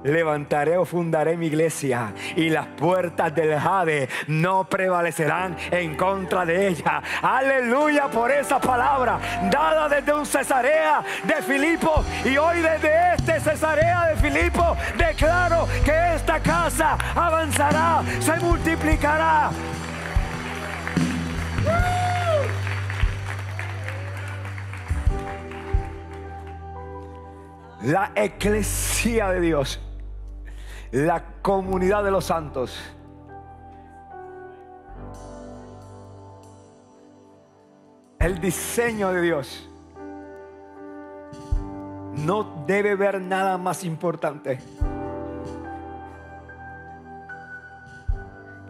levantaré 0.04 0.76
o 0.76 0.84
fundaré 0.84 1.36
mi 1.36 1.46
iglesia 1.46 2.12
y 2.36 2.50
las 2.50 2.66
puertas 2.66 3.34
del 3.34 3.58
Jade 3.58 4.08
no 4.28 4.68
prevalecerán 4.68 5.56
en 5.70 5.96
contra 5.96 6.44
de 6.44 6.68
ella. 6.68 7.02
Aleluya 7.22 8.08
por 8.08 8.30
esa 8.30 8.60
palabra 8.60 9.18
dada 9.50 9.88
desde 9.88 10.14
un 10.14 10.26
Cesarea 10.26 11.02
de 11.24 11.42
Filipo 11.42 12.04
y 12.24 12.36
hoy 12.36 12.60
desde 12.60 13.14
este 13.14 13.40
Cesarea 13.40 14.08
de 14.08 14.16
Filipo 14.16 14.76
declaro 14.96 15.66
que 15.84 16.14
esta 16.14 16.40
casa 16.40 16.96
avanzará, 17.14 18.02
se 18.20 18.38
multiplicará. 18.40 19.50
La 27.82 28.12
eclesía 28.14 29.28
de 29.28 29.40
Dios 29.40 29.78
la 30.94 31.24
comunidad 31.42 32.04
de 32.04 32.12
los 32.12 32.26
santos. 32.26 32.78
El 38.20 38.40
diseño 38.40 39.10
de 39.10 39.20
Dios 39.20 39.68
no 42.24 42.64
debe 42.68 42.94
ver 42.94 43.20
nada 43.20 43.58
más 43.58 43.82
importante 43.82 44.60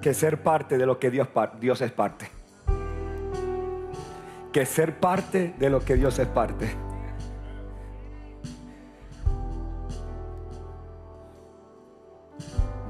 que 0.01 0.15
ser 0.15 0.43
parte 0.43 0.79
de 0.79 0.87
lo 0.87 0.99
que 0.99 1.11
Dios, 1.11 1.29
Dios 1.61 1.83
es 1.83 1.93
parte. 1.93 2.31
Que 4.51 4.65
ser 4.65 4.99
parte 4.99 5.55
de 5.59 5.69
lo 5.69 5.81
que 5.81 5.97
Dios 5.97 6.19
es 6.19 6.29
parte. 6.29 6.84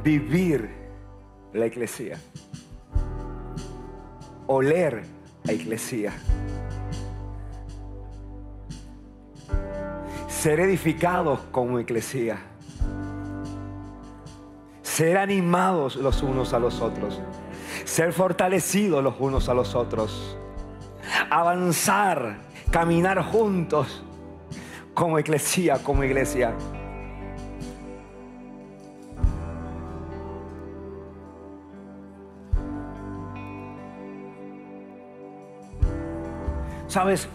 Vivir 0.04 0.70
la 1.54 1.66
iglesia, 1.66 2.18
oler 4.46 5.02
la 5.44 5.52
iglesia, 5.54 6.12
ser 10.28 10.60
edificados 10.60 11.40
como 11.50 11.80
iglesia, 11.80 12.36
ser 14.82 15.16
animados 15.16 15.96
los 15.96 16.22
unos 16.22 16.52
a 16.52 16.58
los 16.58 16.82
otros, 16.82 17.18
ser 17.86 18.12
fortalecidos 18.12 19.02
los 19.02 19.14
unos 19.18 19.48
a 19.48 19.54
los 19.54 19.74
otros, 19.74 20.36
avanzar, 21.30 22.40
caminar 22.70 23.22
juntos 23.22 24.04
como 24.92 25.18
iglesia, 25.18 25.82
como 25.82 26.04
iglesia. 26.04 26.54
Sabes, 36.94 37.28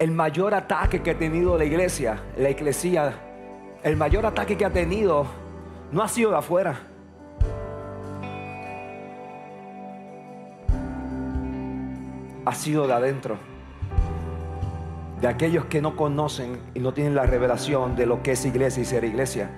el 0.00 0.10
mayor 0.10 0.52
ataque 0.52 1.00
que 1.00 1.12
ha 1.12 1.16
tenido 1.16 1.56
la 1.56 1.64
iglesia, 1.64 2.18
la 2.36 2.50
iglesia, 2.50 3.14
el 3.84 3.96
mayor 3.96 4.26
ataque 4.26 4.56
que 4.56 4.64
ha 4.64 4.72
tenido 4.72 5.24
no 5.92 6.02
ha 6.02 6.08
sido 6.08 6.32
de 6.32 6.38
afuera. 6.38 6.76
Ha 12.44 12.54
sido 12.56 12.88
de 12.88 12.92
adentro. 12.92 13.38
De 15.20 15.28
aquellos 15.28 15.66
que 15.66 15.80
no 15.80 15.94
conocen 15.94 16.58
y 16.74 16.80
no 16.80 16.92
tienen 16.92 17.14
la 17.14 17.24
revelación 17.24 17.94
de 17.94 18.06
lo 18.06 18.20
que 18.24 18.32
es 18.32 18.44
iglesia 18.44 18.82
y 18.82 18.84
ser 18.84 19.04
iglesia. 19.04 19.48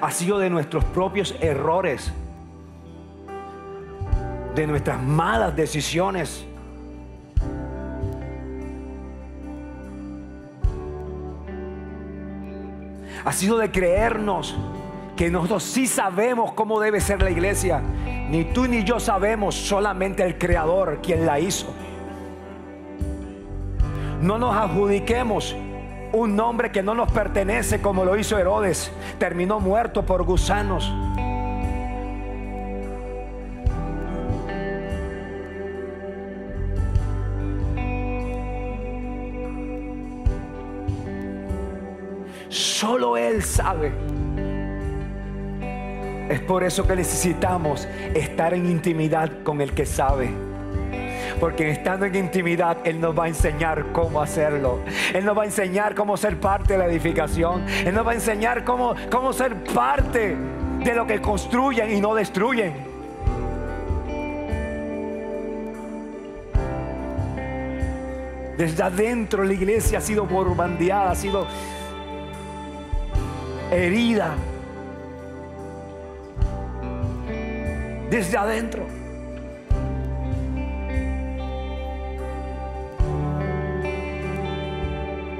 Ha 0.00 0.10
sido 0.10 0.40
de 0.40 0.50
nuestros 0.50 0.84
propios 0.86 1.36
errores 1.40 2.12
de 4.54 4.66
nuestras 4.66 5.02
malas 5.02 5.54
decisiones. 5.56 6.46
Ha 13.24 13.32
sido 13.32 13.58
de 13.58 13.70
creernos 13.70 14.56
que 15.16 15.30
nosotros 15.30 15.62
sí 15.62 15.86
sabemos 15.86 16.52
cómo 16.52 16.80
debe 16.80 17.00
ser 17.00 17.22
la 17.22 17.30
iglesia. 17.30 17.80
Ni 18.28 18.44
tú 18.44 18.66
ni 18.66 18.82
yo 18.82 18.98
sabemos, 18.98 19.54
solamente 19.54 20.24
el 20.24 20.38
Creador 20.38 21.00
quien 21.02 21.26
la 21.26 21.38
hizo. 21.38 21.72
No 24.20 24.38
nos 24.38 24.56
adjudiquemos 24.56 25.54
un 26.12 26.36
nombre 26.36 26.70
que 26.70 26.82
no 26.82 26.94
nos 26.94 27.10
pertenece 27.10 27.80
como 27.80 28.04
lo 28.04 28.16
hizo 28.16 28.38
Herodes. 28.38 28.90
Terminó 29.18 29.60
muerto 29.60 30.04
por 30.04 30.22
gusanos. 30.24 30.92
Solo 42.52 43.16
Él 43.16 43.42
sabe. 43.42 43.90
Es 46.28 46.38
por 46.40 46.62
eso 46.62 46.86
que 46.86 46.94
necesitamos 46.94 47.88
estar 48.14 48.52
en 48.52 48.66
intimidad 48.66 49.42
con 49.42 49.62
el 49.62 49.72
que 49.72 49.86
sabe. 49.86 50.30
Porque 51.40 51.70
estando 51.70 52.04
en 52.04 52.14
intimidad, 52.14 52.76
Él 52.84 53.00
nos 53.00 53.18
va 53.18 53.24
a 53.24 53.28
enseñar 53.28 53.86
cómo 53.92 54.20
hacerlo. 54.20 54.80
Él 55.14 55.24
nos 55.24 55.36
va 55.36 55.42
a 55.42 55.46
enseñar 55.46 55.94
cómo 55.94 56.18
ser 56.18 56.38
parte 56.38 56.74
de 56.74 56.78
la 56.78 56.86
edificación. 56.88 57.64
Él 57.66 57.94
nos 57.94 58.06
va 58.06 58.10
a 58.10 58.14
enseñar 58.16 58.64
cómo, 58.64 58.94
cómo 59.10 59.32
ser 59.32 59.54
parte 59.64 60.36
de 60.84 60.94
lo 60.94 61.06
que 61.06 61.22
construyen 61.22 61.90
y 61.90 62.02
no 62.02 62.14
destruyen. 62.14 62.74
Desde 68.58 68.82
adentro 68.82 69.42
la 69.42 69.54
iglesia 69.54 69.98
ha 69.98 70.02
sido 70.02 70.26
borbandeada, 70.26 71.12
ha 71.12 71.16
sido 71.16 71.46
herida 73.72 74.34
desde 78.10 78.36
adentro. 78.36 78.84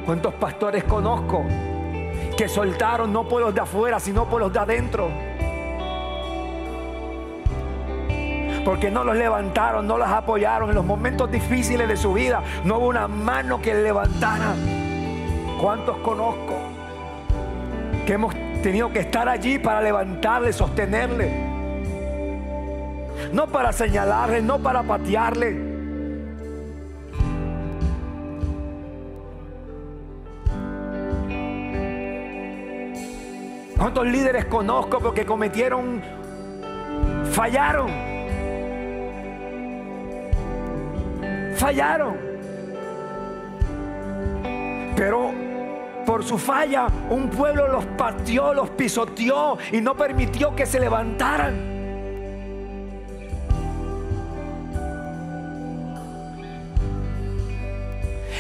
¿Cuántos 0.07 0.35
pastores 0.35 0.83
conozco 0.85 1.45
que 2.37 2.49
soltaron 2.49 3.12
no 3.12 3.28
por 3.28 3.43
los 3.43 3.55
de 3.55 3.61
afuera, 3.61 4.01
sino 4.01 4.28
por 4.28 4.41
los 4.41 4.53
de 4.53 4.59
adentro? 4.59 5.09
Porque 8.64 8.91
no 8.91 9.05
los 9.05 9.16
levantaron, 9.16 9.87
no 9.87 9.99
los 9.99 10.09
apoyaron 10.09 10.70
en 10.70 10.76
los 10.76 10.85
momentos 10.85 11.30
difíciles 11.30 11.87
de 11.87 11.97
su 11.97 12.12
vida. 12.12 12.43
No 12.64 12.78
hubo 12.78 12.87
una 12.87 13.09
mano 13.09 13.61
que 13.61 13.74
le 13.74 13.83
levantara. 13.83 14.55
¿Cuántos 15.61 15.99
conozco 15.99 16.51
que 18.07 18.12
hemos 18.14 18.34
tenido 18.62 18.92
que 18.92 19.00
estar 19.00 19.28
allí 19.28 19.59
para 19.59 19.80
levantarle, 19.80 20.53
sostenerle? 20.53 21.30
No 23.32 23.46
para 23.46 23.72
señalarle, 23.72 24.42
no 24.42 24.59
para 24.59 24.82
patearle 24.82 25.72
¿Cuántos 33.82 34.07
líderes 34.07 34.44
conozco 34.44 35.00
porque 35.00 35.26
cometieron, 35.26 36.00
fallaron? 37.32 37.90
Fallaron. 41.57 42.16
Pero 44.94 45.32
por 46.05 46.24
su 46.24 46.38
falla 46.38 46.86
un 47.11 47.28
pueblo 47.28 47.68
los 47.68 47.84
pateó, 47.84 48.55
los 48.55 48.70
pisoteó 48.70 49.59
y 49.70 49.80
no 49.80 49.96
permitió 49.96 50.55
que 50.55 50.66
se 50.66 50.80
levantaran. 50.80 51.72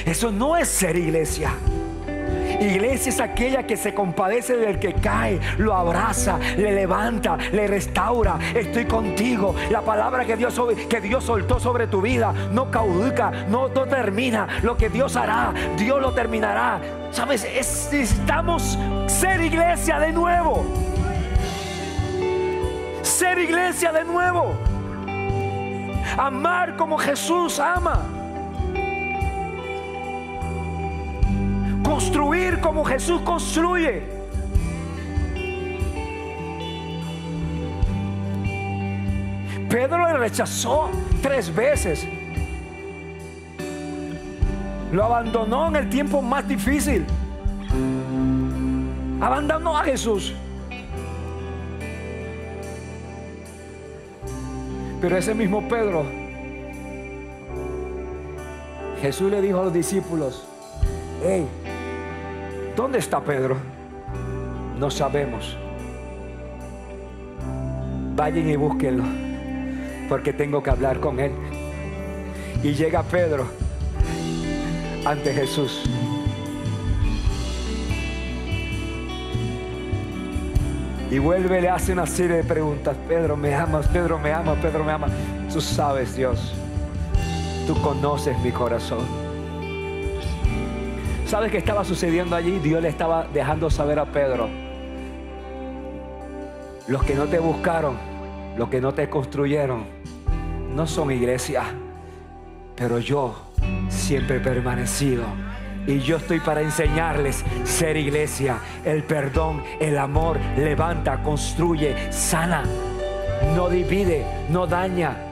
Eso 0.04 0.32
no 0.32 0.56
es 0.56 0.68
ser 0.68 0.96
iglesia. 0.96 1.54
Iglesia 2.62 3.10
es 3.10 3.20
aquella 3.20 3.64
que 3.64 3.76
se 3.76 3.94
compadece 3.94 4.56
del 4.56 4.78
que 4.78 4.94
cae, 4.94 5.40
lo 5.58 5.74
abraza, 5.74 6.38
le 6.56 6.72
levanta, 6.72 7.36
le 7.52 7.66
restaura. 7.66 8.38
Estoy 8.54 8.84
contigo. 8.86 9.54
La 9.70 9.82
palabra 9.82 10.24
que 10.24 10.36
Dios, 10.36 10.60
que 10.88 11.00
Dios 11.00 11.24
soltó 11.24 11.58
sobre 11.58 11.86
tu 11.86 12.00
vida 12.00 12.32
no 12.52 12.70
caduca, 12.70 13.30
no, 13.48 13.68
no 13.68 13.86
termina. 13.86 14.46
Lo 14.62 14.76
que 14.76 14.88
Dios 14.88 15.16
hará, 15.16 15.52
Dios 15.76 16.00
lo 16.00 16.12
terminará. 16.12 16.80
¿Sabes? 17.10 17.42
necesitamos 17.44 18.78
ser 19.06 19.40
iglesia 19.40 19.98
de 19.98 20.12
nuevo. 20.12 20.64
Ser 23.02 23.38
iglesia 23.38 23.92
de 23.92 24.04
nuevo. 24.04 24.54
Amar 26.16 26.76
como 26.76 26.98
Jesús 26.98 27.58
ama. 27.58 28.21
Construir 32.12 32.60
como 32.60 32.84
Jesús 32.84 33.22
construye. 33.22 34.02
Pedro 39.70 40.06
le 40.06 40.18
rechazó 40.18 40.90
tres 41.22 41.54
veces. 41.54 42.06
Lo 44.92 45.04
abandonó 45.04 45.68
en 45.68 45.76
el 45.76 45.88
tiempo 45.88 46.20
más 46.20 46.46
difícil. 46.46 47.06
Abandonó 49.18 49.78
a 49.78 49.84
Jesús. 49.84 50.34
Pero 55.00 55.16
ese 55.16 55.34
mismo 55.34 55.66
Pedro, 55.66 56.04
Jesús 59.00 59.30
le 59.30 59.40
dijo 59.40 59.60
a 59.60 59.64
los 59.64 59.72
discípulos, 59.72 60.46
hey, 61.24 61.48
¿Dónde 62.76 62.98
está 62.98 63.20
Pedro? 63.20 63.56
No 64.78 64.90
sabemos. 64.90 65.56
Vayan 68.16 68.48
y 68.48 68.56
búsquenlo, 68.56 69.04
porque 70.08 70.32
tengo 70.32 70.62
que 70.62 70.70
hablar 70.70 70.98
con 71.00 71.20
él. 71.20 71.32
Y 72.62 72.72
llega 72.72 73.02
Pedro 73.02 73.46
ante 75.04 75.34
Jesús. 75.34 75.82
Y 81.10 81.18
vuelve, 81.18 81.60
le 81.60 81.68
hace 81.68 81.92
una 81.92 82.06
serie 82.06 82.36
de 82.38 82.44
preguntas. 82.44 82.96
Pedro, 83.06 83.36
me 83.36 83.54
amas, 83.54 83.86
Pedro, 83.88 84.18
me 84.18 84.32
amas, 84.32 84.56
Pedro, 84.62 84.82
me 84.82 84.92
amas. 84.92 85.10
Tú 85.52 85.60
sabes, 85.60 86.16
Dios. 86.16 86.54
Tú 87.66 87.74
conoces 87.82 88.38
mi 88.38 88.50
corazón. 88.50 89.21
¿Sabes 91.32 91.50
qué 91.50 91.56
estaba 91.56 91.82
sucediendo 91.82 92.36
allí? 92.36 92.58
Dios 92.58 92.82
le 92.82 92.90
estaba 92.90 93.26
dejando 93.32 93.70
saber 93.70 93.98
a 93.98 94.04
Pedro. 94.04 94.50
Los 96.86 97.02
que 97.04 97.14
no 97.14 97.24
te 97.24 97.38
buscaron, 97.38 97.96
los 98.58 98.68
que 98.68 98.82
no 98.82 98.92
te 98.92 99.08
construyeron, 99.08 99.86
no 100.74 100.86
son 100.86 101.10
iglesia. 101.10 101.62
Pero 102.76 102.98
yo 102.98 103.34
siempre 103.88 104.36
he 104.36 104.40
permanecido. 104.40 105.24
Y 105.86 106.00
yo 106.00 106.18
estoy 106.18 106.38
para 106.38 106.60
enseñarles 106.60 107.42
ser 107.64 107.96
iglesia. 107.96 108.58
El 108.84 109.02
perdón, 109.02 109.62
el 109.80 109.96
amor 109.96 110.38
levanta, 110.58 111.22
construye, 111.22 112.12
sana. 112.12 112.64
No 113.56 113.70
divide, 113.70 114.26
no 114.50 114.66
daña, 114.66 115.31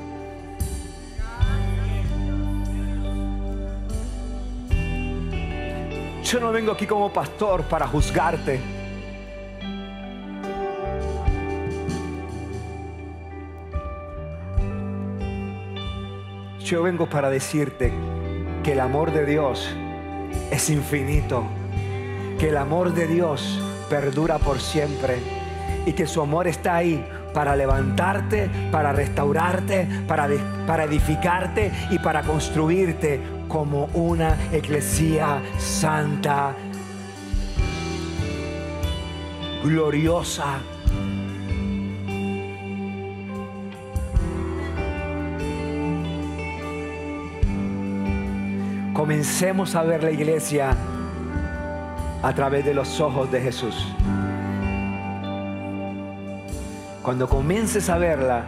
Yo 6.31 6.39
no 6.39 6.53
vengo 6.53 6.70
aquí 6.70 6.87
como 6.87 7.12
pastor 7.12 7.64
para 7.64 7.89
juzgarte. 7.89 8.61
Yo 16.61 16.85
vengo 16.85 17.11
para 17.11 17.31
decirte 17.31 17.93
que 18.62 18.74
el 18.74 18.78
amor 18.78 19.11
de 19.11 19.26
Dios 19.26 19.74
es 20.53 20.70
infinito, 20.70 21.43
que 22.39 22.51
el 22.51 22.59
amor 22.59 22.95
de 22.95 23.09
Dios 23.09 23.61
perdura 23.89 24.39
por 24.39 24.61
siempre 24.61 25.18
y 25.85 25.95
que 25.95 26.07
su 26.07 26.20
amor 26.20 26.47
está 26.47 26.76
ahí 26.76 27.05
para 27.33 27.57
levantarte, 27.57 28.51
para 28.70 28.93
restaurarte, 28.93 29.89
para, 30.07 30.28
para 30.66 30.85
edificarte 30.85 31.72
y 31.91 31.99
para 31.99 32.22
construirte 32.22 33.20
como 33.49 33.87
una 33.95 34.37
iglesia 34.53 35.43
santa, 35.59 36.55
gloriosa. 39.64 40.61
Comencemos 48.95 49.74
a 49.74 49.83
ver 49.83 50.05
la 50.05 50.11
iglesia 50.11 50.76
a 52.22 52.35
través 52.35 52.64
de 52.64 52.74
los 52.74 53.01
ojos 53.01 53.33
de 53.33 53.41
Jesús. 53.41 53.87
Cuando 57.03 57.29
comiences 57.29 57.89
a 57.89 57.97
verla, 57.97 58.45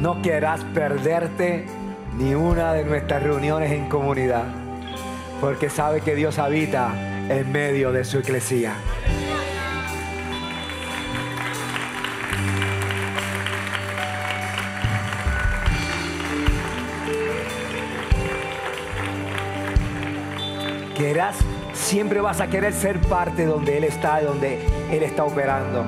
no 0.00 0.20
querrás 0.20 0.64
perderte 0.74 1.66
ni 2.18 2.34
una 2.34 2.72
de 2.72 2.84
nuestras 2.84 3.22
reuniones 3.22 3.70
en 3.70 3.88
comunidad, 3.88 4.44
porque 5.40 5.70
sabe 5.70 6.00
que 6.00 6.16
Dios 6.16 6.40
habita 6.40 6.92
en 7.28 7.52
medio 7.52 7.92
de 7.92 8.04
su 8.04 8.18
iglesia. 8.18 8.74
Querás, 20.96 21.36
siempre 21.92 22.20
vas 22.20 22.40
a 22.40 22.46
querer 22.48 22.72
ser 22.72 22.98
parte 23.00 23.44
donde 23.44 23.76
Él 23.76 23.84
está, 23.84 24.20
donde 24.22 24.58
Él 24.90 25.02
está 25.02 25.24
operando. 25.24 25.84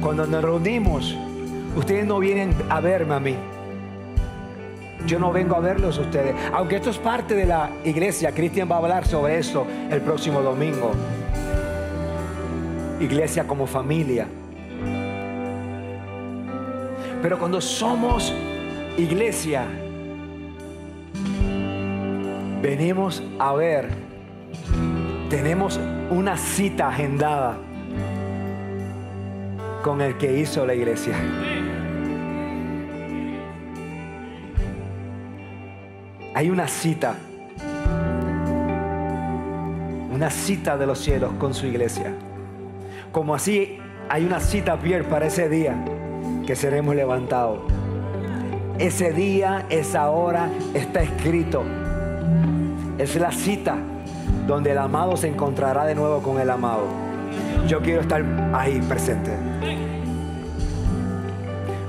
Cuando 0.00 0.26
nos 0.26 0.42
reunimos, 0.42 1.14
Ustedes 1.74 2.04
no 2.04 2.18
vienen 2.18 2.54
a 2.68 2.80
verme 2.80 3.14
a 3.14 3.20
mí. 3.20 3.34
Yo 5.06 5.18
no 5.18 5.32
vengo 5.32 5.56
a 5.56 5.60
verlos 5.60 5.98
a 5.98 6.02
ustedes. 6.02 6.34
Aunque 6.52 6.76
esto 6.76 6.90
es 6.90 6.98
parte 6.98 7.34
de 7.34 7.46
la 7.46 7.70
iglesia, 7.82 8.32
Cristian 8.32 8.70
va 8.70 8.76
a 8.76 8.78
hablar 8.78 9.06
sobre 9.06 9.38
eso 9.38 9.66
el 9.90 10.02
próximo 10.02 10.42
domingo. 10.42 10.92
Iglesia 13.00 13.46
como 13.46 13.66
familia. 13.66 14.26
Pero 17.22 17.38
cuando 17.38 17.60
somos 17.60 18.34
iglesia, 18.98 19.64
venimos 22.62 23.20
a 23.40 23.52
ver, 23.54 23.88
tenemos 25.28 25.80
una 26.10 26.36
cita 26.36 26.88
agendada 26.88 27.58
con 29.82 30.00
el 30.00 30.16
que 30.16 30.38
hizo 30.38 30.64
la 30.64 30.74
iglesia. 30.74 31.16
Hay 36.34 36.50
una 36.50 36.68
cita, 36.68 37.16
una 40.12 40.30
cita 40.30 40.78
de 40.78 40.86
los 40.86 41.00
cielos 41.00 41.32
con 41.40 41.52
su 41.54 41.66
iglesia. 41.66 42.14
Como 43.10 43.34
así 43.34 43.78
hay 44.08 44.24
una 44.24 44.38
cita, 44.38 44.78
Pierre, 44.78 45.04
para 45.04 45.26
ese 45.26 45.48
día 45.48 45.84
que 46.46 46.54
seremos 46.54 46.94
levantados. 46.94 47.58
Ese 48.78 49.12
día, 49.12 49.66
esa 49.68 50.10
hora 50.10 50.48
está 50.74 51.02
escrito. 51.02 51.81
Es 53.02 53.16
la 53.16 53.32
cita 53.32 53.78
donde 54.46 54.70
el 54.70 54.78
amado 54.78 55.16
se 55.16 55.26
encontrará 55.26 55.84
de 55.86 55.96
nuevo 55.96 56.22
con 56.22 56.40
el 56.40 56.48
amado. 56.48 56.84
Yo 57.66 57.80
quiero 57.80 58.00
estar 58.00 58.24
ahí 58.54 58.80
presente. 58.82 59.32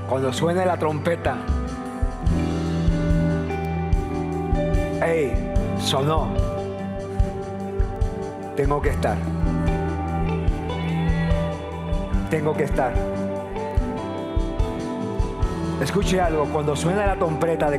Cuando 0.08 0.32
suene 0.32 0.66
la 0.66 0.76
trompeta, 0.76 1.36
hey, 5.04 5.52
sonó. 5.78 6.30
Tengo 8.56 8.82
que 8.82 8.88
estar. 8.88 9.16
Tengo 12.28 12.54
que 12.54 12.64
estar. 12.64 12.92
Escuche 15.80 16.20
algo, 16.20 16.46
cuando 16.46 16.74
suena 16.74 17.06
la 17.06 17.14
trompeta 17.14 17.70
de... 17.70 17.78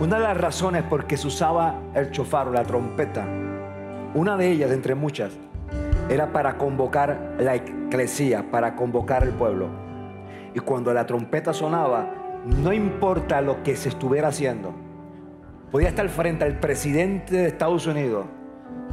Una 0.00 0.16
de 0.16 0.22
las 0.22 0.36
razones 0.38 0.82
por 0.84 1.04
que 1.04 1.18
se 1.18 1.26
usaba 1.26 1.74
el 1.94 2.10
chofar 2.10 2.48
o 2.48 2.52
la 2.52 2.62
trompeta, 2.64 3.22
una 4.14 4.38
de 4.38 4.50
ellas 4.50 4.70
entre 4.70 4.94
muchas, 4.94 5.36
era 6.08 6.32
para 6.32 6.56
convocar 6.56 7.34
la 7.38 7.56
iglesia, 7.56 8.50
para 8.50 8.76
convocar 8.76 9.24
el 9.24 9.32
pueblo. 9.32 9.68
Y 10.54 10.60
cuando 10.60 10.94
la 10.94 11.04
trompeta 11.04 11.52
sonaba, 11.52 12.14
no 12.46 12.72
importa 12.72 13.42
lo 13.42 13.62
que 13.62 13.76
se 13.76 13.90
estuviera 13.90 14.28
haciendo, 14.28 14.72
podía 15.70 15.90
estar 15.90 16.08
frente 16.08 16.46
al 16.46 16.58
presidente 16.58 17.36
de 17.36 17.48
Estados 17.48 17.86
Unidos, 17.86 18.24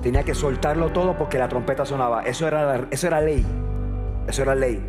tenía 0.01 0.23
que 0.23 0.35
soltarlo 0.35 0.91
todo 0.91 1.17
porque 1.17 1.39
la 1.39 1.47
trompeta 1.47 1.85
sonaba. 1.85 2.23
Eso 2.23 2.49
era, 2.49 2.85
eso 2.91 3.07
era 3.07 3.21
ley. 3.21 3.45
Eso 4.27 4.41
era 4.41 4.55
ley. 4.55 4.85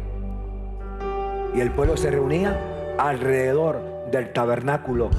Y 1.54 1.60
el 1.60 1.70
pueblo 1.70 1.96
se 1.96 2.10
reunía 2.10 2.58
alrededor 2.98 4.10
del 4.10 4.32
tabernáculo 4.32 5.10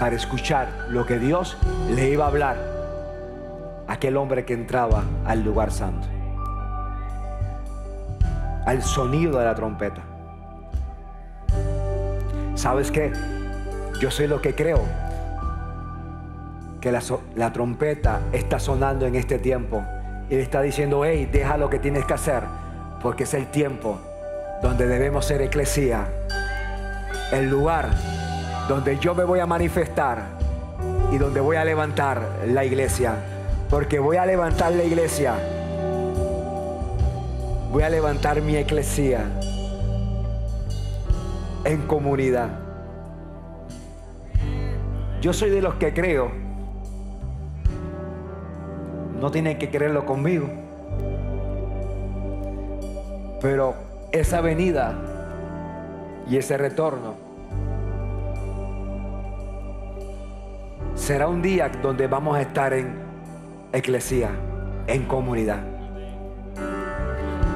para 0.00 0.16
escuchar 0.16 0.86
lo 0.88 1.04
que 1.04 1.18
Dios 1.18 1.58
le 1.94 2.08
iba 2.08 2.24
a 2.24 2.28
hablar 2.28 2.56
a 3.86 3.92
aquel 3.92 4.16
hombre 4.16 4.46
que 4.46 4.54
entraba 4.54 5.04
al 5.26 5.44
lugar 5.44 5.70
santo. 5.70 6.08
Al 8.64 8.82
sonido 8.82 9.38
de 9.38 9.44
la 9.44 9.54
trompeta. 9.54 10.00
¿Sabes 12.54 12.90
qué? 12.90 13.12
Yo 14.00 14.10
soy 14.10 14.26
lo 14.26 14.40
que 14.40 14.54
creo. 14.54 14.80
Que 16.80 16.90
la, 16.90 17.52
trompeta 17.52 18.20
está 18.32 18.58
sonando 18.58 19.06
en 19.06 19.16
este 19.16 19.38
tiempo 19.38 19.84
y 20.30 20.36
le 20.36 20.40
está 20.40 20.62
diciendo, 20.62 21.04
hey, 21.04 21.28
deja 21.30 21.58
lo 21.58 21.68
que 21.68 21.78
tienes 21.78 22.06
que 22.06 22.14
hacer, 22.14 22.42
porque 23.02 23.24
es 23.24 23.34
el 23.34 23.48
tiempo 23.48 24.00
donde 24.62 24.86
debemos 24.86 25.26
ser 25.26 25.42
eclesía, 25.42 26.06
el 27.32 27.50
lugar 27.50 27.90
donde 28.70 29.00
yo 29.00 29.16
me 29.16 29.24
voy 29.24 29.40
a 29.40 29.46
manifestar 29.46 30.38
y 31.10 31.18
donde 31.18 31.40
voy 31.40 31.56
a 31.56 31.64
levantar 31.64 32.22
la 32.46 32.64
iglesia, 32.64 33.16
porque 33.68 33.98
voy 33.98 34.16
a 34.16 34.24
levantar 34.24 34.70
la 34.70 34.84
iglesia, 34.84 35.34
voy 37.72 37.82
a 37.82 37.88
levantar 37.88 38.40
mi 38.42 38.54
eclesía 38.54 39.24
en 41.64 41.84
comunidad. 41.88 42.48
Yo 45.20 45.32
soy 45.32 45.50
de 45.50 45.62
los 45.62 45.74
que 45.74 45.92
creo 45.92 46.30
no 49.20 49.32
tienen 49.32 49.58
que 49.58 49.68
creerlo 49.68 50.06
conmigo. 50.06 50.46
Pero 53.40 53.74
esa 54.12 54.40
venida 54.40 54.94
y 56.28 56.36
ese 56.36 56.56
retorno 56.56 57.19
será 61.00 61.28
un 61.28 61.40
día 61.40 61.70
donde 61.82 62.06
vamos 62.06 62.36
a 62.36 62.42
estar 62.42 62.74
en 62.74 62.94
eclesía, 63.72 64.30
en 64.86 65.04
comunidad. 65.06 65.60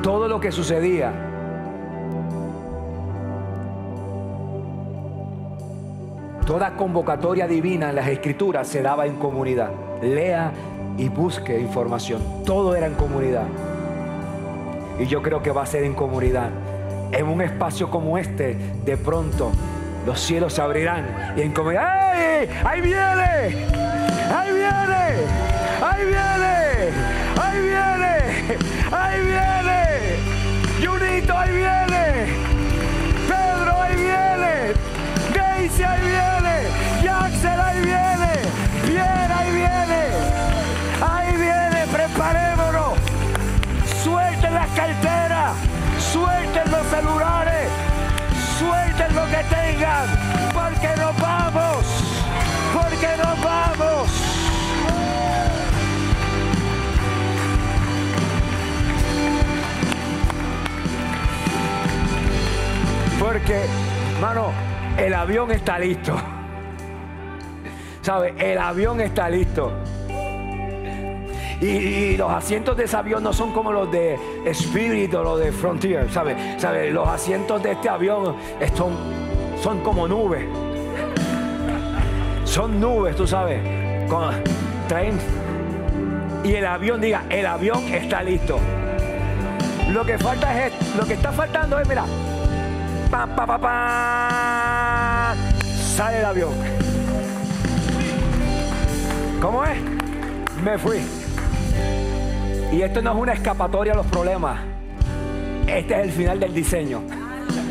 Todo 0.02 0.28
lo 0.28 0.40
que 0.40 0.50
sucedía 0.50 1.12
Toda 6.46 6.76
convocatoria 6.76 7.48
divina 7.48 7.88
en 7.88 7.96
las 7.96 8.06
escrituras 8.06 8.68
se 8.68 8.82
daba 8.82 9.06
en 9.06 9.16
comunidad. 9.16 9.70
Lea 10.02 10.52
y 10.98 11.08
busque 11.08 11.58
información. 11.58 12.20
Todo 12.44 12.74
era 12.74 12.86
en 12.86 12.94
comunidad. 12.94 13.46
Y 14.98 15.06
yo 15.06 15.22
creo 15.22 15.42
que 15.42 15.50
va 15.52 15.62
a 15.62 15.66
ser 15.66 15.84
en 15.84 15.94
comunidad. 15.94 16.50
En 17.12 17.28
un 17.28 17.40
espacio 17.40 17.90
como 17.90 18.18
este, 18.18 18.58
de 18.84 18.96
pronto 18.98 19.52
los 20.04 20.20
cielos 20.20 20.52
se 20.52 20.62
abrirán 20.62 21.34
y 21.36 21.42
en. 21.42 21.54
¡Ahí 22.64 22.80
viene! 22.80 23.56
¡Ahí 24.30 24.52
viene! 24.52 25.14
¡Ahí 25.82 26.04
viene! 26.04 26.53
Tengan, 49.48 50.08
porque 50.52 50.88
nos 51.00 51.20
vamos, 51.20 51.84
porque 52.72 53.16
nos 53.16 53.42
vamos. 53.42 54.24
Porque, 63.18 63.66
mano, 64.20 64.52
el 64.98 65.14
avión 65.14 65.50
está 65.50 65.78
listo. 65.78 66.16
¿Sabe? 68.02 68.34
El 68.38 68.58
avión 68.58 69.00
está 69.00 69.30
listo. 69.30 69.72
Y, 71.60 72.16
los 72.16 72.30
asientos 72.30 72.76
de 72.76 72.84
ese 72.84 72.96
avión 72.96 73.22
no 73.22 73.32
son 73.32 73.52
como 73.52 73.72
los 73.72 73.90
de 73.90 74.18
Spirit 74.44 75.14
o 75.14 75.22
los 75.22 75.40
de 75.40 75.52
Frontier, 75.52 76.10
¿sabes? 76.10 76.36
¿Sabe? 76.60 76.90
Los 76.90 77.08
asientos 77.08 77.62
de 77.62 77.72
este 77.72 77.88
avión 77.88 78.36
son, 78.76 78.92
son 79.64 79.80
como 79.80 80.06
nubes. 80.06 80.44
Son 82.44 82.78
nubes, 82.78 83.16
tú 83.16 83.26
sabes. 83.26 83.62
traen, 84.86 85.18
y 86.44 86.52
el 86.52 86.66
avión 86.66 87.00
diga, 87.00 87.22
el 87.30 87.46
avión 87.46 87.82
está 87.84 88.22
listo. 88.22 88.58
Lo 89.90 90.04
que 90.04 90.18
falta 90.18 90.66
es, 90.66 90.96
lo 90.98 91.06
que 91.06 91.14
está 91.14 91.32
faltando 91.32 91.78
es, 91.78 91.88
mira, 91.88 92.04
pa, 93.10 93.26
pa, 93.26 93.46
pa, 93.46 93.58
pa, 93.58 95.34
sale 95.96 96.18
el 96.18 96.26
avión. 96.26 96.52
¿Cómo 99.40 99.64
es? 99.64 99.78
Me 100.62 100.76
fui. 100.76 100.98
Y 102.70 102.82
esto 102.82 103.00
no 103.00 103.12
es 103.12 103.16
una 103.16 103.32
escapatoria 103.32 103.94
a 103.94 103.96
los 103.96 104.06
problemas. 104.08 104.60
Este 105.66 105.94
es 105.94 106.00
el 106.00 106.12
final 106.12 106.38
del 106.38 106.52
diseño. 106.52 107.00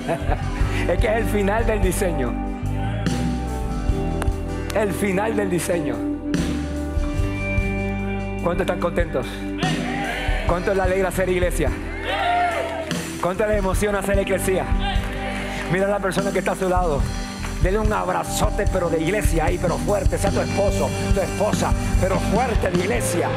es 0.90 1.00
que 1.00 1.08
es 1.08 1.18
el 1.18 1.26
final 1.26 1.66
del 1.66 1.82
diseño. 1.82 2.34
El 4.76 4.92
final 4.92 5.36
del 5.36 5.50
diseño. 5.50 5.96
¿Cuántos 8.44 8.66
están 8.66 8.80
contentos? 8.80 9.26
¿Cuánto 10.48 10.74
les 10.74 10.84
alegra 10.84 11.12
ser 11.12 11.30
iglesia? 11.30 11.70
¿Cuánto 13.22 13.48
les 13.48 13.60
emociona 13.60 14.02
ser 14.04 14.20
iglesia? 14.20 14.66
Mira 15.72 15.86
a 15.86 15.90
la 15.90 16.00
persona 16.00 16.32
que 16.32 16.40
está 16.40 16.52
a 16.52 16.56
su 16.56 16.68
lado. 16.68 17.02
Dele 17.62 17.80
un 17.80 17.94
abrazote, 17.94 18.66
pero 18.74 18.90
de 18.90 19.02
iglesia 19.02 19.46
ahí, 19.46 19.58
pero 19.62 19.78
fuerte. 19.78 20.18
Sea 20.18 20.32
tu 20.32 20.42
esposo, 20.42 20.90
tu 21.14 21.22
esposa, 21.22 21.72
pero 22.02 22.20
fuerte 22.20 22.70
de 22.70 22.78
iglesia, 22.78 23.30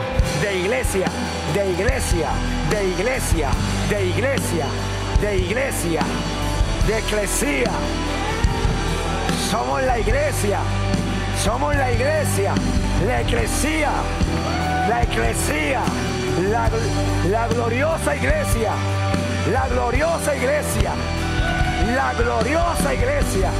de 0.43 0.59
iglesia, 0.59 1.07
de 1.55 1.71
iglesia, 1.71 2.29
de 2.69 2.89
iglesia, 2.89 3.49
de 3.89 4.07
iglesia, 4.07 4.67
de 5.21 5.39
iglesia, 5.39 6.01
eclesía. 6.95 7.71
Somos 9.51 9.83
la 9.83 9.99
iglesia. 9.99 10.59
Somos 11.43 11.75
la 11.75 11.93
iglesia. 11.93 12.55
La 13.07 13.23
iglesia. 13.23 13.91
La 14.89 15.03
iglesia. 15.03 15.81
La, 16.51 16.69
la 17.31 17.49
gloriosa 17.49 18.17
iglesia. 18.17 18.73
La 19.53 19.69
gloriosa 19.69 20.37
iglesia. 20.37 20.93
La 21.95 22.13
gloriosa 22.15 22.95
iglesia. 22.95 23.51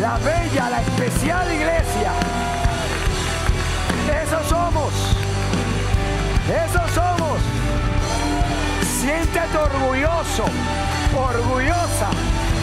La 0.00 0.18
bella, 0.18 0.70
la 0.70 0.80
especial 0.80 1.52
iglesia. 1.52 2.12
Eso 4.22 4.38
somos. 4.48 4.92
Eso 6.48 6.80
somos. 6.94 7.40
Siéntete 9.00 9.56
orgulloso, 9.56 10.44
orgullosa 11.16 12.08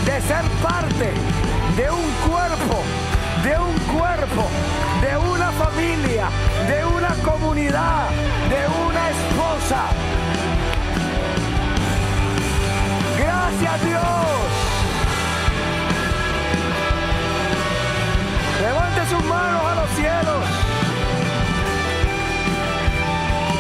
de 0.06 0.22
ser 0.22 0.44
parte 0.62 1.12
de 1.78 1.92
un 1.92 2.12
cuerpo, 2.28 2.84
de 3.44 3.58
un 3.58 3.78
cuerpo, 3.98 4.48
de 5.02 5.18
una 5.18 5.52
familia, 5.52 6.30
de 6.68 6.86
una 6.86 7.14
comunidad, 7.24 8.10
de 8.50 8.62
una 8.88 9.10
esposa. 9.10 9.82
Gracias 13.18 13.86
Dios. 13.86 14.04
Levante 18.62 19.02
sus 19.10 19.24
manos 19.26 19.62
a 19.64 19.76
los 19.76 19.90
cielos. 19.92 20.46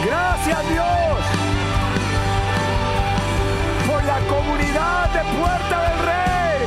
Gracias 0.05 0.69
Dios 0.69 1.40
comunidad 4.27 5.09
de 5.09 5.19
Puerta 5.37 5.81
del 5.81 5.99
Rey. 6.09 6.59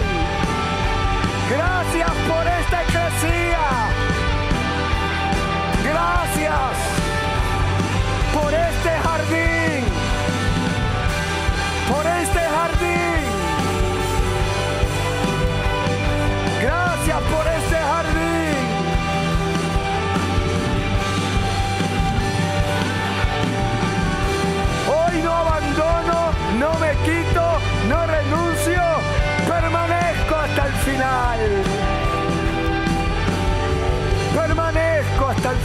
Gracias 1.51 2.13
por 2.29 2.47
esta 2.47 2.83
iglesia. 2.85 3.65
Gracias 5.85 6.77
por 8.33 8.53
este 8.53 9.04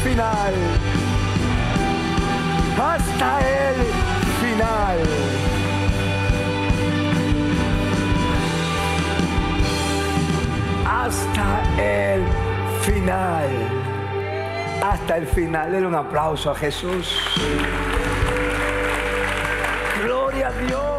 final. 0.04 0.54
Hasta 2.82 3.40
el 3.40 3.76
final. 4.42 5.00
Hasta 10.86 11.62
el 11.78 12.24
final. 12.82 13.50
Hasta 14.84 15.18
el 15.18 15.28
final. 15.28 15.72
Denle 15.72 15.88
un 15.88 15.96
aplauso 15.96 16.52
a 16.52 16.56
Jesús. 16.56 17.20
Gloria 20.04 20.48
a 20.48 20.52
Dios. 20.52 20.99